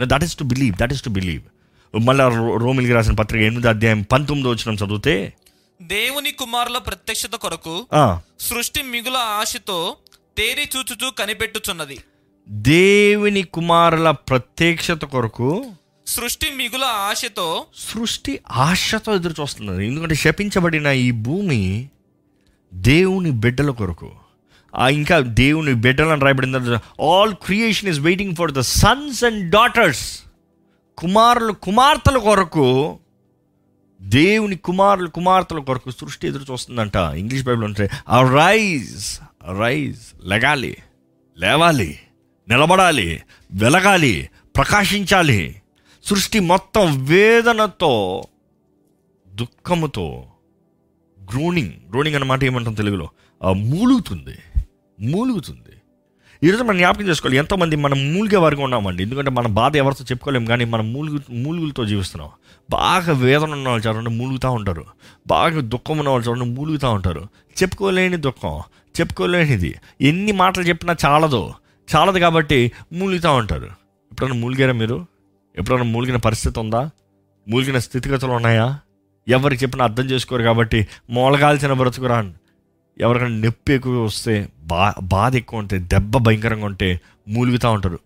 That 0.05 0.25
is 0.25 0.37
to 0.37 0.45
believe 0.45 0.77
that 0.77 0.93
is 0.93 1.03
to 1.03 1.11
believe 1.11 1.43
మళ్ళీ 1.99 2.25
రోమిలికి 2.59 2.93
రాసిన 2.93 3.13
పత్రిక 3.15 3.43
ఎనిమిది 3.43 3.69
అధ్యాయం 3.69 4.03
పంతొమ్మిది 4.03 4.49
వచ్చిన 4.49 4.85
చదివితే 4.85 5.33
దేవుని 5.83 6.31
కుమారుల 6.31 6.79
ప్రత్యక్షత 6.79 7.37
కొరకు 7.37 7.87
సృష్టి 8.41 8.83
మిగుల 8.83 9.17
ఆశతో 9.17 9.97
తేరి 10.39 10.69
చూచుచూ 10.77 11.11
కనిపెట్టుచున్నది. 11.11 11.99
దేవుని 12.49 13.43
కుమారుల 13.43 14.11
ప్రత్యక్షత 14.11 15.05
కొరకు 15.05 15.65
సృష్టి 16.07 16.51
మిగుల 16.57 16.85
ఆశతో 16.85 17.65
సృష్టి 17.77 18.41
ఆశతో 18.51 19.15
ఎదురు 19.15 19.35
చూస్తున్నది. 19.41 19.87
ఎందుకంటే 19.87 20.15
శపించబడిన 20.15 20.87
ఈ 20.87 21.11
భూమి 21.11 21.89
దేవుని 22.75 23.31
బిడ్డల 23.31 23.71
కొరకు. 23.71 24.11
ఇంకా 24.91 25.21
దేవుని 25.21 25.75
బిడ్డలను 25.75 26.21
రాయబడింది 26.21 26.59
all 27.05 27.35
creation 27.35 27.89
is 27.89 28.01
waiting 28.01 28.37
for 28.37 28.53
the 28.53 28.61
sons 28.61 29.25
and 29.25 29.51
daughters 29.51 30.24
కుమారులు 30.99 31.53
కుమార్తెల 31.53 32.19
కొరకు 32.19 32.99
దేవుని 34.03 34.57
కుమారులు 34.57 35.09
కుమార్తెల 35.09 35.59
కొరకు 35.59 35.91
సృష్టి 35.91 36.29
ఎదురు 36.29 36.53
చూస్తుందంట. 36.53 36.97
ఇంగ్లీష్ 36.97 37.45
బైబిల్ 37.45 37.65
ఉంటే 37.65 37.91
ఆ 38.09 38.33
రైజ్ 38.35 39.19
రైజ్ 39.59 40.29
లెగాలి 40.29 40.77
లేవాలి 41.39 41.99
నిలబడాలి 42.49 43.23
వెలగాలి 43.53 44.29
ప్రకాశించాలి. 44.57 45.63
సృష్టి 46.05 46.41
మొత్తం 46.41 47.05
వేదనతో 47.05 48.25
దుఃఖముతో 49.29 50.25
గ్రోనింగ్ 51.33 51.73
గ్రోనింగ్ 51.91 52.17
అన్నమాట 52.17 52.45
ఏమంటాం 52.45 52.75
తెలుగులో? 52.75 53.09
ఆ 53.43 53.53
మూలుగుతుంది 53.53 54.39
మూలుగుతుంది. 55.01 55.74
ఈరోజు 56.45 56.63
మనం 56.63 56.77
జ్ఞాపకం 56.77 57.05
చేసుకోవాలి 57.09 57.37
ఎంతోమంది 57.37 57.77
మనం 57.77 58.15
మూలిగే 58.15 58.37
వరకు 58.37 58.63
ఉన్నామండి. 58.63 59.03
ఎందుకంటే 59.03 59.31
మన 59.31 59.47
బాధ 59.47 59.77
ఎవరితో 59.77 60.05
చెప్పుకోలేము 60.05 60.47
కానీ 60.47 60.65
మనం 60.65 60.93
మూలుగు 60.93 61.19
మూలుగులతో 61.31 61.85
జీవిస్తున్నాం. 61.85 62.31
బాగా 62.71 63.13
వేదన 63.13 63.53
ఉన్న 63.53 63.69
వాళ్ళు 63.69 63.89
చూడండి 63.89 64.11
మూలుగుతూ 64.11 64.51
ఉంటారు. 64.51 64.85
బాగా 65.27 65.61
దుఃఖం 65.61 65.99
ఉన్న 65.99 66.11
వాళ్ళు 66.11 66.29
చూడండి 66.29 66.45
మూలుగుతూ 66.45 66.91
ఉంటారు. 66.91 67.23
చెప్పుకోలేని 67.63 68.17
దుఃఖం 68.17 68.63
చెప్పుకోలేనిది. 69.01 69.75
ఎన్ని 70.01 70.33
మాటలు 70.33 70.65
చెప్పినా 70.65 70.97
చాలదు. 71.07 71.53
చాలదు 71.97 72.19
కాబట్టి 72.19 72.73
మూలుగుతూ 72.93 73.33
ఉంటారు. 73.33 73.65
ఎప్పుడైనా 74.13 74.35
మూలిగారా 74.35 74.73
మీరు? 74.73 75.07
ఎప్పుడైనా 75.57 75.85
మూలిగిన 75.85 76.17
పరిస్థితి 76.17 76.59
ఉందా? 76.59 76.91
మూలిగిన 77.49 77.79
స్థితిగతులు 77.79 78.33
ఉన్నాయా? 78.33 78.79
ఎవరికి 79.29 79.63
చెప్పినా 79.63 79.85
అర్థం 79.85 80.05
చేసుకోరు 80.05 80.43
కాబట్టి 80.43 80.87
మూలగాల్చిన 81.11 81.73
బ్రతుకురా 81.73 82.19
ఎవరికైనా 83.01 83.37
నొప్పి 83.37 83.73
ఎక్కువ 83.73 84.05
వస్తే 84.05 84.49
బా 84.63 84.95
బాధ 85.03 85.37
ఎక్కువ 85.37 85.59
ఉంటే 85.59 85.79
దెబ్బ 85.79 86.17
భయంకరంగా 86.17 86.67
ఉంటే 86.67 87.01
మూలుగుతూ 87.29 87.73
ఉంటారు. 87.73 87.99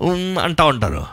ఉమ్, 0.00 0.38
అంటూ 0.38 0.66
ఉంటారు. 0.66 1.06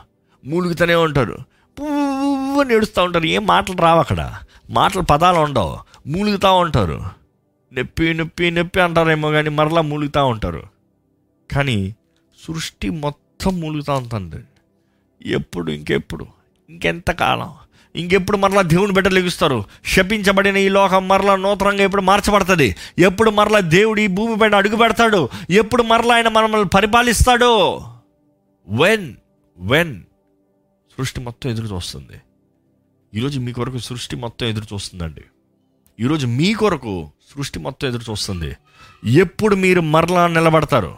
మూలుగుతూనే 0.45 0.95
ఉంటారు. 0.95 1.37
పువ్వు 1.79 2.61
అని 2.61 2.75
ఉంటారు. 2.75 3.25
ఏం 3.25 3.47
మాటలు 3.47 3.77
రావు 3.77 3.99
అక్కడ. 3.99 4.33
మాటలు 4.69 5.01
పదాలు 5.01 5.37
ఉండవు. 5.37 5.77
మూలుగుతూ 6.07 6.55
ఉంటారు. 6.55 7.03
నొప్పి 7.73 8.13
నొప్పి 8.13 8.51
నొప్పి 8.51 8.79
అంటారేమో 8.79 9.31
కానీ 9.31 9.49
మరలా 9.49 9.81
మూలుగుతూ 9.81 10.25
ఉంటారు. 10.25 10.63
కానీ 11.51 11.95
సృష్టి 12.47 12.89
మొత్తం 12.89 13.59
మూలుగుతూ 13.59 13.93
ఉంటుంది. 13.93 14.45
ఎప్పుడు 15.25 15.71
ఇంకెప్పుడు 15.71 16.27
ఇంకెంతకాలం 16.69 17.53
ఇంకెప్పుడు 17.95 18.37
మరలా 18.37 18.61
దేవుని 18.61 18.93
బిడ్డలు 18.93 19.15
లెగుస్తారు 19.15 19.65
శపించబడిన 19.85 20.57
ఈ 20.57 20.69
లోకం 20.69 21.07
మరలా 21.07 21.35
నూతనంగా 21.35 21.83
ఎప్పుడు 21.83 22.01
మార్చబడుతుంది? 22.01 22.75
ఎప్పుడు 22.99 23.29
మరలా 23.29 23.59
దేవుడు 23.59 24.01
ఈ 24.01 24.07
భూమి 24.07 24.37
పైన 24.37 24.55
అడుగు 24.55 24.75
పెడతాడు? 24.75 25.29
ఎప్పుడు 25.49 25.83
మరలా 25.83 26.15
ఆయన 26.15 26.27
మనల్ని 26.27 26.67
పరిపాలిస్తాడు? 26.67 27.81
వెన్ 28.67 29.13
వెన్ 29.57 30.01
సృష్టి 30.97 31.19
మొత్తం 31.19 31.49
ఎదురు 31.49 31.75
చూస్తుంది. 31.75 32.21
ఈరోజు 33.13 33.39
మీ 33.39 33.51
కొరకు 33.51 33.77
సృష్టి 33.77 34.15
మొత్తం 34.15 34.47
ఎదురు 34.47 34.65
చూస్తుందండి. 34.73 35.21
ఈరోజు 35.99 36.27
మీ 36.27 36.53
కొరకు 36.53 37.11
సృష్టి 37.35 37.59
మొత్తం 37.59 37.87
ఎదురు 37.87 38.11
చూస్తుంది. 38.11 38.55
ఎప్పుడు 39.05 39.55
మీరు 39.55 39.81
మరలా 39.81 40.27
నిలబడతారు? 40.27 40.95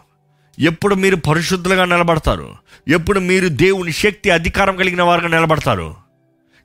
ఎప్పుడు 0.59 0.95
మీరు 0.95 1.15
పరిశుద్ధులుగా 1.15 1.85
నిలబడతారు? 1.85 2.55
ఎప్పుడు 2.87 3.19
మీరు 3.19 3.47
దేవుని 3.47 3.91
శక్తి 3.91 4.29
అధికారం 4.29 4.75
కలిగిన 4.75 5.03
వారుగా 5.03 5.27
నిలబడతారు? 5.27 6.06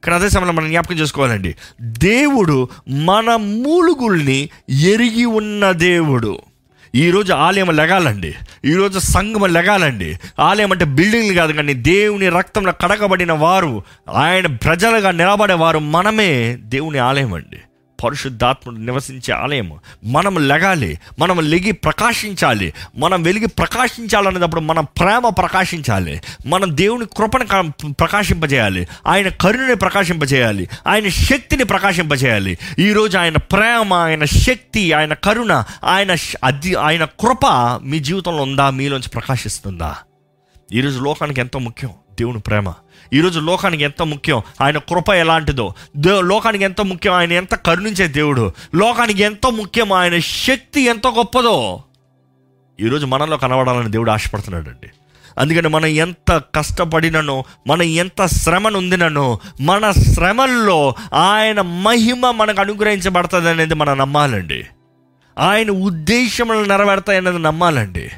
కానీ 0.05 0.14
అదే 0.14 0.28
సమయంలో 0.28 0.53
మనం 0.53 0.68
జ్ఞాపకం 0.68 0.94
చేసుకోవాలండి. 0.94 1.57
దేవుడు 1.80 2.68
మన 2.88 3.36
మూలుగుల్ని 3.36 4.48
ఎరిగి 4.70 5.24
ఉన్న 5.24 5.72
దేవుడు. 5.72 6.38
ఈరోజు 6.94 7.32
ఆలయం 7.32 7.76
లెగాలండి. 7.76 8.34
ఈరోజు 8.64 8.98
సంఘం 8.98 9.53
లెగాలండి. 9.53 10.18
ఆలయం 10.38 10.72
అంటే 10.72 10.84
బిల్డింగ్లు 10.84 11.34
కాదు 11.34 11.53
కానీ 11.53 11.74
దేవుని 11.74 12.28
రక్తంలో 12.28 12.72
కడగబడిన 12.72 13.32
వారు 13.32 13.82
ఆయన 14.14 14.46
ప్రజలుగా 14.46 15.11
నిలబడేవారు 15.11 15.78
మనమే 15.78 16.59
దేవుని 16.61 16.98
ఆలయం 16.98 17.34
అండి. 17.34 17.57
పరిశుద్ధాత్ముడు 18.05 18.78
నివసించే 18.78 19.34
ఆలయం 19.34 19.78
మనం 20.05 20.48
లెగాలి 20.48 20.98
మనం 21.18 21.40
లెగి 21.40 21.72
ప్రకాశించాలి 21.72 22.72
మనం 22.96 23.22
వెలిగి 23.22 23.46
ప్రకాశించాలనేటప్పుడు 23.46 24.61
మన 24.61 24.80
ప్రేమ 24.80 25.28
ప్రకాశించాలి 25.28 26.20
మనం 26.46 26.76
దేవుని 26.76 27.07
కృపను 27.07 27.46
క- 27.46 27.94
ప్రకాశింపజేయాలి 28.00 28.88
ఆయన 29.07 29.28
కరుణని 29.28 29.76
ప్రకాశింపజేయాలి 29.76 30.68
ఆయన 30.86 31.09
శక్తిని 31.09 31.64
ప్రకాశింపజేయాలి. 31.64 32.59
ఈరోజు 32.78 33.18
ఆయన 33.18 33.36
ప్రేమ 33.36 33.94
ఆయన 33.94 34.24
శక్తి 34.24 34.92
ఆయన 34.92 35.12
కరుణ 35.14 35.64
ఆయన 35.84 36.16
అది 36.44 36.74
ఆయన 36.74 37.05
కృప 37.05 37.46
మీ 37.82 37.98
జీవితంలో 37.98 38.42
ఉందా 38.42 38.70
మీలోంచి 38.70 39.09
ప్రకాశిస్తుందా? 39.09 39.96
ఈరోజు 40.72 40.98
లోకానికి 40.98 41.40
ఎంతో 41.40 41.59
ముఖ్యం 41.59 41.90
దేవుని 42.20 42.40
ప్రేమ. 42.40 42.72
ఈరోజు 43.12 43.40
లోకానికి 43.40 43.84
ఎంత 43.84 44.02
ముఖ్యం? 44.02 44.42
ఆయన 44.60 44.78
కృప 44.78 45.10
ఎలాంటిదో. 45.10 45.74
దే 45.96 46.22
లోకానికి 46.22 46.64
ఎంత 46.64 46.80
ముఖ్యం? 46.80 47.14
ఆయన 47.14 47.32
ఎంత 47.32 47.54
కరుణించే 47.54 48.06
దేవుడు. 48.06 48.52
లోకానికి 48.74 49.22
ఎంతో 49.22 49.50
ముఖ్యం? 49.50 49.92
ఆయన 49.92 50.18
శక్తి 50.18 50.80
ఎంత 50.80 51.06
గొప్పదో. 51.06 51.84
ఈరోజు 52.80 53.06
మనలో 53.06 53.36
కనబడాలని 53.36 53.90
దేవుడు 53.90 54.10
ఆశపడుతున్నాడండి. 54.10 54.88
అందుకని 55.38 55.68
మనం 55.68 55.86
ఎంత 55.86 56.42
కష్టపడిననో 56.54 57.44
మనం 57.66 57.82
ఎంత 57.82 58.26
శ్రమనుందిననో 58.26 59.38
మన 59.60 59.90
శ్రమల్లో 59.90 60.94
ఆయన 61.14 61.60
మహిమ 61.60 62.30
మనకు 62.30 62.60
అనుగ్రహించబడుతుంది 62.60 63.50
అనేది 63.50 63.74
మనం 63.74 63.98
నమ్మాలండి. 63.98 64.64
ఆయన 65.38 65.70
ఉద్దేశములు 65.70 66.64
నెరవేరుతాయన్నది 66.64 67.38
నమ్మాలండి. 67.38 68.10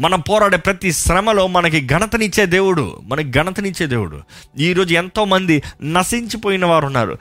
మనం 0.00 0.20
పోరాడే 0.20 0.56
ప్రతి 0.56 0.92
శ్రమలో 0.92 1.46
మనకి 1.46 1.86
ఘనతనిచ్చే 1.86 2.46
దేవుడు 2.46 3.00
మనకి 3.04 3.30
ఘనతనిచ్చే 3.30 3.86
దేవుడు. 3.86 4.20
ఈరోజు 4.58 4.94
ఎంతోమంది 4.94 5.62
నశించిపోయిన 5.82 6.64
వారు 6.66 6.86
ఉన్నారు 6.86 7.18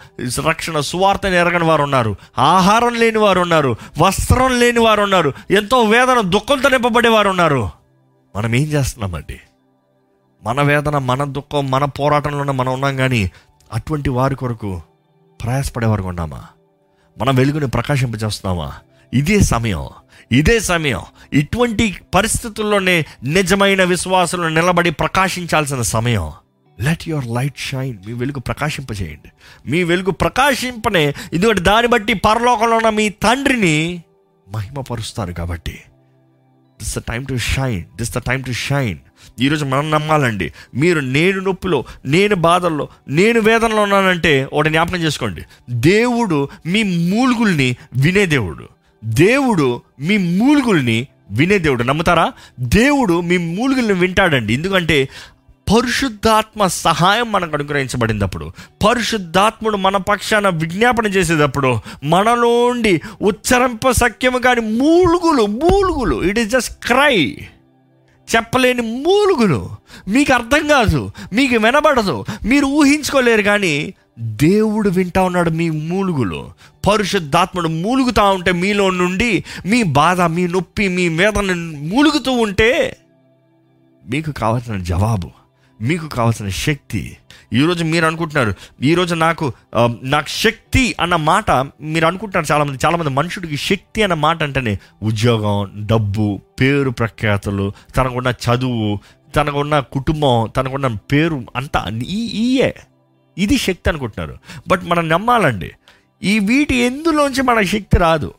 రక్షణ 0.47 0.79
సువార్తని 0.79 1.35
ఎరగని 1.35 1.63
వారు 1.63 1.83
ఉన్నారు 1.83 2.15
ఆహారం 2.37 2.93
లేని 2.93 3.17
వారు 3.17 3.39
ఉన్నారు 3.39 3.75
వస్త్రం 3.99 4.59
లేని 4.59 4.79
వారు 4.79 5.01
ఉన్నారు 5.01 5.33
ఎంతో 5.51 5.81
వేదన 5.81 6.21
దుఃఖంతో 6.21 6.69
నింపబడే 6.69 7.09
వారు 7.09 7.29
ఉన్నారు 7.29 7.69
మనం 8.35 8.55
ఏం 8.55 8.63
చేస్తున్నామండి? 8.63 9.39
మన 10.43 10.61
వేదన 10.61 10.97
మన 10.97 11.23
దుఃఖం 11.23 11.71
మన 11.71 11.85
పోరాటంలోనే 11.85 12.51
మనం 12.51 12.73
ఉన్నాం 12.73 12.95
కానీ 12.97 13.31
అటువంటి 13.73 14.09
వారి 14.09 14.35
కొరకు 14.35 14.81
ప్రయాసపడే 15.43 15.87
వరకు 15.87 16.07
ఉన్నామా? 16.07 16.43
మనం 17.17 17.35
వెలుగుని 17.35 17.67
ప్రకాశింపజేస్తున్నామా? 17.67 18.73
ఇదే 19.13 19.39
సమయం. 19.39 19.87
ఇదే 20.31 20.59
సమయం. 20.59 21.01
ఇటువంటి 21.33 21.95
పరిస్థితుల్లోనే 22.15 23.05
నిజమైన 23.23 23.83
విశ్వాసులు 23.83 24.47
నిలబడి 24.47 24.91
ప్రకాశించాల్సిన 24.91 25.81
సమయం. 25.81 26.31
లెట్ 26.81 27.09
యువర్ 27.09 27.25
లైట్ 27.25 27.59
షైన్ 27.59 27.97
మీ 28.07 28.13
వెలుగు 28.13 28.39
ప్రకాశింపజేయండి. 28.39 29.31
మీ 29.71 29.83
వెలుగు 29.83 30.11
ప్రకాశింపనే 30.11 31.13
ఇదిగోటి 31.33 31.59
దాన్ని 31.59 31.87
బట్టి 31.87 32.13
పరలోకంలో 32.13 32.77
ఉన్న 32.77 32.89
మీ 32.89 33.09
తండ్రిని 33.09 34.03
మహిమపరుస్తారు 34.51 35.31
కాబట్టి. 35.31 35.79
This 36.79 36.97
the 36.97 37.01
time 37.01 37.25
to 37.25 37.37
shine 37.37 37.83
this 37.95 38.13
the 38.15 38.17
time 38.17 38.43
to 38.43 38.51
shine 38.51 38.97
ఈరోజు 39.39 39.65
మనం 39.65 39.91
నమ్మాలండి 39.91 40.53
మీరు 40.75 40.99
నేను 40.99 41.39
నొప్పిలో 41.39 41.85
నేను 42.05 42.35
బాధల్లో 42.35 42.87
నేను 43.07 43.39
వేదనలో 43.39 43.81
ఉన్నానంటే 43.81 44.49
ఒకటి 44.53 44.69
జ్ఞాపకం 44.69 44.97
చేసుకోండి. 44.97 45.41
దేవుడు 45.69 46.49
మీ 46.65 46.83
మూలుగుల్ని 46.83 47.75
వినే 47.93 48.25
దేవుడు 48.25 48.78
దేవుడు 49.03 49.81
మీ 49.99 50.17
మూలుగుల్ని 50.17 51.07
వినే 51.31 51.57
దేవుడు. 51.59 51.83
నమ్ముతారా? 51.83 52.33
దేవుడు 52.59 53.21
మీ 53.21 53.37
మూలుగుల్ని 53.37 53.93
వింటాడండి. 53.93 54.53
ఎందుకంటే 54.53 55.09
పరిశుద్ధాత్మ 55.75 56.67
సహాయం 56.67 57.31
మనకు 57.31 57.55
అనుగ్రహించబడినప్పుడు 57.55 58.51
పరిశుద్ధాత్ముడు 58.87 59.77
మన 59.77 59.97
పక్షాన 59.97 60.49
విజ్ఞాపన 60.49 61.05
చేసేటప్పుడు 61.05 61.79
మనలోండి 62.03 63.01
ఉచ్చరింప 63.21 63.89
సఖ్యము 63.89 64.37
కాని 64.37 64.61
మూలుగులు 64.61 65.45
మూలుగులు 65.45 66.23
ఇట్ 66.23 66.39
ఈస్ 66.39 66.49
జస్ట్ 66.49 66.85
క్రై 66.85 67.37
చెప్పలేని 68.35 68.81
మూలుగులు. 68.81 69.69
మీకు 70.07 70.33
అర్థం 70.33 70.67
కాదు 70.67 71.11
మీకు 71.33 71.55
వినబడదు 71.55 72.25
మీరు 72.45 72.65
ఊహించుకోలేరు 72.65 73.41
కానీ 73.41 73.93
దేవుడు 74.19 74.89
వింటా 74.89 75.21
ఉన్నాడు 75.23 75.49
మీ 75.49 75.69
మూలుగులు. 75.69 76.51
పరిశుద్ధాత్ముడు 76.87 77.67
మూలుగుతూ 77.67 78.23
ఉంటే 78.23 78.51
మీలో 78.51 78.89
నుండి 78.89 79.43
మీ 79.65 79.83
బాధ 79.83 80.21
మీ 80.21 80.47
నొప్పి 80.47 80.87
మీ 80.87 81.07
వేదన 81.09 81.53
మూలుగుతూ 81.89 82.31
ఉంటే 82.31 82.97
మీకు 84.09 84.31
కావాల్సిన 84.31 84.77
జవాబు 84.77 85.29
మీకు 85.81 86.07
కావాల్సిన 86.07 86.49
శక్తి 86.49 87.17
ఈరోజు 87.53 87.83
మీరు 87.83 88.05
అనుకుంటున్నారు 88.05 88.53
ఈరోజు 88.81 89.15
నాకు 89.15 89.53
నాకు 90.03 90.27
శక్తి 90.29 90.95
అన్న 90.99 91.15
మాట 91.15 91.51
మీరు 91.81 92.05
అనుకుంటున్నారు 92.05 92.53
చాలామంది 92.53 92.79
చాలామంది 92.85 93.09
మనుషుడికి 93.09 93.57
శక్తి 93.57 94.03
అన్న 94.03 94.13
మాట 94.13 94.43
అంటేనే 94.43 94.79
ఉద్యోగం 95.03 95.85
డబ్బు 95.85 96.39
పేరు 96.59 96.89
ప్రఖ్యాతలు 96.89 97.71
తనకున్న 97.95 98.29
చదువు 98.29 98.99
తనకున్న 99.35 99.79
కుటుంబం 99.79 100.49
తనకున్న 100.57 100.87
పేరు 100.87 101.43
అంతా 101.55 101.85
ఈ 101.89 102.21
ఈయే. 102.25 102.75
ఇది 103.37 103.57
శక్తి 103.57 103.89
అనుకుంటున్నారు. 103.89 104.37
బట్ 104.67 104.83
మనం 104.83 105.09
నమ్మాలండి 105.09 105.71
ఈ 106.23 106.39
వీటి 106.39 106.75
ఎందులోంచి 106.75 107.41
మనకు 107.41 107.65
శక్తి 107.65 107.97
రాదు? 107.97 108.33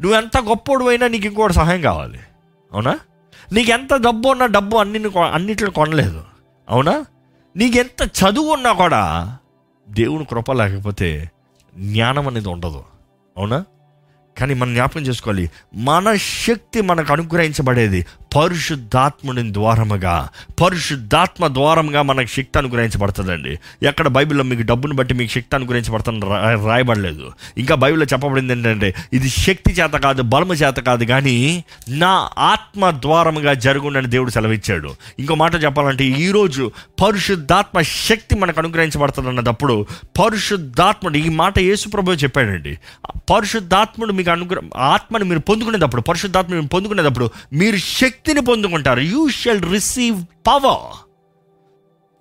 నువ్వు 0.00 0.18
ఎంత 0.18 0.38
గొప్పోడు 0.38 0.84
అయినా 0.84 1.08
నీకు 1.08 1.26
ఇంకోటి 1.26 1.54
సహాయం 1.54 1.80
కావాలి. 1.80 2.20
అవునా? 2.72 2.98
నీకు 3.52 3.70
ఎంత 3.70 3.94
డబ్బు 3.94 4.28
ఉన్నా 4.28 4.46
డబ్బు 4.46 4.76
అన్ని 4.76 5.00
అన్నిట్లో 5.32 5.70
కొనలేదు. 5.70 6.22
అవునా? 6.68 7.04
నీకెంత 7.56 8.02
చదువు 8.02 8.52
ఉన్నా 8.52 8.72
కూడా 8.72 9.36
దేవుని 9.88 10.24
కృప 10.24 10.52
లేకపోతే 10.52 11.30
జ్ఞానం 11.76 12.28
అనేది 12.28 12.48
ఉండదు. 12.48 12.84
అవునా? 13.36 13.64
కానీ 14.38 14.54
మనం 14.54 14.74
జ్ఞాపకం 14.74 15.00
చేసుకోవాలి. 15.00 15.50
మన 15.74 16.16
శక్తి 16.16 16.80
మనకు 16.80 17.12
అనుగ్రహించబడేది 17.12 18.06
పరిశుద్ధాత్ముని 18.36 19.52
ద్వారముగా 19.52 20.28
పరిశుద్ధాత్మ 20.62 21.46
ద్వారముగా 21.46 22.02
మనకు 22.02 22.26
శక్తి 22.26 22.58
అనుగ్రహించబడుతుందండి. 22.58 23.58
ఎక్కడ 23.82 24.08
బైబిల్లో 24.08 24.44
మీకు 24.44 24.62
డబ్బును 24.62 24.94
బట్టి 24.94 25.14
మీకు 25.14 25.32
శక్తి 25.32 25.56
అనుగ్రహించబడుతుంది 25.56 26.26
రాయబడలేదు. 26.66 27.32
ఇంకా 27.58 27.74
బైబిల్లో 27.74 28.06
చెప్పబడింది 28.12 28.52
ఏంటంటే 28.52 28.94
ఇది 29.12 29.28
శక్తి 29.28 29.72
చేత 29.72 29.90
కాదు 29.90 30.22
బలము 30.22 30.54
చేత 30.54 30.74
కాదు 30.74 31.04
కానీ 31.04 31.64
నా 31.88 32.28
ఆత్మ 32.38 32.90
ద్వారముగా 32.90 33.54
జరుగునని 33.54 34.06
దేవుడు 34.06 34.30
సెలవిచ్చాడు. 34.30 34.90
ఇంకో 35.18 35.34
మాట 35.34 35.62
చెప్పాలంటే 35.64 36.04
ఈరోజు 36.04 36.70
పరిశుద్ధాత్మ 37.02 37.80
శక్తి 37.80 38.38
మనకు 38.38 38.60
అనుగ్రహించబడుతుంది 38.60 39.28
అన్నప్పుడు 39.28 39.86
పరిశుద్ధాత్ముడు 40.22 41.16
ఈ 41.16 41.28
మాట 41.28 41.58
యేసుప్రభు 41.58 42.12
చెప్పాడండి. 42.12 42.78
పరిశుద్ధాత్ముడు 43.32 44.12
మీకు 44.12 44.30
అనుగ్రహ 44.30 44.60
ఆత్మని 44.76 45.24
మీరు 45.24 45.40
పొందుకునేటప్పుడు 45.40 46.02
పరిశుద్ధాత్మ 46.02 46.60
పొందుకునేటప్పుడు 46.60 47.30
మీరు 47.52 47.76
శక్తి 47.76 48.23
శక్తిని 48.24 48.40
పొందుకుంటారు. 48.40 49.00
యూ 49.00 49.28
షెల్ 49.28 49.72
రిసీవ్ 49.72 50.24
పవర్ 50.46 50.92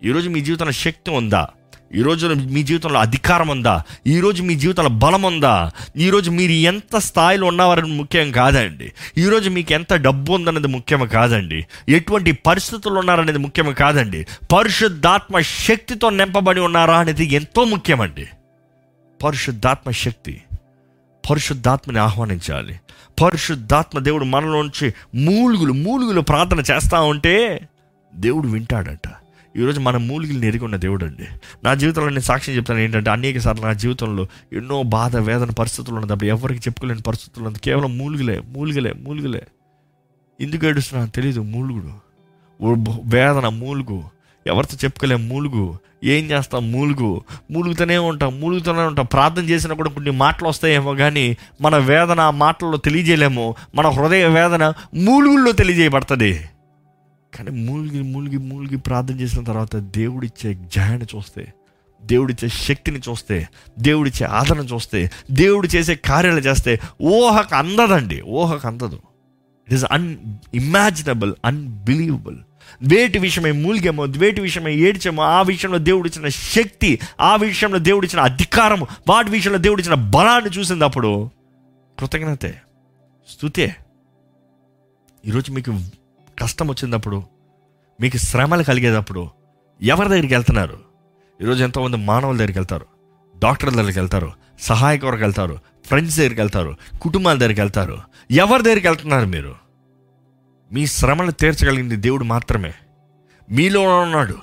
ఈరోజు 0.05 0.29
మీ 0.29 0.41
జీవితంలో 0.41 0.71
శక్తి 0.71 1.11
ఉందా? 1.11 1.47
ఈరోజు 1.95 2.27
మీ 2.27 2.63
జీవితంలో 2.63 2.99
అధికారం 2.99 3.47
ఉందా? 3.47 3.83
ఈరోజు 4.07 4.43
మీ 4.43 4.55
జీవితంలో 4.55 4.89
బలం 4.89 5.21
ఉందా? 5.21 5.71
ఈరోజు 5.97 6.31
మీరు 6.31 6.51
ఎంత 6.51 6.97
స్థాయిలో 6.97 7.47
ఉన్నవారని 7.47 7.93
ముఖ్యం 7.93 8.31
కాదండి. 8.31 8.91
ఈరోజు 9.17 9.49
మీకు 9.49 9.73
ఎంత 9.73 9.93
డబ్బు 9.93 10.33
ఉందనేది 10.33 10.67
ముఖ్యం 10.67 11.07
కాదండి. 11.07 11.65
ఎటువంటి 11.89 12.31
పరిస్థితులు 12.31 12.99
ఉన్నారనేది 12.99 13.37
ముఖ్యం 13.37 13.73
కాదండి. 13.73 14.27
పరిశుద్ధాత్మ 14.53 15.39
శక్తితో 15.39 16.09
నింపబడి 16.09 16.59
ఉన్నారా 16.59 16.99
అనేది 16.99 17.25
ఎంతో 17.25 17.63
ముఖ్యమండి. 17.63 18.27
పరిశుద్ధాత్మ 19.23 19.91
శక్తి. 19.91 20.41
పరిశుద్ధాత్మని 21.29 21.99
ఆహ్వానించాలి. 21.99 22.79
పరిశుద్ధాత్మ 23.23 23.99
దేవుడు 23.99 24.25
మనలోంచి 24.25 24.93
మూలుగులు 25.15 25.73
మూలుగులు 25.73 26.21
ప్రార్థన 26.21 26.59
చేస్తూ 26.59 27.05
ఉంటే 27.05 27.67
దేవుడు 28.15 28.47
వింటాడంట. 28.47 29.09
ఈరోజు 29.57 29.79
మన 29.79 29.97
మూలికలు 29.97 30.45
ఎరిగి 30.45 30.63
ఉన్న 30.63 30.75
దేవుడు 30.75 31.05
అండి 31.05 31.27
నా 31.63 31.73
జీవితంలో 31.73 32.09
నేను 32.09 32.19
సాక్ష్యం 32.19 32.55
చెప్తాను 32.55 32.79
ఏంటంటే 32.79 33.09
అనేక 33.09 33.37
సార్లు 33.37 33.65
నా 33.65 33.73
జీవితంలో 33.73 34.27
ఎన్నో 34.53 34.83
బాధ 34.83 35.17
వేదన 35.17 35.49
పరిస్థితులు 35.49 35.95
ఉన్నప్పుడు 35.95 36.25
ఎవరికి 36.25 36.59
చెప్పుకోలేని 36.59 37.01
పరిస్థితులు 37.01 37.45
ఉన్నది. 37.45 37.61
కేవలం 37.63 37.97
మూలుగులే 37.97 38.41
మూలుగులే 38.47 38.93
మూలుగులే. 38.93 39.47
ఎందుకు 40.41 40.65
ఏడుస్తున్నా 40.65 41.05
తెలీదు 41.05 41.39
మూలుగుడు. 41.39 41.93
వేదన 43.05 43.47
మూలుగు. 43.47 44.03
ఎవరితో 44.47 44.77
చెప్పుకోలేం? 44.83 45.29
మూలుగు. 45.29 45.79
ఏం 46.03 46.25
చేస్తాం? 46.25 46.71
మూలుగు. 46.71 47.21
మూలుగుతూనే 47.51 47.97
ఉంటాం 47.97 48.41
మూలుగుతూనే 48.41 48.81
ఉంటాం. 48.81 49.05
ప్రార్థన 49.05 49.43
చేసినా 49.43 49.75
కూడా 49.75 49.89
కొన్ని 49.89 50.11
మాటలు 50.11 50.47
వస్తాయేమో 50.47 50.95
కానీ 50.95 51.37
మన 51.61 51.77
వేదన 51.77 52.19
ఆ 52.19 52.29
మాటల్లో 52.29 52.77
తెలియజేయలేము. 52.77 53.55
మన 53.75 53.87
హృదయ 53.87 54.27
వేదన 54.27 54.73
మూలుగుల్లో 54.95 55.51
తెలియజేయబడుతుంది. 55.51 56.45
కానీ 57.35 57.51
మూలిగి 57.51 58.01
మూలిగి 58.01 58.37
మూలిగి 58.37 58.77
ప్రార్థన 58.77 59.19
చేసిన 59.19 59.43
తర్వాత 59.43 59.75
దేవుడిచ్చే 59.75 60.53
జయాన్ని 60.53 61.05
చూస్తే 61.15 61.53
దేవుడిచ్చే 62.05 62.49
శక్తిని 62.49 62.99
చూస్తే 62.99 63.47
దేవుడిచ్చే 63.79 64.25
ఆదరణ 64.25 64.59
చూస్తే 64.59 65.11
దేవుడు 65.31 65.67
చేసే 65.67 65.95
కార్యాలు 65.95 66.39
చేస్తే 66.39 66.79
ఊహకు 67.01 67.55
అందదండి. 67.55 68.21
ఊహకు 68.21 68.67
అందదు. 68.67 68.99
It 69.67 69.73
is 69.73 69.85
an 69.91 70.15
imaginable 70.53 71.33
unbelievable 71.45 72.37
వేటి 72.83 73.19
విషయమై 73.19 73.51
మూలిగామో 73.51 74.03
వేటి 74.03 74.41
విషయమై 74.41 74.75
ఏడ్చామో 74.75 75.23
ఆ 75.23 75.41
విషయంలో 75.41 75.77
దేవుడిచ్చిన 75.77 76.27
శక్తి 76.27 76.99
ఆ 77.21 77.35
విషయంలో 77.35 77.77
దేవుడిచ్చిన 77.77 78.23
అధికారం 78.23 78.81
వాటి 78.81 79.31
విషయంలో 79.31 79.59
దేవుడిచ్చిన 79.59 79.93
బలాన్ని 79.93 80.49
చూసినప్పుడు 80.49 81.29
కృతజ్ఞతే 81.99 82.61
స్థుతే 83.29 83.75
ఈరోజు 85.25 85.51
మీకు 85.51 85.79
కష్టం 86.41 86.67
వచ్చినప్పుడు 86.67 87.23
మీకు 88.01 88.17
శ్రమలు 88.17 88.63
కలిగేటప్పుడు 88.63 89.29
ఎవరి 89.81 90.09
దగ్గరికి 90.09 90.33
వెళ్తున్నారు? 90.33 90.79
ఈరోజు 91.41 91.63
ఎంతోమంది 91.63 91.97
మానవుల 91.97 92.35
దగ్గరికి 92.37 92.59
వెళ్తారు 92.59 92.85
డాక్టర్ల 93.39 93.75
దగ్గరికి 93.75 93.99
వెళ్తారు 93.99 94.31
సహాయక 94.61 95.01
కొరకు 95.01 95.21
వెళ్తారు 95.21 95.59
ఫ్రెండ్స్ 95.85 96.17
దగ్గరికి 96.17 96.41
వెళ్తారు 96.41 96.77
కుటుంబాల 97.01 97.37
దగ్గరికి 97.37 97.61
వెళ్తారు. 97.61 97.97
ఎవరి 98.31 98.63
దగ్గరికి 98.63 98.87
వెళ్తున్నారు 98.87 99.25
మీరు? 99.25 99.62
మీ 100.71 100.87
శ్రమను 100.87 101.31
తీర్చగలిగింది 101.31 101.95
దేవుడు 101.95 102.23
మాత్రమే. 102.23 102.73
మీలోనే 103.51 104.03
ఉన్నాడు. 104.03 104.35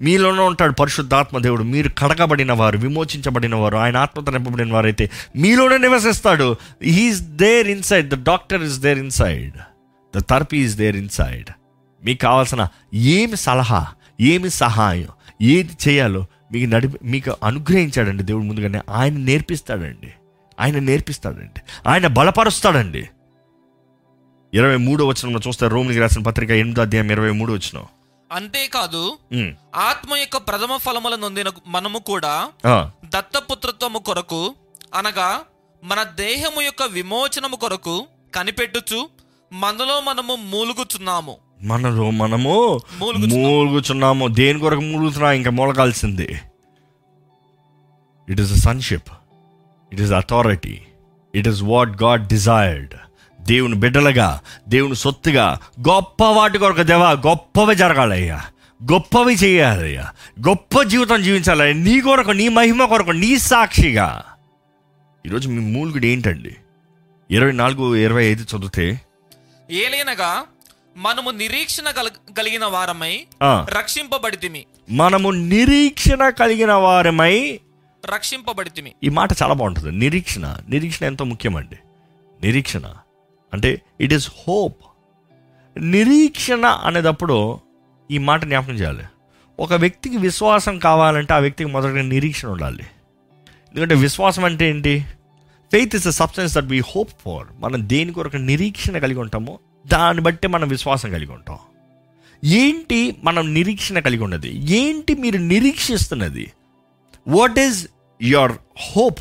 మీలోనే 0.00 0.42
ఉంటాడు 0.42 0.72
పరిశుద్ధాత్మ 0.72 1.38
దేవుడు. 1.38 1.62
మీరు 1.62 1.88
కడగబడిన 1.88 2.52
వారు 2.52 2.78
విమోచించబడిన 2.78 3.54
వారు 3.54 3.76
ఆయన 3.76 3.96
ఆత్మతో 3.96 4.32
నింపబడిన 4.32 4.72
వారైతే 4.72 5.10
మీలోనే 5.36 5.78
నివసిస్తాడు. 5.78 6.56
He's 6.82 7.20
there 7.20 7.68
inside 7.68 8.08
the 8.08 8.24
doctor 8.24 8.62
is 8.62 8.78
there 8.78 8.98
inside 8.98 9.52
the 10.16 10.20
therapy 10.20 10.58
is 10.58 10.76
there 10.76 10.96
inside 10.96 11.46
మీకు 12.04 12.20
కావాల్సిన 12.20 12.68
ఏమి 12.94 13.36
సలహా 13.36 13.86
ఏమి 14.20 14.50
సహాయం 14.50 15.08
ఏది 15.42 15.70
చేయాలో 15.88 16.26
మీకు 16.52 16.70
నడిపి 16.70 16.98
మీకు 17.04 17.36
అనుగ్రహించాడండి 17.42 18.22
దేవుడు 18.22 18.44
ముందుగానే. 18.44 18.80
ఆయన 18.90 19.16
నేర్పిస్తాడండి. 19.16 20.12
ఆయన 20.60 20.78
నేర్పిస్తాడండి. 20.78 21.60
ఆయన 21.86 22.06
బలపరుస్తాడండి. 22.06 23.08
ఇరవై 24.56 24.76
మూడో 24.76 25.06
వచనంలో 25.06 25.40
చూస్తే 25.48 25.68
రోమిలికి 25.68 26.00
రాసిన 26.00 26.22
పత్రిక 26.22 26.50
ఎనిమిదో 26.50 26.82
అధ్యాయం 26.82 27.10
ఇరవై 27.10 27.30
మూడు 27.30 27.52
వచ్చిన 27.52 27.78
అంతేకాదు 28.32 29.18
ఆత్మ 29.74 30.16
యొక్క 30.16 30.36
ప్రథమ 30.36 30.76
ఫలముల 30.76 31.14
నొందిన 31.14 31.48
మనము 31.66 31.98
కూడా 31.98 32.50
దత్తపుత్రత్వము 33.04 33.98
కొరకు 33.98 34.54
అనగా 34.94 35.40
మన 35.84 36.02
దేహము 36.02 36.60
యొక్క 36.60 36.82
విమోచనము 36.82 37.56
కొరకు 37.56 38.06
కనిపెట్టుచు 38.34 39.08
మనలో 39.52 40.00
మనము 40.00 40.34
మూలుగుచున్నాము. 40.34 41.36
మనలో 41.62 42.10
మనము 42.10 42.80
మూలుగుచున్నాం. 42.98 43.42
మూలుగుచున్నాము. 43.42 44.28
దేని 44.28 44.58
కొరకు 44.60 44.80
మూలుగుతున్నా? 44.80 45.32
ఇంకా 45.32 45.50
మూలగాల్సింది. 45.50 46.28
It 48.28 48.40
is 48.40 48.52
a 48.52 48.56
sonship 48.56 49.10
it 49.92 50.00
is 50.00 50.12
authority 50.12 50.80
it 51.34 51.48
is 51.48 51.62
what 51.62 52.02
God 52.02 52.26
desired 52.26 52.94
దేవుని 53.46 53.74
బిడ్డలుగా 53.74 54.40
దేవుని 54.68 54.96
సొత్తుగా 54.96 55.58
గొప్ప 55.88 56.24
వాటి 56.24 56.58
కొరకు 56.58 56.82
దేవా 56.82 57.10
గొప్పవి 57.10 57.74
జరగాలయ్యా. 57.74 58.44
గొప్పవి 58.92 59.34
చేయాలయ్యా. 59.34 60.12
గొప్ప 60.48 60.82
జీవితం 60.82 61.22
జీవించాలయ్యా. 61.22 61.74
నీ 61.74 62.00
కొరకు 62.00 62.30
నీ 62.30 62.48
మహిమ 62.48 62.84
కొరకు 62.84 63.10
నీ 63.10 63.38
సాక్షిగా. 63.38 64.24
ఈరోజు 65.26 65.48
మీ 65.48 65.72
మూలుగుడు 65.72 66.06
ఏంటండి? 66.06 66.56
ఇరవై 67.30 67.52
నాలుగు 67.52 67.96
ఇరవై 67.96 68.24
ఐదు 68.24 68.42
చదివితే? 68.42 69.00
ఏలైనగా 69.70 70.42
మనము 70.96 71.30
నిరీక్షణ 71.30 71.90
కల- 71.90 72.34
కలిగిన 72.34 72.64
వారమై 72.64 73.26
రక్షింపబడితిమి. 73.78 74.66
మనము 74.90 75.30
నిరీక్షణ 75.30 76.28
కలిగిన 76.28 76.72
వారమై 76.72 77.60
రక్షింపబడితిమి. 78.14 78.92
ఈ 79.04 79.08
మాట 79.08 79.28
చాలా 79.42 79.54
బాగుంటుంది. 79.54 79.92
నిరీక్షణ. 79.92 80.56
నిరీక్షణ 80.68 81.06
ఎంతో 81.06 81.24
ముఖ్యమండి. 81.24 81.76
నిరీక్షణ. 82.46 82.82
అంటే 83.56 83.80
ఇట్ 84.00 84.12
ఈస్ 84.12 84.30
హోప్ 84.48 84.76
నిరీక్షణ 85.78 86.66
అనేటప్పుడు 86.66 87.60
ఈ 88.10 88.18
మాట 88.18 88.44
జ్ఞాపకం 88.44 88.72
చేయాలి. 88.72 89.04
ఒక 89.60 89.72
వ్యక్తికి 89.72 90.16
విశ్వాసం 90.16 90.78
కావాలంటే 90.78 91.34
ఆ 91.34 91.38
వ్యక్తికి 91.38 91.70
మొదటగా 91.70 92.02
నిరీక్షణ 92.02 92.48
ఉండాలి. 92.48 92.82
ఎందుకంటే 93.68 93.94
విశ్వాసం 93.94 94.44
అంటే 94.44 94.70
ఏంటి? 94.70 95.06
Faith 95.72 95.96
is 95.96 96.06
the 96.06 96.10
substance 96.10 96.54
that 96.54 96.64
we 96.64 96.80
hope 96.80 97.10
for 97.24 97.46
మనం 97.58 97.88
దేని 97.88 98.12
కొరకు 98.12 98.36
నిరీక్షణ 98.36 98.98
కలిగి 98.98 99.18
ఉంటామో 99.18 99.58
దాన్ని 99.86 100.22
బట్టి 100.22 100.48
మనం 100.48 100.68
విశ్వాసం 100.68 101.10
కలిగి 101.10 101.32
ఉంటాం. 101.32 101.58
ఏంటి 102.44 103.16
మనం 103.24 103.54
నిరీక్షణ 103.54 103.98
కలిగి 103.98 104.22
ఉన్నది? 104.22 104.72
ఏంటి 104.72 105.14
మీరు 105.14 105.38
నిరీక్షిస్తున్నది? 105.38 106.52
వాట్ 107.28 107.58
ఈజ్ 107.58 107.88
యువర్ 108.22 108.52
హోప్ 108.78 109.20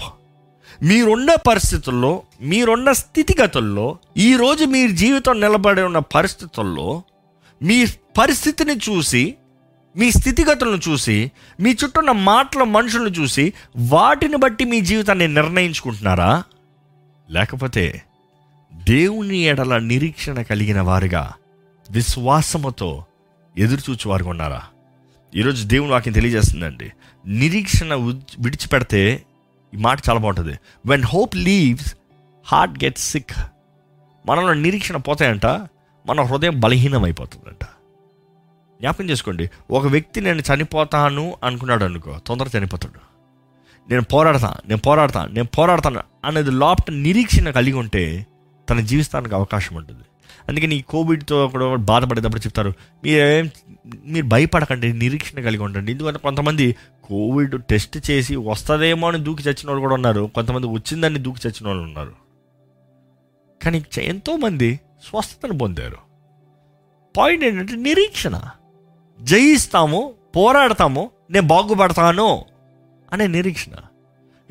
మీరున్న 0.83 1.35
పరిస్థితుల్లో 1.35 2.23
మీరున్న 2.41 2.91
స్థితిగతుల్లో 2.91 3.97
ఈరోజు 4.17 4.65
మీ 4.65 4.87
జీవితం 4.87 5.39
నిలబడి 5.39 5.81
ఉన్న 5.81 5.99
పరిస్థితుల్లో 5.99 7.03
మీ 7.61 7.85
పరిస్థితిని 8.17 8.73
చూసి 8.73 9.35
మీ 9.97 10.11
స్థితిగతులను 10.11 10.89
చూసి 10.89 11.31
మీ 11.59 11.69
చుట్టూ 11.69 11.99
ఉన్న 11.99 12.11
మాటల 12.11 12.63
మనుషులను 12.63 13.07
చూసి 13.07 13.53
వాటిని 13.77 14.35
బట్టి 14.35 14.65
మీ 14.65 14.81
జీవితాన్ని 14.81 15.27
నిర్ణయించుకుంటున్నారా? 15.27 16.43
లేకపోతే 17.29 18.01
దేవుని 18.73 19.37
ఎడల 19.37 19.77
నిరీక్షణ 19.77 20.41
కలిగిన 20.41 20.81
వారుగా 20.81 21.33
విశ్వాసముతో 21.91 23.05
ఎదురుచూచువారుగా 23.57 24.29
ఉన్నారా? 24.29 24.61
ఈరోజు 25.35 25.67
దేవుని 25.67 25.91
వాకి 25.91 26.11
తెలియజేస్తుందండి. 26.11 26.91
నిరీక్షణ 27.27 27.93
విడిచిపెడితే 28.39 29.23
ఈ 29.75 29.77
మాట 29.77 29.99
చాలా 30.09 30.19
బాగుంటుంది. 30.19 30.55
When 30.85 31.03
hope 31.03 31.35
leaves 31.35 31.89
heart 32.45 32.83
get 32.83 32.97
sick 32.97 33.35
మనలో 34.25 34.53
నిరీక్షణ 34.53 34.97
పోతాయంట 34.97 35.45
మన 36.05 36.21
హృదయం 36.21 36.59
బలహీనం 36.59 37.03
అయిపోతుందంట 37.03 37.63
జ్ఞాపకం 38.79 39.09
చేసుకోండి 39.09 39.49
ఒక 39.71 39.85
వ్యక్తి 39.87 40.21
నేను 40.21 40.41
చనిపోతాను 40.49 41.25
అనుకున్నాడు 41.43 41.83
అనుకో 41.83 42.13
తొందర 42.27 42.47
చనిపోతాడు. 42.57 42.99
నేను 43.89 44.03
పోరాడతా 44.13 44.49
నేను 44.67 44.81
పోరాడతా 44.81 45.21
నేను 45.25 45.47
పోరాడతాను 45.57 46.01
అనేది 46.25 46.51
లోపల 46.51 46.93
నిరీక్షణ 46.93 47.49
కలిగి 47.49 47.77
ఉంటే 47.77 48.27
తన 48.69 48.79
జీవిస్తానికి 48.79 49.35
అవకాశం 49.35 49.75
ఉంటుంది. 49.75 50.05
అందుకని 50.49 50.75
ఈ 50.75 50.81
కోవిడ్తో 50.81 51.47
కూడా 51.47 51.75
బాధపడేటప్పుడు 51.75 52.41
చెప్తారు 52.41 52.73
మీరేం 53.03 53.45
మీరు 54.05 54.25
భయపడకండి 54.25 54.93
నిరీక్షణ 54.93 55.41
కలిగి 55.41 55.63
ఉండండి. 55.63 55.91
ఎందుకంటే 55.91 56.19
కొంతమంది 56.19 56.75
కోవిడ్ 57.03 57.63
టెస్ట్ 57.63 58.11
చేసి 58.11 58.35
వస్తుందేమో 58.35 59.07
అని 59.07 59.17
దూకి 59.17 59.43
చచ్చిన 59.43 59.67
వాళ్ళు 59.67 59.79
కూడా 59.79 59.93
ఉన్నారు. 59.93 60.31
కొంతమంది 60.35 60.67
వచ్చిందని 60.67 61.19
దూకి 61.19 61.47
చచ్చిన 61.47 61.67
వాళ్ళు 61.67 61.83
ఉన్నారు. 61.83 62.13
కానీ 63.63 63.85
ఎంతోమంది 64.01 64.79
స్వస్థతను 65.09 65.57
పొందారు. 65.57 65.97
పాయింట్ 67.17 67.45
ఏంటంటే 67.45 67.75
నిరీక్షణ. 67.75 68.41
జయిస్తాము 69.21 70.13
పోరాడతాము 70.35 71.11
నేను 71.31 71.47
బాగుపడతాను 71.47 72.45
అనే 73.13 73.27
నిరీక్షణ. 73.27 73.71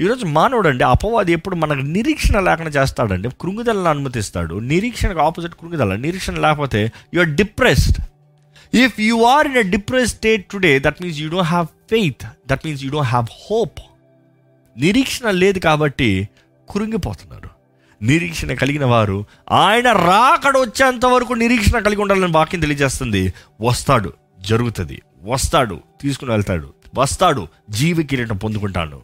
ఈరోజు 0.00 0.26
మానవుడు 0.26 0.68
అండి 0.68 0.84
అపవాది 0.84 1.32
ఎప్పుడు 1.32 1.56
మనకు 1.56 1.78
నిరీక్షణ 1.78 2.40
లేకుండా 2.40 2.70
చేస్తాడండి. 2.70 3.28
కృంగుదలను 3.40 3.84
అనుమతిస్తాడు. 3.84 4.54
నిరీక్షణకు 4.54 5.20
ఆపోజిట్ 5.20 5.54
కృంగుదల. 5.54 5.96
నిరీక్షణ 5.96 6.38
లేకపోతే 6.38 6.92
you 7.14 7.20
are 7.20 7.28
depressed 7.28 8.04
if 8.74 9.00
you 9.00 9.22
are 9.24 9.46
in 9.46 9.56
a 9.56 9.60
depress 9.60 10.10
state 10.10 10.46
today 10.50 10.78
that 10.78 11.02
means 11.02 11.18
you 11.18 11.30
don't 11.30 11.48
have 11.48 11.66
faith 11.66 12.24
that 12.48 12.66
means 12.66 12.84
you 12.84 12.90
don't 12.90 13.08
have 13.08 13.26
hope 13.50 13.78
నిరీక్షణ 14.76 15.30
లేదు 15.30 15.58
కాబట్టి 15.58 16.28
కురింగిపోతున్నారు. 16.68 17.50
నిరీక్షణ 18.02 18.54
కలిగిన 18.54 18.84
వారు 18.84 19.24
ఆయన 19.50 19.92
రాకడ 19.92 20.58
వచ్చేంత 20.58 21.06
వరకు 21.06 21.32
నిరీక్షణ 21.32 21.78
కలిగి 21.78 22.00
ఉండాలని 22.00 22.32
వాక్యం 22.32 22.60
తెలియజేస్తుంది. 22.60 23.32
వస్తాడు 23.60 24.12
జరుగుతుంది. 24.40 25.02
వస్తాడు 25.22 25.80
తీసుకుని 26.00 26.30
వెళ్తాడు. 26.30 26.74
వస్తాడు 26.94 27.48
జీవి 27.70 28.04
కిరీటం 28.04 28.36
పొందుకుంటాను 28.36 29.02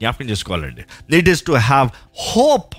జ్ఞాపకం 0.00 0.26
చేసుకోవాలండి. 0.26 0.82
It 1.16 1.28
is 1.28 1.42
to 1.42 1.52
have 1.52 1.88
hope 2.32 2.74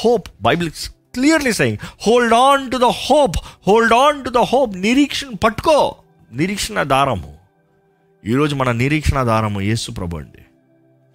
hope 0.00 0.28
Bible 0.40 0.70
clearly 1.16 1.52
saying 1.52 1.78
hold 2.06 2.34
on 2.34 2.70
to 2.70 2.76
the 2.76 2.84
hope 2.84 3.36
hold 3.68 3.92
on 3.92 4.24
to 4.24 4.30
the 4.30 4.38
hope 4.38 4.76
నిరీక్షణ 4.76 5.28
పట్టుకో. 5.44 5.94
నిరీక్షణ 6.32 6.82
దారము. 6.82 7.34
ఈరోజు 8.26 8.54
మన 8.54 8.72
నిరీక్షణ 8.72 9.22
దారము 9.22 9.60
యేసు 9.60 9.90
ప్రభు 9.90 10.16
అండి. 10.16 10.42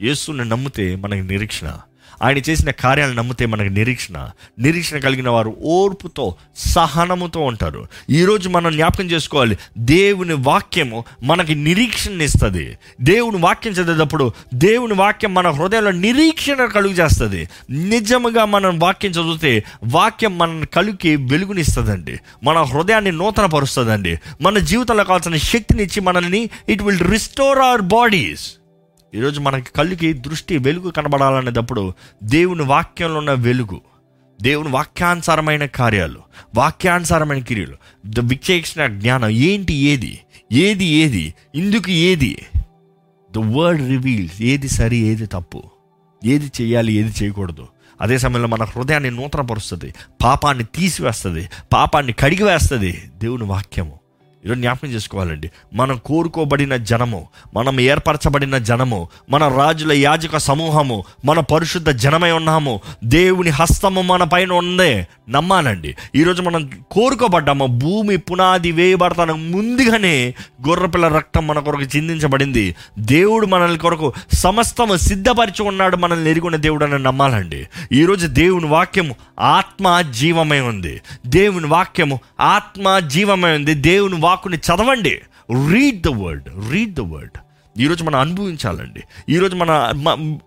యేసుని 0.06 0.45
నమ్మితే 0.45 0.95
మనకి 0.95 1.22
నిరీక్షణ. 1.22 1.80
ఆయన 2.22 2.38
చేసిన 2.38 2.72
కార్యాలను 2.72 3.15
నమ్మితే 3.15 3.45
మనకి 3.45 3.69
నిరీక్షణ 3.69 4.30
నిరీక్షణ 4.59 4.97
కలిగిన 4.97 5.30
వారు 5.30 5.57
ఓర్పుతో 5.63 6.36
సహనముతో 6.55 7.39
ఉంటారు. 7.39 7.88
ఈరోజు 8.09 8.49
మనం 8.49 8.72
జ్ఞాపకం 8.72 9.05
చేసుకోవాలి 9.05 9.57
దేవుని 9.78 10.34
వాక్యము 10.34 11.05
మనకి 11.24 11.55
నిరీక్షణ 11.55 12.22
ఇస్తుంది. 12.22 12.78
దేవుని 13.01 13.38
వాక్యం 13.38 13.74
చదివేటప్పుడు 13.74 14.32
దేవుని 14.53 14.93
వాక్యం 14.93 15.34
మన 15.34 15.49
హృదయంలో 15.49 15.91
నిరీక్షణ 15.91 16.65
కలుగు 16.65 16.93
చేస్తుంది. 16.93 17.49
నిజముగా 17.69 18.45
మనం 18.45 18.80
వాక్యం 18.80 19.11
చదివితే 19.11 19.63
వాక్యం 19.84 20.38
మన 20.38 20.65
కలుకి 20.74 21.15
వెలుగునిస్తుందండి 21.15 22.19
మన 22.43 22.61
హృదయాన్ని 22.61 23.11
నూతన 23.11 23.45
పరుస్తుందండి 23.45 24.19
మన 24.41 24.57
జీవితంలో 24.57 25.03
కావాల్సిన 25.03 25.38
శక్తినిచ్చి 25.38 26.01
మనల్ని 26.01 26.49
it 26.69 26.82
will 26.82 26.99
restore 26.99 27.59
our 27.59 27.82
bodies 27.82 28.51
ఈరోజు 29.16 29.39
మనకి 29.39 29.72
కళ్ళుకి 29.76 30.14
దృష్టి 30.14 30.57
వెలుగు 30.57 30.91
కనబడాలనేటప్పుడు 30.91 31.93
దేవుని 32.24 32.62
వాక్యంలో 32.62 33.18
ఉన్న 33.18 33.32
వెలుగు 33.32 33.82
దేవుని 34.41 34.70
వాక్యానుసారమైన 34.70 35.66
కార్యాలు 35.66 36.20
వాక్యానుసారమైన 36.55 37.43
క్రియలు 37.43 37.78
ద 38.05 38.20
విచేక్షణ 38.20 38.88
జ్ఞానం 38.88 39.30
ఏంటి 39.30 39.74
ఏది 39.74 40.20
ఏది 40.51 40.86
ఏది 40.86 41.34
ఇందుకు 41.55 41.91
ఏది? 41.91 42.38
ద 43.34 43.38
వర్డ్ 43.38 43.88
రివీల్స్ 43.88 44.41
ఏది 44.41 44.68
సరి 44.68 44.97
ఏది 44.97 45.26
తప్పు 45.26 45.64
ఏది 46.26 46.51
చేయాలి 46.62 46.93
ఏది 46.93 47.24
చేయకూడదు. 47.24 47.68
అదే 48.01 48.18
సమయంలో 48.18 48.47
మన 48.47 48.64
హృదయాన్ని 48.64 49.12
నూతనపరుస్తుంది 49.12 49.93
పాపాన్ని 50.24 50.64
తీసివేస్తుంది 50.64 51.49
పాపాన్ని 51.74 52.14
కడిగివేస్తుంది 52.14 53.03
దేవుని 53.18 53.43
వాక్యము. 53.43 54.01
ఈరోజు 54.46 54.60
జ్ఞాపకం 54.60 54.89
చేసుకోవాలండి. 54.89 55.52
మనం 55.74 56.02
కోరుకోబడిన 56.06 56.76
జనము 56.76 57.28
మనం 57.54 57.80
ఏర్పరచబడిన 57.80 58.58
జనము 58.58 59.10
మన 59.30 59.48
రాజుల 59.48 59.92
యాజక 59.92 60.38
సమూహము 60.38 61.04
మన 61.26 61.39
పరిశుద్ధ 61.39 61.89
జనమై 61.89 62.32
ఉన్నాము. 62.32 62.82
దేవుని 63.04 63.50
హస్తము 63.50 64.02
మన 64.02 64.24
పైన 64.24 64.54
ఉందే. 64.54 65.08
నమ్మాలండి. 65.30 65.96
ఈరోజు 66.16 66.42
మనం 66.42 66.70
కోరుకోబడ్డాము. 66.92 67.66
భూమి 67.66 68.18
పునాది 68.18 68.72
వేయబడతాను 68.72 69.34
ముందుగానే 69.34 70.36
గొర్రపిల్ల 70.68 71.08
రక్తం 71.08 71.48
మన 71.48 71.60
కొరకు 71.60 71.82
చిందించబడింది. 71.82 72.76
దేవుడు 73.00 73.46
మనల్ని 73.46 73.78
కొరకు 73.78 74.14
సమస్తము 74.34 74.98
సిద్ధపరిచి 74.98 75.64
ఉన్నాడు 75.64 75.96
మనల్ని 75.96 76.32
ఎరుగున్న 76.32 76.56
దేవుడు 76.58 76.86
అని 76.86 77.04
నమ్మాలండి. 77.04 77.68
ఈరోజు 77.92 78.28
దేవుని 78.28 78.66
వాక్యము 78.66 79.16
ఆత్మ 79.39 80.02
జీవమై 80.02 80.60
ఉంది. 80.60 81.02
దేవుని 81.28 81.68
వాక్యము 81.68 82.20
ఆత్మ 82.39 83.00
జీవమై 83.00 83.56
ఉంది. 83.56 83.74
దేవుని 83.74 84.22
వాక్కుని 84.32 84.57
చదవండి. 84.57 85.21
Read 85.71 86.01
the 86.01 86.07
word 86.07 86.71
read 86.71 86.93
the 86.93 86.99
word 86.99 87.38
ఈరోజు 87.79 88.03
మనం 88.03 88.19
అనుభవించాలండి. 88.19 89.01
ఈరోజు 89.29 89.55
మన 89.55 89.71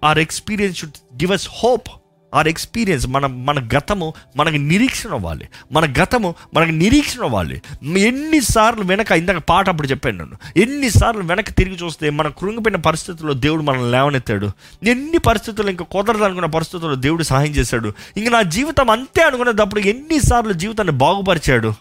our 0.04 0.18
experience 0.18 0.78
should 0.78 0.96
give 1.14 1.32
us 1.32 1.48
hope 1.62 1.88
our 2.34 2.48
experience 2.48 3.06
మన 3.06 3.26
మన 3.26 3.68
గతము 3.76 4.14
మనకి 4.36 4.58
నిరీక్షణ 4.58 5.10
అవ్వాలి. 5.10 5.48
మన 5.72 5.92
గతము 6.02 6.34
మనకి 6.54 6.72
నిరీక్షణ 6.72 7.22
అవ్వాలి. 7.22 7.62
ఎన్నిసార్లు 7.98 8.84
వెనక 8.84 9.12
ఇందాక 9.12 9.38
పాట 9.38 9.68
అప్పుడు 9.68 9.88
చెప్పాను 9.88 10.18
నన్ను 10.18 10.36
ఎన్నిసార్లు 10.56 11.22
వెనక 11.22 11.48
తిరిగి 11.48 11.76
చూస్తే 11.76 12.10
మన 12.10 12.28
కృంగిపోయిన 12.28 12.76
పరిస్థితుల్లో 12.76 13.34
దేవుడు 13.34 13.62
మనల్ని 13.62 13.90
లేవనెత్తాడు. 13.90 14.50
ఎన్ని 14.82 15.18
పరిస్థితులు 15.18 15.70
ఇంకా 15.70 15.84
కుదరదు 15.84 16.24
అనుకున్న 16.24 16.46
పరిస్థితుల్లో 16.46 16.96
దేవుడు 16.96 17.22
సహాయం 17.22 17.52
చేశాడు. 17.52 17.92
ఇంక 18.16 18.28
నా 18.28 18.42
జీవితం 18.42 18.90
అంతే 18.90 19.22
అనుకునేటప్పుడు 19.22 19.80
ఎన్నిసార్లు 19.80 20.52
జీవితాన్ని 20.52 20.94
బాగుపరిచాడు? 20.94 21.74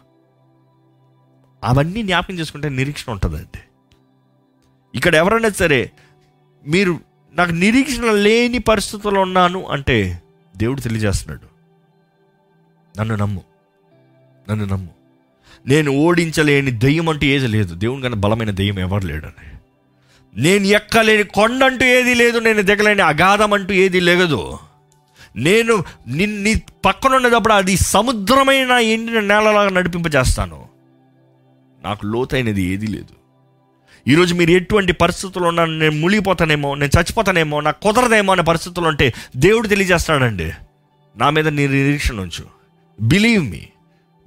అవన్నీ 1.64 2.03
జ్ఞాపకం 2.03 2.34
చేసుకుంటే 2.34 2.70
నిరీక్షణ 2.70 3.11
ఉంటుందండి 3.11 3.59
ఇక్కడ 4.95 5.16
ఎవరైనా 5.16 5.49
సరే 5.49 5.91
మీరు 6.68 6.99
నాకు 7.36 7.51
నిరీక్షణ 7.51 8.11
లేని 8.11 8.59
పరిస్థితుల్లో 8.59 9.22
ఉన్నాను 9.22 9.66
అంటే 9.66 10.22
దేవుడు 10.57 10.82
తెలియజేస్తున్నాడు. 10.82 11.53
నన్ను 12.99 13.16
నమ్ము. 13.16 13.43
నన్ను 14.49 14.66
నమ్ము. 14.66 14.89
నేను 15.68 15.91
ఓడించలేని 15.91 16.72
దెయ్యం 16.72 17.09
అంటూ 17.09 17.26
ఏది 17.26 17.47
లేదు. 17.47 17.76
దేవుని 17.76 18.01
కన్నా 18.01 18.18
బలమైన 18.18 18.51
దెయ్యం 18.51 18.80
ఎవరు 18.80 19.05
లేడని. 19.05 19.57
నేను 20.36 20.64
ఎక్కలేని 20.64 21.24
కొండ 21.24 21.64
అంటూ 21.64 21.86
ఏది 21.86 22.14
లేదు. 22.14 22.39
నేను 22.39 22.61
దిగలేని 22.61 23.01
అగాధం 23.01 23.53
అంటూ 23.53 23.74
ఏది 23.74 23.99
లేదు. 23.99 24.59
నేను 25.36 25.84
నిన్ను 26.07 26.61
పక్కన 26.86 27.16
ఉన్నప్పుడు 27.16 27.53
అది 27.53 27.78
సముద్రమైన 27.78 28.72
ఎండిన 28.72 29.20
నేలలాగా 29.20 29.70
నడిపింపజేస్తాను. 29.70 30.72
నాకు 31.84 32.05
లోతైనది 32.05 32.63
ఏది 32.63 32.88
లేదు. 32.88 33.13
ఈరోజు 34.07 34.36
మీరు 34.36 34.51
ఎటువంటి 34.51 34.91
పరిస్థితుల్లో 34.91 35.47
ఉన్నా 35.47 35.65
నేను 35.65 35.91
మునిగిపోతానేమో 35.91 36.75
నేను 36.75 36.99
చచ్చిపోతానేమో 36.99 37.59
నాకు 37.59 37.79
కుదరదేమో 37.81 38.34
అనే 38.34 38.41
పరిస్థితులు 38.41 38.88
ఉంటే 38.88 39.13
దేవుడు 39.36 39.67
తెలియజేస్తాడండి 39.67 40.51
నా 41.17 41.29
మీద 41.29 41.47
నీ 41.47 41.67
నిరీక్షణ 41.67 42.21
ఉంచు. 42.21 42.45
బిలీవ్ 43.01 43.51
మీ 43.51 43.61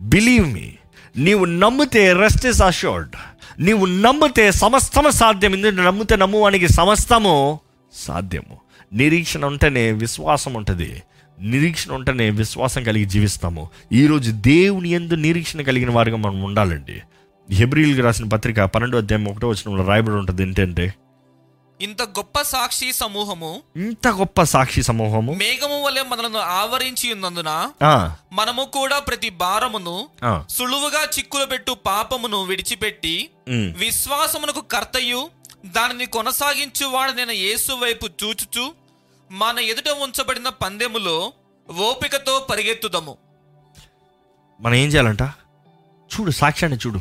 బిలీవ్ 0.01 0.53
మీ 0.53 0.73
నీవు 1.17 1.45
నమ్మితే 1.45 2.13
రెస్ట్ 2.13 2.47
ఇస్ 2.47 2.63
అష్యూర్డ్ 2.63 3.17
నీవు 3.59 3.87
నమ్మితే 3.87 4.53
సమస్తము 4.53 5.11
సాధ్యం. 5.11 5.55
ఎందుకంటే 5.55 5.83
నమ్మితే 5.83 6.17
నమ్మువానికి 6.17 6.73
సమస్తము 6.73 7.61
సాధ్యము. 7.95 8.57
నిరీక్షణ 8.93 9.45
ఉంటేనే 9.47 9.93
విశ్వాసం 9.93 10.55
ఉంటుంది. 10.55 11.03
నిరీక్షణ 11.41 11.93
ఉంటేనే 11.93 12.31
విశ్వాసం 12.31 12.83
కలిగి 12.83 13.05
జీవిస్తాము. 13.05 13.71
ఈరోజు 13.93 14.31
దేవుని 14.31 14.89
ఎందు 14.89 15.15
నిరీక్షణ 15.15 15.61
కలిగిన 15.61 15.91
వారిగా 15.91 16.17
మనం 16.17 16.43
ఉండాలండి. 16.43 17.03
హెబ్రిల్కి 17.51 18.01
రాసిన 18.01 18.29
పత్రిక 18.29 18.61
పన్నెండో 18.61 18.99
అధ్యాయం 18.99 19.29
ఒకటో 19.29 19.49
వచ్చిన 19.49 19.83
రాయబడి 19.87 20.17
ఉంటుంది 20.17 20.43
ఏంటంటే 20.43 20.95
ఇంత 21.81 22.03
గొప్ప 22.03 22.43
సాక్షి 22.43 22.93
సమూహము 22.93 23.63
ఇంత 23.77 24.09
గొప్ప 24.09 24.43
సాక్షి 24.43 24.83
సమూహము 24.83 25.33
మేఘము 25.35 25.83
వలె 25.83 26.03
మనలను 26.03 26.39
ఆవరించి 26.39 27.13
ఉన్నందున 27.13 27.71
మనము 28.33 28.65
కూడా 28.65 28.99
ప్రతి 28.99 29.31
భారమును 29.31 30.09
సులువుగా 30.51 31.03
చిక్కులు 31.19 31.45
పెట్టు 31.45 31.73
పాపమును 31.87 32.45
విడిచిపెట్టి 32.45 33.31
విశ్వాసమునకు 33.79 34.61
కర్తయు 34.61 35.31
దానిని 35.67 36.07
కొనసాగించు 36.07 36.87
వాడనైన 36.87 37.31
యేసు 37.31 37.73
వైపు 37.73 38.09
చూచుచు 38.25 38.75
మన 39.31 39.59
ఎదుట 39.59 39.89
ఉంచబడిన 39.89 40.49
పందెములో 40.49 41.33
ఓపికతో 41.71 42.47
పరిగెత్తుదము. 42.51 43.17
మనం 44.61 44.75
ఏం 44.75 44.89
చేయాలంట? 44.89 45.23
చూడు 46.11 46.31
సాక్ష్యాన్ని 46.31 46.79
చూడు. 46.87 47.01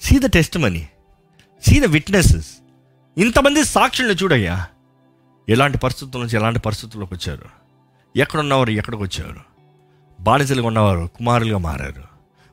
See 0.00 0.18
the 0.18 0.26
testimony 0.58 0.88
see 1.62 1.80
the 1.80 1.84
witnesses 1.84 2.48
ఇంతమంది 3.18 3.64
సాక్షుల్ని 3.64 4.14
చూడయ్యా. 4.14 4.66
ఎలాంటి 5.48 5.78
పరిస్థితుల 5.78 6.20
నుంచి 6.20 6.36
ఎలాంటి 6.36 6.58
పరిస్థితుల్లోకి 6.58 7.14
వచ్చారు? 7.14 7.44
ఎక్కడున్నవారు 8.16 8.70
ఎక్కడికి 8.70 9.02
వచ్చారు? 9.02 9.40
బానిసలుగా 10.20 10.66
ఉన్నవారు 10.66 11.10
కుమారులుగా 11.16 11.58
మారారు. 11.58 12.02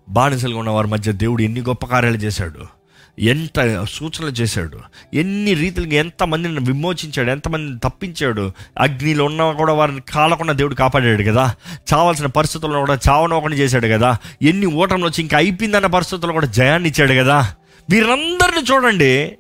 బానిసలుగా 0.10 0.60
ఉన్నవారి 0.60 0.88
మధ్య 0.88 1.12
దేవుడు 1.12 1.42
ఎన్ని 1.42 1.62
గొప్ప 1.62 1.86
కార్యాలు 1.86 2.18
చేశాడు? 2.18 2.75
ఎంత 3.20 3.86
సూచనలు 3.90 4.30
చేశాడు? 4.30 4.80
ఎన్ని 5.14 5.54
రీతిలుగా 5.54 5.94
ఎంతమందిని 5.94 6.60
విమోచించాడు? 6.60 7.32
ఎంతమందిని 7.32 7.80
తప్పించాడు? 7.80 8.52
అగ్నిలో 8.80 9.26
ఉన్నా 9.26 9.52
కూడా 9.52 9.74
వారిని 9.74 10.02
కాలకుండా 10.02 10.54
దేవుడు 10.54 10.76
కాపాడాడు 10.76 11.24
కదా? 11.24 11.56
చావాల్సిన 11.94 12.26
పరిస్థితుల్లో 12.26 12.80
కూడా 12.80 13.00
చావనోకుండా 13.10 13.56
చేశాడు 13.58 13.88
కదా? 13.88 14.18
ఎన్ని 14.42 14.66
ఓటంలో 14.66 15.08
వచ్చి 15.08 15.22
ఇంకా 15.22 15.38
అయిపోయిందన్న 15.38 15.86
పరిస్థితుల్లో 15.86 16.34
కూడా 16.34 16.48
జయాన్ని 16.48 16.90
ఇచ్చాడు 16.90 17.14
కదా? 17.14 17.54
వీరందరిని 17.90 18.74
చూడండి. 18.74 19.38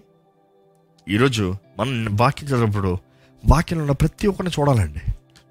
ఈరోజు 1.10 1.56
మనం 1.80 2.08
వాక్యం 2.12 2.50
చదివినప్పుడు 2.50 2.98
వాక్యంలో 3.46 3.84
ఉన్న 3.84 3.92
ప్రతి 3.92 4.28
ఒక్కరిని 4.28 4.62
చూడాలండి. 4.62 5.02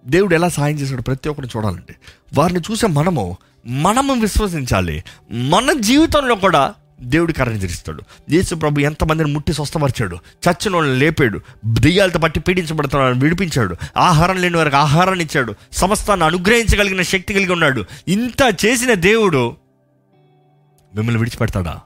దేవుడు 0.07 0.35
ఎలా 0.35 0.49
సాయం 0.49 0.77
చేశాడు 0.77 1.03
ప్రతి 1.03 1.29
ఒక్కరిని 1.29 1.59
చూడాలండి. 1.59 1.95
వారిని 2.35 2.61
చూసే 2.61 2.87
మనము 2.87 3.37
మనము 3.67 4.15
విశ్వసించాలి. 4.15 5.05
మన 5.31 5.73
జీవితంలో 5.73 6.35
కూడా 6.35 6.75
దేవుడి 7.01 7.33
కార్యం 7.33 7.59
జరిస్తాడు 7.59 8.03
యేసు 8.31 8.55
ప్రభు 8.55 8.81
ఎంతమందిని 8.81 9.33
ముట్టి 9.33 9.53
స్వస్థపరిచాడు. 9.53 10.17
చచ్చిన 10.17 10.75
వాళ్ళని 10.75 10.99
లేపాడు. 10.99 11.41
దెయ్యాలతో 11.65 12.19
పట్టి 12.19 12.41
పీడించబడుతున్న 12.41 13.03
వాళ్ళని 13.03 13.23
విడిపించాడు. 13.23 13.77
ఆహారం 13.97 14.41
లేని 14.41 14.57
వారికి 14.57 14.77
ఆహారాన్ని 14.77 15.25
ఇచ్చాడు. 15.25 15.55
సమస్తాన్ని 15.73 16.27
అనుగ్రహించగలిగిన 16.27 17.03
శక్తి 17.03 17.35
కలిగి 17.35 17.53
ఉన్నాడు. 17.53 17.85
ఇంత 18.09 18.65
చేసిన 18.65 18.95
దేవుడు 18.95 19.57
మిమ్మల్ని 20.95 21.19
విడిచిపెడతాడా? 21.19 21.81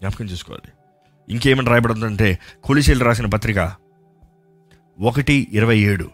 జ్ఞాపకం 0.00 0.24
చేసుకోవాలి. 0.24 0.72
ఇంకేమని 1.28 1.70
రాయబడుతుందంటే 1.70 2.38
కొలిశీలు 2.64 3.04
రాసిన 3.04 3.26
పత్రిక 3.26 3.72
ఒకటి 5.00 5.48
ఇరవై 5.52 5.78
ఏడు. 5.78 6.10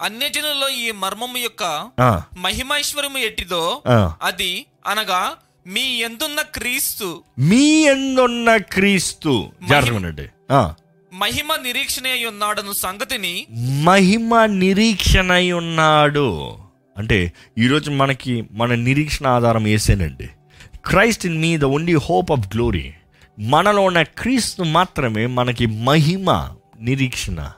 అన్యజనుల్లో 0.00 0.68
ఈ 0.68 0.90
మర్మము 0.90 1.36
యొక్క 1.36 1.90
మహిమైశ్వర్యము 2.38 3.18
ఎట్టిదో. 3.18 3.82
అది 4.22 4.66
అనగా 4.86 5.32
మీ 5.68 5.80
ఎందున్న 5.80 6.40
క్రీస్తు? 6.40 7.22
మీ 7.38 7.86
ఎందున్న 7.86 8.56
క్రీస్తు? 8.56 9.52
జాగ్రత్తగా 9.68 10.76
మహిమ 11.12 11.56
నిరీక్షణ 11.62 12.06
అయి 12.06 12.26
ఉన్నాడను 12.26 12.72
సంగతిని 12.72 13.46
మహిమ 13.82 14.44
నిరీక్షణ 14.44 15.32
అయి 15.32 15.52
ఉన్నాడు. 15.52 16.58
అంటే 16.98 17.32
ఈరోజు 17.58 17.90
మనకి 17.90 18.44
మన 18.52 18.74
నిరీక్షణ 18.74 19.26
ఆధారం 19.26 19.64
వేసేనండి 19.64 20.28
Christ 20.86 21.26
in 21.26 21.38
me 21.38 21.58
the 21.58 21.64
only 21.64 21.94
hope 21.94 22.32
of 22.32 22.48
glory. 22.54 22.92
మనలో 23.38 23.82
ఉన్న 23.82 24.02
క్రీస్తు 24.02 24.62
మాత్రమే 24.62 25.26
మనకి 25.26 25.66
మహిమ 25.66 26.54
నిరీక్షణ. 26.80 27.50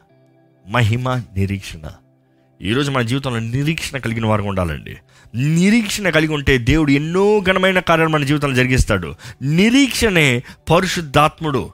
మహిమ 0.68 1.14
నిరీక్షణ. 1.14 1.90
ఈరోజు 2.62 2.90
మన 2.90 3.02
జీవితంలో 3.02 3.38
నిరీక్షణ 3.38 3.98
కలిగిన 3.98 4.26
వారు 4.26 4.42
ఉండాలండి. 4.42 4.96
నిరీక్షణ 5.34 6.10
కలిగి 6.10 6.32
ఉంటే 6.32 6.58
దేవుడు 6.58 6.90
ఎన్నో 6.90 7.40
ఘనమైన 7.40 7.78
కార్యాలు 7.78 8.10
మన 8.10 8.24
జీవితంలో 8.24 8.54
జరిగిస్తాడు. 8.54 9.14
నిరీక్షణే 9.42 10.42
పరిశుద్ధాత్ముడు 10.70 11.70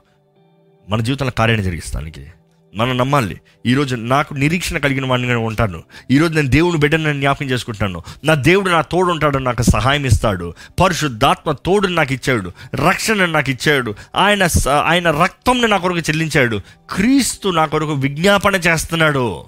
మన 0.89 1.01
జీవితంలో 1.01 1.31
కార్యాన్ని 1.31 1.65
జరిగిస్తానికి. 1.65 2.27
మనం 2.75 2.97
నమ్మాలి. 2.97 3.41
ఈరోజు 3.65 3.95
నాకు 3.95 4.33
నిరీక్షణ 4.33 4.77
కలిగిన 4.77 5.05
వాడిని 5.05 5.35
ఉంటాను. 5.35 5.83
ఈరోజు 6.11 6.33
నేను 6.33 6.47
దేవుని 6.47 6.77
బిడ్డను 6.77 7.03
నేను 7.03 7.19
జ్ఞాపకం 7.19 7.45
చేసుకుంటాను. 7.45 8.01
నా 8.23 8.33
దేవుడు 8.33 8.69
నా 8.69 8.81
తోడు 8.81 9.11
ఉంటాడు 9.11 9.37
నాకు 9.37 9.63
సహాయం 9.63 10.05
ఇస్తాడు. 10.05 10.53
పరిశుద్ధాత్మ 10.79 11.51
తోడు 11.51 11.87
నాకు 11.87 12.13
ఇచ్చాడు. 12.13 12.51
రక్షణ 12.87 13.25
నాకు 13.25 13.49
ఇచ్చాడు. 13.49 13.95
ఆయన 14.15 14.47
స- 14.47 14.67
ఆయన 14.67 15.11
రక్తంని 15.11 15.67
నా 15.67 15.77
కొరకు 15.77 15.99
చెల్లించాడు. 15.99 16.61
క్రీస్తు 16.89 17.49
నా 17.49 17.65
కొరకు 17.65 17.93
విజ్ఞాపన 17.93 18.55
చేస్తున్నాడు. 18.55 19.43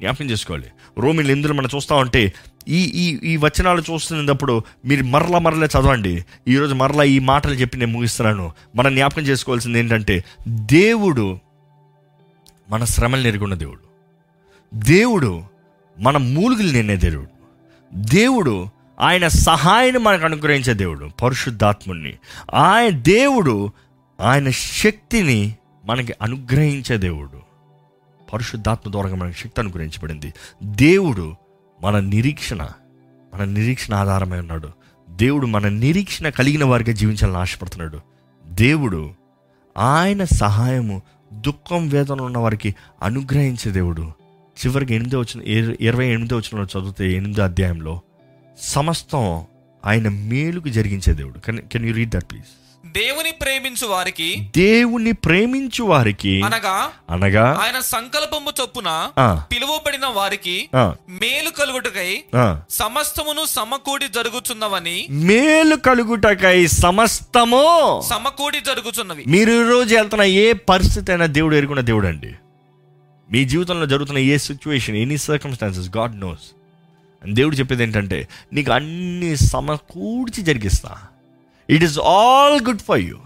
జ్ఞాపకం 0.00 0.30
చేసుకోవాలి. 0.30 0.66
రోమిలు 0.98 1.30
ఎందులో 1.30 1.54
మనం 1.54 1.68
చూస్తూ 1.76 1.94
ఉంటే 1.94 2.32
ఈ 2.68 2.82
ఈ 2.82 3.32
ఈ 3.32 3.36
వచనాలు 3.36 3.80
చూస్తున్నప్పుడు 3.80 4.62
మీరు 4.84 5.04
మరలా 5.04 5.38
మరలా 5.38 5.66
చదవండి. 5.66 6.24
ఈరోజు 6.48 6.74
మరలా 6.74 7.04
ఈ 7.04 7.18
మాటలు 7.18 7.54
చెప్పి 7.54 7.78
నేను 7.78 7.92
ముగిస్తున్నాను. 7.92 8.52
మనం 8.76 8.94
జ్ఞాపకం 8.94 9.22
చేసుకోవాల్సింది 9.22 9.78
ఏంటంటే 9.78 10.24
దేవుడు 10.48 11.38
మన 12.70 12.84
శ్రమలు 12.84 13.22
నెరుగున్న 13.22 13.54
దేవుడు. 13.54 13.80
దేవుడు 14.74 15.42
మన 16.00 16.16
మూలుగులు 16.16 16.72
నిన్నే 16.72 16.96
దేవుడు. 16.96 17.28
దేవుడు 17.94 18.68
ఆయన 19.00 19.28
సహాయాన్ని 19.28 19.98
మనకు 19.98 20.24
అనుగ్రహించే 20.24 20.74
దేవుడు 20.74 21.10
పరిశుద్ధాత్ముని 21.22 22.14
ఆయన 22.54 22.90
దేవుడు 22.90 23.72
ఆయన 24.20 24.50
శక్తిని 24.50 25.54
మనకి 25.84 26.14
అనుగ్రహించే 26.22 26.96
దేవుడు. 26.98 27.40
పరిశుద్ధాత్మ 28.32 28.92
ద్వారా 28.92 29.14
మనకి 29.14 29.38
శక్తి 29.38 29.60
అనుగ్రహించబడింది. 29.60 30.32
దేవుడు 30.64 31.34
మన 31.82 32.00
నిరీక్షణ 32.00 32.68
మన 33.34 33.44
నిరీక్షణ 33.44 33.94
ఆధారమై 33.94 34.38
ఉన్నాడు. 34.38 34.68
దేవుడు 35.10 35.46
మన 35.46 35.68
నిరీక్షణ 35.68 36.28
కలిగిన 36.28 36.64
వారికి 36.64 36.92
జీవించాలని 36.92 37.36
ఆశపడుతున్నాడు. 37.36 38.00
దేవుడు 38.46 39.10
ఆయన 39.78 40.24
సహాయము 40.24 41.02
దుఃఖం 41.32 41.88
వేదన 41.88 42.20
ఉన్న 42.20 42.38
వారికి 42.38 42.74
అనుగ్రహించే 43.02 43.72
దేవుడు. 43.72 44.12
చివరికి 44.66 44.94
ఎనిమిదో 44.94 45.20
వచ్చిన 45.20 45.42
ఇరవై 45.80 46.06
ఎనిమిదో 46.06 46.36
వచ్చిన 46.36 46.62
చదివితే 46.62 47.12
ఎనిమిదో 47.12 47.42
అధ్యాయంలో 47.42 48.00
సమస్తం 48.58 49.44
ఆయన 49.86 50.08
మేలుకు 50.08 50.68
జరిగించే 50.68 51.12
దేవుడు. 51.12 51.38
Can 51.38 51.58
can 51.58 51.84
you 51.84 51.94
read 51.94 52.10
that 52.10 52.30
please 52.30 52.59
దేవుని 52.86 53.30
ప్రేమించు 53.30 53.86
వారికి 53.86 54.50
దేవుని 54.56 55.12
ప్రేమించు 55.12 55.82
వారికి 55.84 56.42
అనగా 56.42 56.76
అనగా 57.10 57.58
ఆయన 57.62 57.80
సంకల్పము 57.80 58.50
చొప్పున 58.60 59.10
పిలువబడిన 59.52 60.06
వారికి 60.06 60.68
మేలు 61.08 61.50
కలుగుటకై. 61.50 62.22
సమస్తమును 62.70 63.46
సమకూడి 63.46 64.08
జరుగుచున్నవని 64.08 65.06
మేలు 65.10 65.76
కలుగుటకై 65.76 66.66
సమస్తము 66.66 67.64
సమకూడి 68.10 68.60
జరుగుచున్నవి. 68.60 69.24
మీరు 69.26 69.52
ఈ 69.52 69.68
రోజు 69.68 69.94
వెళ్తున్న 69.96 70.24
ఏ 70.24 70.52
పరిస్థితి 70.52 71.12
అయినా 71.12 71.26
దేవుడు 71.26 71.56
ఎరుగున్న 71.56 71.80
దేవుడు 71.80 72.06
అండి 72.06 72.32
మీ 73.30 73.44
జీవితంలో 73.44 73.86
జరుగుతున్న 73.86 74.18
ఏ 74.18 74.36
situation 74.38 74.96
any 74.96 75.16
circumstances 75.16 75.90
God 75.96 76.20
knows 76.20 76.46
దేవుడు 77.28 77.56
చెప్పేది 77.56 77.82
ఏంటంటే 77.82 78.28
నీకు 78.52 78.72
అన్ని 78.72 79.36
సమకూర్చి 79.36 80.42
జరిగిస్తా. 80.42 80.96
It 81.70 81.84
is 81.84 81.98
all 81.98 82.66
good 82.66 82.78
for 82.78 83.00
you 83.00 83.16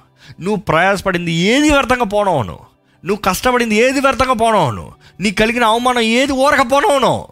నువ్వు 0.40 0.57
ప్రయాసపడింది 0.57 1.32
ఏది 1.32 1.70
వ్యర్థంగా 1.70 2.05
పోనవను. 2.05 2.59
నువ్వు 3.05 3.16
కష్టపడింది 3.16 3.74
ఏది 3.74 4.01
వ్యర్థంగా 4.01 4.32
పోనవును. 4.32 4.92
నీకు 5.20 5.36
కలిగిన 5.36 5.64
అవమానం 5.64 6.01
ఏది 6.01 6.32
ఊరక 6.32 6.72
పోనవును. 6.72 7.26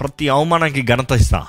ప్రతి 0.00 0.28
అవమానానికి 0.28 0.82
ఘనత 0.82 1.12
ఇస్తా. 1.12 1.46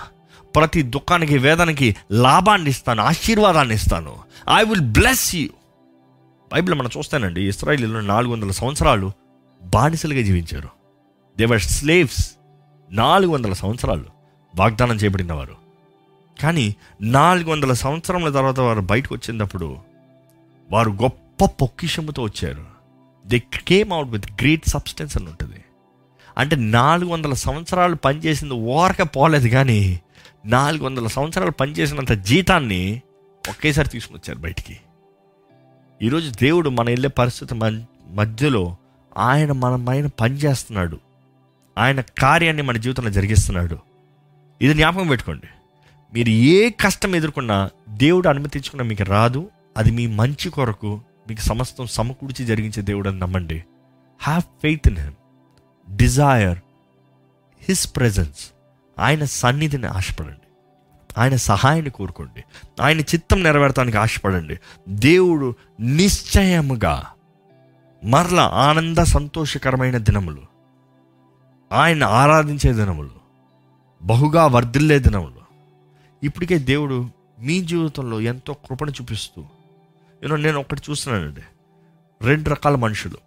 ప్రతి 0.56 0.82
దుఃఖానికి 0.82 1.38
వేదనకి 1.38 1.96
లాభాన్ని 2.12 2.70
ఇస్తాను 2.70 3.04
ఆశీర్వాదాన్ని 3.04 3.76
ఇస్తాను. 3.76 4.16
I 4.56 4.64
will 4.64 4.82
bless 4.82 5.36
you 5.36 5.50
Bible 6.54 6.76
మనం 6.76 6.90
చూస్తానండి 6.98 7.48
ఇస్రాయిల్లో 7.48 8.02
నాలుగు 8.02 8.32
వందల 8.32 8.52
సంవత్సరాలు 8.52 9.12
బానిసలుగా 9.64 10.22
జీవించారు. 10.22 10.70
దేవర్ 11.38 11.62
స్లేవ్స్ 11.62 12.32
నాలుగు 12.92 13.32
వందల 13.32 13.54
సంవత్సరాలు 13.54 14.06
వాగ్దానం 14.56 14.96
చేయబడిన 14.96 15.34
వారు. 15.34 15.61
కానీ 16.40 16.76
నాలుగు 17.02 17.50
వందల 17.50 17.74
సంవత్సరముల 17.74 18.32
తర్వాత 18.32 18.60
వారు 18.60 18.82
బయటకు 18.82 19.16
వచ్చినప్పుడు 19.16 19.78
వారు 20.72 20.92
గొప్ప 20.92 21.46
పొక్కిషముతో 21.46 22.24
వచ్చారు. 22.24 22.66
They 23.26 23.40
came 23.40 23.94
out 23.94 24.10
with 24.10 24.32
great 24.32 24.70
substance 24.70 25.18
అని 25.18 25.26
ఉంటుంది. 25.26 25.64
అంటే 26.38 26.56
నాలుగు 26.56 27.10
వందల 27.10 27.34
సంవత్సరాలు 27.34 27.96
పనిచేసింది 27.96 28.54
ఓరక 28.54 29.02
పోలేదు 29.02 29.48
కానీ 29.48 30.02
నాలుగు 30.46 30.84
వందల 30.84 31.08
సంవత్సరాలు 31.08 31.52
పనిచేసినంత 31.52 32.12
జీతాన్ని 32.12 33.02
ఒకేసారి 33.50 33.90
తీసుకుని 33.90 34.20
వచ్చారు 34.20 34.40
బయటికి. 34.40 34.78
ఈరోజు 36.02 36.32
దేవుడు 36.42 36.70
మన 36.70 36.90
వెళ్ళే 36.90 37.10
పరిస్థితి 37.10 37.56
మధ్యలో 38.10 38.76
ఆయన 39.18 39.52
మన 39.52 39.86
పైన 39.88 40.08
పనిచేస్తున్నాడు 40.08 41.00
ఆయన 41.78 42.02
కార్యాన్ని 42.02 42.62
మన 42.62 42.78
జీవితంలో 42.78 43.10
జరిగిస్తున్నాడు. 43.10 43.78
ఇది 44.62 44.74
జ్ఞాపకం 44.74 45.08
పెట్టుకోండి. 45.08 45.48
మీరు 46.14 46.30
ఏ 46.30 46.70
కష్టం 46.70 47.16
ఎదుర్కొన్నా 47.16 47.70
దేవుడు 47.90 48.30
అనుమతించుకున్నా 48.30 48.86
మీకు 48.86 49.04
రాదు. 49.04 49.50
అది 49.78 49.92
మీ 49.92 50.08
మంచి 50.08 50.50
కొరకు 50.50 51.02
మీకు 51.30 51.42
సమస్తం 51.42 51.88
సమకూర్చి 51.88 52.46
జరిగించే 52.46 52.84
దేవుడు 52.84 53.10
అని 53.10 53.20
నమ్మండి. 53.20 53.64
Have 54.20 54.42
faith 54.42 54.88
in 54.88 54.98
him 54.98 55.14
desire 55.96 56.60
his 57.68 57.96
presence 57.96 58.52
ఆయన 59.00 59.24
సన్నిధిని 59.24 59.88
ఆశపడండి. 59.88 60.48
ఆయన 61.18 61.36
సహాయాన్ని 61.36 61.92
కోరుకోండి. 61.92 62.44
ఆయన 62.82 63.00
చిత్తం 63.00 63.44
నెరవేర్తానికి 63.44 63.98
ఆశపడండి. 63.98 64.60
దేవుడు 64.90 65.56
నిశ్చయముగా 65.80 67.06
మరల 68.04 68.40
ఆనంద 68.40 68.98
సంతోషకరమైన 68.98 69.98
దినములు 69.98 70.42
ఆయన 71.72 72.04
ఆరాధించే 72.04 72.74
దినములు 72.74 73.12
బహుగా 74.04 74.48
వర్ధిల్లే 74.48 75.00
దినములు 75.00 75.41
ఇప్పటికే 76.24 76.58
దేవుడు 76.58 77.10
మీ 77.40 77.62
జీవితంలో 77.62 78.22
ఎంతో 78.22 78.54
కృపణ 78.54 78.90
చూపిస్తూ 78.90 79.42
యూనో 80.24 80.36
నేను 80.36 80.60
ఒకటి 80.60 80.82
చూస్తున్నానండి 80.90 81.42
రెండు 82.22 82.50
రకాల 82.50 82.76
మనుషులు. 82.76 83.18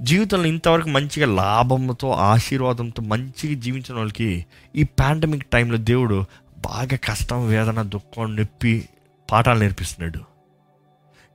జీవితంలో 0.00 0.46
ఇంతవరకు 0.46 0.88
మంచిగా 0.88 1.26
లాభంతో 1.26 2.10
ఆశీర్వాదంతో 2.10 3.02
మంచిగా 3.02 3.60
జీవించిన 3.60 3.96
వాళ్ళకి 3.96 4.46
ఈ 4.76 4.82
పాండమిక్ 4.82 5.46
టైంలో 5.46 5.76
దేవుడు 5.76 6.24
బాగా 6.58 6.96
కష్టం 6.96 7.46
వేదన 7.46 7.82
దుఃఖం 7.82 8.36
నొప్పి 8.36 8.88
పాఠాలు 9.32 9.58
నేర్పిస్తున్నాడు. 9.58 10.20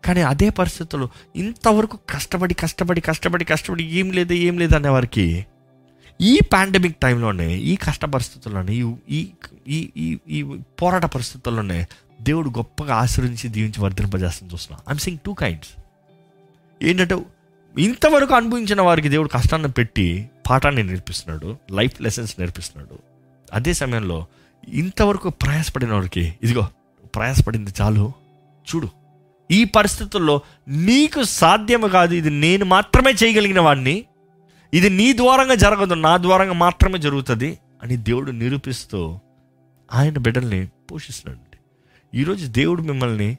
కానీ 0.06 0.22
అదే 0.22 0.50
పరిస్థితుల్లో 0.50 1.10
ఇంతవరకు 1.36 2.00
కష్టపడి 2.10 2.54
కష్టపడి 2.54 3.02
కష్టపడి 3.02 3.46
కష్టపడి 3.46 3.84
ఏం 3.84 4.12
లేదు 4.12 4.34
ఏం 4.34 4.60
లేదు 4.60 4.76
అనేవారికి 4.76 5.46
ఈ 6.22 6.40
పాండమిక్ 6.54 6.98
టైంలోనే 6.98 7.58
ఈ 7.58 7.76
కష్ట 7.76 8.06
పరిస్థితుల్లోనే 8.06 8.74
ఈ 8.74 8.86
ఈ 9.10 9.30
ఈ 9.68 9.90
ఈ 9.98 10.18
ఈ 10.30 10.44
పోరాట 10.82 11.06
పరిస్థితుల్లోనే 11.06 11.88
దేవుడు 12.22 12.50
గొప్పగా 12.50 12.96
ఆశ్రయించి 12.96 13.50
దీవించి 13.50 13.82
వర్ధింపజేస్తుంది 13.82 14.54
చూస్తున్నాను 14.54 14.92
ఐమ్ 14.92 15.00
సింగ్ 15.00 15.18
టూ 15.26 15.34
కైండ్స్ 15.34 15.70
ఏంటంటే 16.84 17.26
ఇంతవరకు 17.78 18.36
అనుభవించిన 18.36 18.82
వారికి 18.82 19.10
దేవుడు 19.10 19.28
కష్టాన్ని 19.28 19.72
పెట్టి 19.72 20.30
పాఠాన్ని 20.50 20.84
నేర్పిస్తున్నాడు 20.84 21.58
లైఫ్ 21.72 22.02
లెసన్స్ 22.02 22.36
నేర్పిస్తున్నాడు. 22.40 23.00
అదే 23.54 23.74
సమయంలో 23.74 24.26
ఇంతవరకు 24.68 25.30
ప్రయాసపడిన 25.30 25.94
వారికి 25.94 26.34
ఇదిగో 26.44 26.68
ప్రయాసపడింది 27.16 27.72
చాలు 27.82 28.14
చూడు. 28.68 28.90
ఈ 29.52 29.64
పరిస్థితుల్లో 29.64 30.42
నీకు 30.68 31.24
సాధ్యము 31.24 31.88
కాదు 31.88 32.14
ఇది 32.14 32.30
నేను 32.30 32.66
మాత్రమే 32.66 33.12
చేయగలిగిన 33.12 33.60
వాడిని 33.60 34.06
ఇది 34.74 34.90
నీ 34.90 35.14
ద్వారంగా 35.14 35.56
జరగదు 35.56 35.94
నా 35.94 36.18
ద్వారంగా 36.18 36.54
మాత్రమే 36.54 37.00
జరుగుతుంది 37.00 37.60
అని 37.84 37.98
దేవుడు 37.98 38.32
నిరూపిస్తూ 38.32 39.20
ఆయన 39.94 40.18
బిడ్డల్ని 40.18 40.70
పోషిస్తున్నాడు 40.92 41.52
ఈరోజు 42.16 42.48
దేవుడు 42.48 42.82
మిమ్మల్ని 42.82 43.38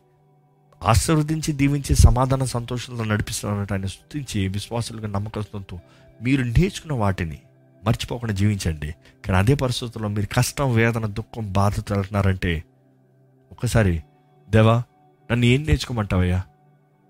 ఆశీర్వదించి 0.83 1.53
దీవించి 1.53 1.95
సమాధాన 1.95 2.45
సంతోషంతో 2.45 3.05
నడిపిస్తున్నారంటే 3.05 3.75
ఆయన 3.75 3.87
స్థుతించి 3.87 4.49
విశ్వాసులుగా 4.49 5.09
నమ్మకంతో 5.09 5.81
మీరు 6.23 6.43
నేర్చుకున్న 6.43 6.93
వాటిని 6.93 7.39
మర్చిపోకుండా 7.85 8.35
జీవించండి. 8.35 8.95
కానీ 9.27 9.39
అదే 9.39 9.55
పరిస్థితుల్లో 9.55 10.09
మీరు 10.09 10.27
కష్టం 10.27 10.75
వేదన 10.75 11.07
దుఃఖం 11.07 11.53
బాధతో 11.53 11.95
వెళ్తున్నారంటే 11.95 12.65
ఒకసారి 13.53 14.03
దేవా 14.51 14.83
నన్ను 15.31 15.47
ఏం 15.47 15.63
నేర్చుకోమంటావయ్యా? 15.63 16.43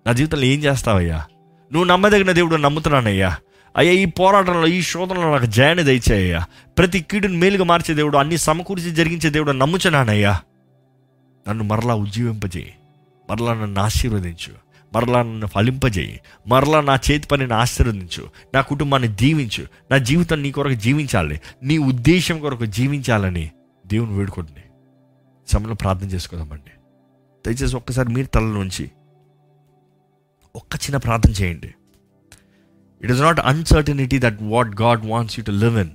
నా 0.06 0.12
జీవితంలో 0.12 0.44
ఏం 0.44 0.60
చేస్తావయ్యా? 0.60 1.24
నువ్వు 1.72 1.84
నమ్మదగిన 1.84 2.32
దేవుడు 2.32 2.56
నమ్ముతున్నానయ్యా? 2.56 3.36
అయ్యా 3.76 3.92
ఈ 3.92 4.04
పోరాటంలో 4.04 4.66
ఈ 4.66 4.82
శోధనలో 4.82 5.32
నాకు 5.32 5.46
జయాన్ని 5.46 5.84
దయచేయ్యా. 5.84 6.46
ప్రతి 6.78 7.00
కీడును 7.00 7.38
మేలుగా 7.38 7.64
మార్చే 7.64 7.94
దేవుడు 7.94 8.18
అన్ని 8.18 8.38
సమకూర్చి 8.38 8.90
జరిగించే 8.90 9.30
దేవుడు 9.30 9.52
నమ్ముచున్నానయ్యా. 9.52 10.40
నన్ను 11.48 11.64
మరలా 11.64 11.94
ఉజ్జీవింపజేయి. 11.94 12.74
మరలా 13.30 13.54
నన్ను 13.54 13.80
ఆశీర్వదించు. 13.80 14.52
మరలా 14.94 15.22
నన్ను 15.22 15.46
ఫలింపజేయి. 15.46 16.20
మరలా 16.46 16.80
నా 16.80 16.94
చేతి 16.94 17.26
పనిని 17.26 17.54
ఆశీర్వదించు. 17.54 18.28
నా 18.54 18.60
కుటుంబాన్ని 18.60 19.08
దీవించు. 19.08 19.66
నా 19.90 19.96
జీవితం 19.96 20.42
నీ 20.42 20.50
కొరకు 20.50 20.74
జీవించాలి. 20.74 21.40
నీ 21.62 21.78
ఉద్దేశం 21.78 22.40
కొరకు 22.40 22.64
జీవించాలని 22.64 23.50
దేవుని 23.86 24.12
వేడుకోండి 24.12 24.62
సమయంలో 25.52 25.74
ప్రార్థన 25.74 26.06
చేసుకుందామండి. 26.06 26.70
దయచేసి 27.46 27.76
ఒక్కసారి 27.76 28.08
మీరు 28.08 28.26
తల 28.26 28.40
నుంచి 28.40 28.90
ఒక్క 30.56 30.76
చిన్న 30.76 30.96
ప్రార్థన 30.96 31.30
చేయండి. 31.30 31.74
It 33.02 33.12
is 33.12 33.20
not 33.20 33.40
uncertainty 33.40 34.18
that 34.18 34.38
what 34.42 34.82
God 34.82 35.06
wants 35.06 35.38
you 35.38 35.44
to 35.44 35.50
live 35.50 35.78
in 35.78 35.90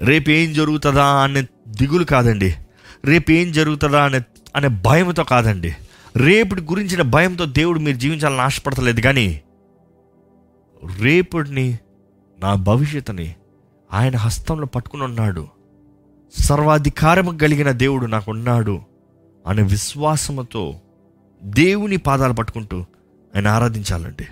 రేపు 0.00 0.30
ఏం 0.30 0.52
జరుగుతుందా 0.52 1.04
అనే 1.04 1.42
దిగులు 1.68 2.04
కాదండి. 2.04 2.54
రేపు 3.04 3.30
ఏం 3.30 3.52
జరుగుతుందా 3.52 4.04
అనే 4.04 4.20
అనే 4.56 4.68
భయంతో 4.68 5.24
కాదండి. 5.24 5.76
రేపటి 6.16 6.62
గురించిన 6.62 7.02
భయంతో 7.02 7.44
దేవుడు 7.44 7.78
మీరు 7.78 7.96
జీవించాలని 7.96 8.40
ఆశపడతలేదు 8.40 9.00
కానీ 9.00 9.42
రేపటిని 11.00 11.78
నా 12.38 12.54
భవిష్యత్తుని 12.54 13.34
ఆయన 13.92 14.16
హస్తంలో 14.16 14.66
పట్టుకుని 14.66 15.02
ఉన్నాడు. 15.02 15.48
సర్వాధికారము 16.38 17.38
కలిగిన 17.38 17.70
దేవుడు 17.70 18.06
నాకు 18.06 18.30
ఉన్నాడు 18.30 18.80
అనే 19.46 19.62
విశ్వాసముతో 19.62 20.80
దేవుని 21.42 21.96
పాదాలు 21.96 22.32
పట్టుకుంటూ 22.32 22.84
ఆయన 23.36 23.48
ఆరాధించాలండి. 23.48 24.26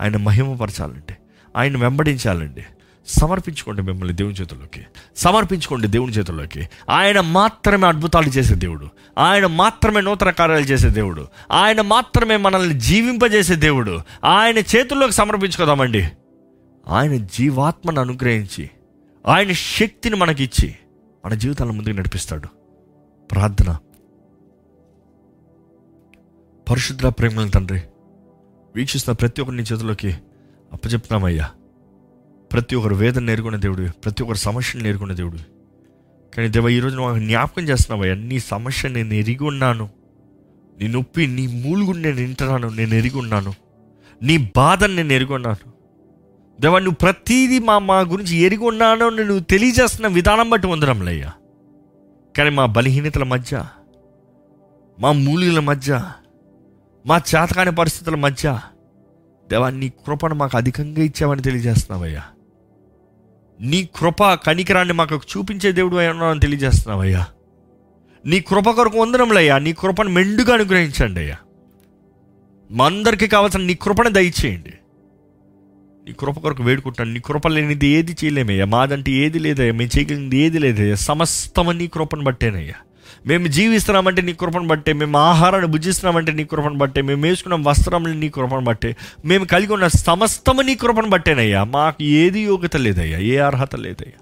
ఆయన 0.00 0.16
మహిమపరచాలంటే 0.16 1.18
ఆయన 1.56 1.76
వెంబడించాలండి. 1.76 2.64
సమర్పించుకోండి 3.06 3.82
మిమ్మల్ని 3.82 4.14
దేవుని 4.14 4.34
చేతుల్లోకి. 4.34 4.86
సమర్పించుకోండి 5.16 5.88
దేవుని 5.88 6.12
చేతుల్లోకి. 6.12 6.68
ఆయన 6.90 7.20
మాత్రమే 7.20 7.86
అద్భుతాలు 7.86 8.26
చేసే 8.26 8.54
దేవుడు. 8.54 8.88
ఆయన 9.18 9.46
మాత్రమే 9.46 10.00
నూతన 10.00 10.30
కార్యాలు 10.30 10.64
చేసే 10.64 10.88
దేవుడు. 10.88 11.26
ఆయన 11.52 11.80
మాత్రమే 11.80 12.36
మనల్ని 12.36 12.80
జీవింపజేసే 12.80 13.54
దేవుడు. 13.54 14.00
ఆయన 14.24 14.58
చేతుల్లోకి 14.58 15.12
సమర్పించుకోదామండి. 15.12 16.08
ఆయన 16.88 17.16
జీవాత్మను 17.16 18.00
అనుగ్రహించి 18.00 18.70
ఆయన 19.26 19.52
శక్తిని 19.52 20.16
మనకిచ్చి 20.16 20.76
మన 21.26 21.34
జీవితాలను 21.34 21.72
ముందుకు 21.72 21.94
నడిపిస్తాడు. 21.94 22.48
ప్రార్థన. 23.26 23.76
పరిశుద్ధ 26.70 27.06
ప్రేమల 27.06 27.48
తండ్రి 27.48 27.82
వీక్షిస్తున్న 28.76 29.16
ప్రతి 29.16 29.40
ఒక్కరిని 29.40 29.62
చేతుల్లోకి 29.62 30.16
అప్పచెప్తామయ్యా 30.74 31.50
ప్రతి 32.52 32.76
ఒక్కరు 32.76 32.94
వేదన 32.94 33.24
నేర్కొన్న 33.24 33.56
దేవుడు 33.56 33.88
ప్రతి 34.04 34.22
ఒక్కరు 34.22 34.38
సమస్యను 34.38 34.84
నేర్కొన్న 34.84 35.14
దేవుడు 35.14 35.38
కానీ 36.36 36.48
దేవ 36.48 36.68
ఈరోజు 36.68 36.96
నువ్వు 36.96 37.18
జ్ఞాపకం 37.18 37.62
చేస్తున్నావయ్యా 37.62 38.14
నీ 38.14 38.38
సమస్య 38.38 38.88
నేను 38.88 39.14
ఎరిగి 39.14 39.44
ఉన్నాను. 39.44 39.88
నీ 40.80 40.88
నొప్పి 40.88 41.26
నీ 41.26 41.46
మూలుగుని 41.46 42.02
నేను 42.02 42.16
వింటున్నాను 42.16 42.68
నేను 42.68 42.94
ఎరిగి 42.94 43.18
ఉన్నాను. 43.18 43.54
నీ 44.22 44.50
బాధను 44.56 44.94
నేను 44.94 45.12
ఎరిగి 45.12 45.32
ఉన్నాను. 45.32 45.74
దేవా 46.60 46.78
నువ్వు 46.78 46.94
ప్రతీది 46.94 47.58
మా 47.58 47.78
మా 47.78 48.00
గురించి 48.00 48.36
ఎరిగి 48.36 48.64
ఉన్నాను 48.64 49.08
నువ్వు 49.08 49.38
తెలియజేస్తున్న 49.38 50.06
విధానం 50.06 50.50
బట్టి 50.50 50.66
వందరంలయ్యా 50.66 51.32
కానీ 52.36 52.50
మా 52.50 52.66
బలహీనతల 52.66 53.22
మధ్య 53.22 53.64
మా 55.00 55.12
మూలికల 55.12 55.60
మధ్య 55.60 56.10
మా 57.06 57.16
చేతకాని 57.16 57.74
పరిస్థితుల 57.74 58.14
మధ్య 58.14 58.60
దేవా 59.54 59.70
నీ 59.70 59.88
కృపను 59.88 60.34
మాకు 60.34 60.56
అధికంగా 60.56 61.02
ఇచ్చావని 61.02 61.42
తెలియజేస్తున్నావయ్యా. 61.42 62.22
నీ 63.60 63.88
కృప 63.96 64.34
కనికరాన్ని 64.34 64.94
మాకు 64.94 65.16
చూపించే 65.16 65.72
దేవుడు 65.72 65.96
అని 65.96 66.40
తెలియజేస్తున్నావయ్యా. 66.40 67.26
నీ 68.26 68.40
కృప 68.40 68.70
కొరకు 68.70 68.98
వందరంలయ్యా 68.98 69.58
నీ 69.58 69.72
కృపను 69.72 70.10
మెండుగా 70.10 70.54
అనుగ్రహించండి 70.54 71.20
అయ్యా. 71.20 71.36
మా 72.70 72.86
అందరికీ 72.86 73.26
కావాల్సిన 73.26 73.60
నీ 73.60 73.74
కృపను 73.74 74.10
దయచేయండి. 74.10 74.72
నీ 76.06 76.12
కృప 76.12 76.38
కొరకు 76.38 76.62
వేడుకుంటాను 76.62 77.12
నీ 77.12 77.20
కృప 77.20 77.48
లేనిది 77.48 77.86
ఏది 77.86 78.12
చేయలేమయ్యా. 78.12 78.64
మాదంటే 78.64 79.12
ఏది 79.12 79.38
లేదయ్యా 79.38 79.72
మేము 79.72 79.98
చేయగలిగింది 79.98 80.36
ఏది 80.36 80.58
లేదయ్యా. 80.58 80.94
సమస్తము 80.94 81.72
నీ 81.72 81.86
కృపను 81.86 82.24
బట్టేనయ్యా. 82.24 82.74
మేము 83.26 83.46
జీవిస్తున్నామంటే 83.46 84.22
నీ 84.22 84.32
కృపను 84.32 84.66
బట్టే 84.66 84.92
మేము 84.92 85.18
ఆహారాన్ని 85.18 85.68
భుజిస్తున్నామంటే 85.68 86.32
నీ 86.32 86.44
కృపను 86.44 86.74
బట్టే 86.74 87.02
మేము 87.02 87.22
వేసుకున్న 87.22 87.68
వస్త్రములు 87.68 88.12
నీ 88.12 88.28
కృపను 88.28 88.60
బట్టే 88.60 88.96
మేము 89.24 89.44
కలిగి 89.44 89.72
ఉన్న 89.72 89.88
సమస్తము 89.88 90.62
నీ 90.62 90.74
కృపను 90.74 91.08
బట్టేనయ్యా. 91.08 91.64
మాకు 91.64 92.02
ఏది 92.02 92.40
యోగ్యత 92.40 92.76
లేదయ్యా 92.76 93.18
ఏ 93.18 93.36
అర్హత 93.36 93.76
లేదయ్యా. 93.76 94.20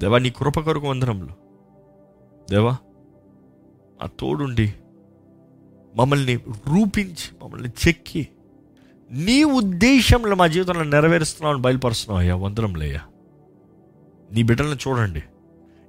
దేవా 0.00 0.18
నీ 0.18 0.30
కృప 0.30 0.60
కొరకు 0.60 0.86
వందనములు. 0.86 1.34
దేవా 2.50 2.76
ఆ 4.02 4.08
తోడుండి 4.20 4.74
మమ్మల్ని 5.96 6.34
రూపించి 6.36 7.44
మమ్మల్ని 7.44 7.70
చెక్కి 7.88 8.28
నీ 9.10 9.44
ఉద్దేశంలో 9.44 10.36
మా 10.36 10.46
జీవితంలో 10.46 10.82
నెరవేరుస్తున్నావు 10.82 11.58
బయలుపరుస్తున్నావు 11.58 12.20
అయ్యా. 12.20 12.34
వందరంలేయ్యా 12.34 13.00
నీ 14.32 14.42
బిడ్డలను 14.42 14.78
చూడండి. 14.88 15.22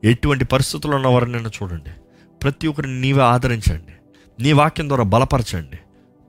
ఎటువంటి 0.04 0.46
పరిస్థితుల్లో 0.46 0.96
ఉన్నవారినైనా 0.96 1.52
చూడండి. 1.64 1.90
ప్రతి 2.44 2.68
ఒక్కరిని 2.68 3.02
నీవే 3.02 3.22
ఆదరించండి. 3.22 3.94
నీ 4.44 4.52
వాక్యం 4.52 4.88
ద్వారా 4.88 5.04
బలపరచండి. 5.04 5.80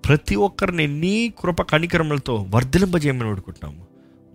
ప్రతి 0.07 0.37
ఒక్కరిని 0.37 0.87
నీ 0.87 1.35
కృప 1.39 1.63
కనికరములతో 1.63 2.47
వర్ధిలింపజేయమని 2.51 3.29
వేడుకుంటున్నాము. 3.29 3.87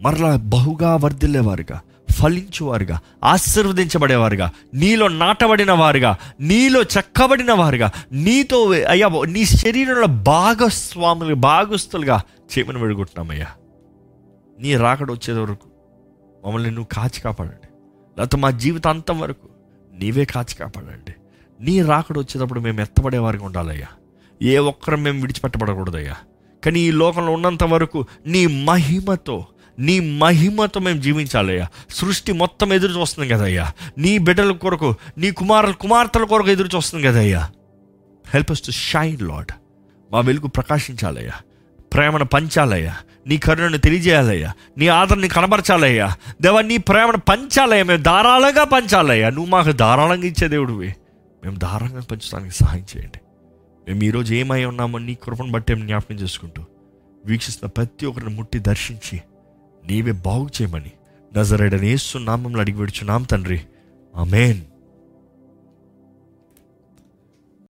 మరలా 0.01 0.35
బహుగా 0.35 0.95
వర్ధిల్లేవారుగా 0.95 1.81
ఫలించువారుగా 2.11 2.99
ఆశీర్వదించబడేవారుగా 3.23 4.51
నీలో 4.73 5.07
నాటబడిన 5.07 5.71
వారుగా 5.71 6.17
నీలో 6.39 6.81
చెక్కబడిన 6.81 7.53
వారుగా 7.53 7.91
నీతో 8.11 8.71
అయ్యా 8.71 9.09
నీ 9.27 9.45
శరీరంలో 9.45 10.07
భాగస్వాములు 10.07 11.35
భాగస్తులుగా 11.35 12.21
చేయమని 12.37 12.77
వేడుకుంటున్నామయ్యా. 12.77 13.47
నీ 14.59 14.75
రాకడ 14.77 15.11
వచ్చేది 15.11 15.39
వరకు 15.39 15.67
మమ్మల్ని 16.45 16.71
నువ్వు 16.71 16.95
కాచి 16.95 17.21
కాపాడండి. 17.21 17.68
లేకపోతే 18.19 18.37
మా 18.37 18.49
జీవితాంతం 18.49 19.19
వరకు 19.19 19.49
నీవే 19.93 20.25
కాచి 20.25 20.55
కాపాడండి. 20.55 21.13
నీ 21.63 21.81
రాకడు 21.81 22.19
వచ్చేటప్పుడు 22.19 22.59
మేము 22.59 22.81
ఎత్తబడే 22.81 23.17
వారికి 23.17 23.43
ఉండాలయ్యా. 23.43 23.87
ఏ 24.41 24.57
ఒక్కరం 24.57 25.03
మేము 25.03 25.21
విడిచిపెట్టబడకూడదయ్యా. 25.21 26.15
కానీ 26.65 26.79
ఈ 26.79 26.91
లోకంలో 26.91 27.33
ఉన్నంత 27.33 27.63
వరకు 27.63 28.05
నీ 28.27 28.47
మహిమతో 28.47 29.45
నీ 29.79 29.99
మహిమతో 29.99 30.79
మేము 30.79 31.01
జీవించాలయ్యా. 31.01 31.67
సృష్టి 31.89 32.31
మొత్తం 32.31 32.73
ఎదురు 32.73 32.99
చూస్తుంది 32.99 33.29
కదయ్యా. 33.29 33.71
నీ 33.97 34.17
బిడ్డల 34.17 34.51
కొరకు 34.51 34.95
నీ 35.17 35.31
కుమారుల 35.31 35.71
కుమార్తెల 35.71 36.23
కొరకు 36.23 36.49
ఎదురు 36.49 36.69
చూస్తుంది 36.75 37.07
కదయ్యా. 37.07 37.51
Help 38.33 38.51
us 38.51 38.61
to 38.61 38.71
shine 38.71 39.21
Lord 39.21 39.51
మా 40.11 40.19
వెలుగు 40.19 40.47
ప్రకాశించాలయ్యా. 40.47 41.33
ప్రేమను 41.93 42.25
పంచాలయ్యా. 42.25 42.95
నీ 43.27 43.37
కరుణను 43.37 43.77
తెలియజేయాలయ్యా. 43.77 44.53
నీ 44.77 44.87
ఆదరణని 44.87 45.27
కనబరచాలయ్యా. 45.27 46.15
దేవా 46.41 46.61
నీ 46.61 46.77
ప్రేమను 46.77 47.17
పంచాలయ్యా. 47.17 47.83
మేము 47.83 48.03
ధారాళంగా 48.03 48.63
పంచాలయ్యా. 48.63 49.29
నువ్వు 49.29 49.45
మాకు 49.45 49.71
ధారాళంగా 49.71 50.25
ఇచ్చే 50.25 50.47
దేవుడివి. 50.47 50.95
మేము 51.43 51.55
ధారాళంగా 51.55 52.01
పంచడానికి 52.01 52.55
సహాయం 52.55 52.85
చేయండి. 52.97 53.19
మేము 53.87 54.03
ఈరోజు 54.03 54.33
ఏమై 54.33 54.65
ఉన్నామో 54.65 54.97
నీ 54.97 55.15
కృపను 55.15 55.51
బట్టి 55.51 55.73
మేము 55.73 55.85
జ్ఞాపకం 55.85 56.15
చేసుకుంటూ 56.15 56.63
వీక్షిస్తున్న 57.25 57.71
ప్రతి 57.71 58.05
ఒక్కరిని 58.05 58.35
ముట్టి 58.35 58.59
దర్శించి 58.59 59.21
నీవే 59.85 60.11
బాగు 60.11 60.49
చేయమని 60.61 60.91
నజరేడని 61.37 61.89
ఏసు 61.89 62.17
నామంలో 62.17 62.59
అడిగి 62.59 63.05
నామ 63.05 63.23
తండ్రి. 63.23 63.61
ఆమెన్. 64.15 64.61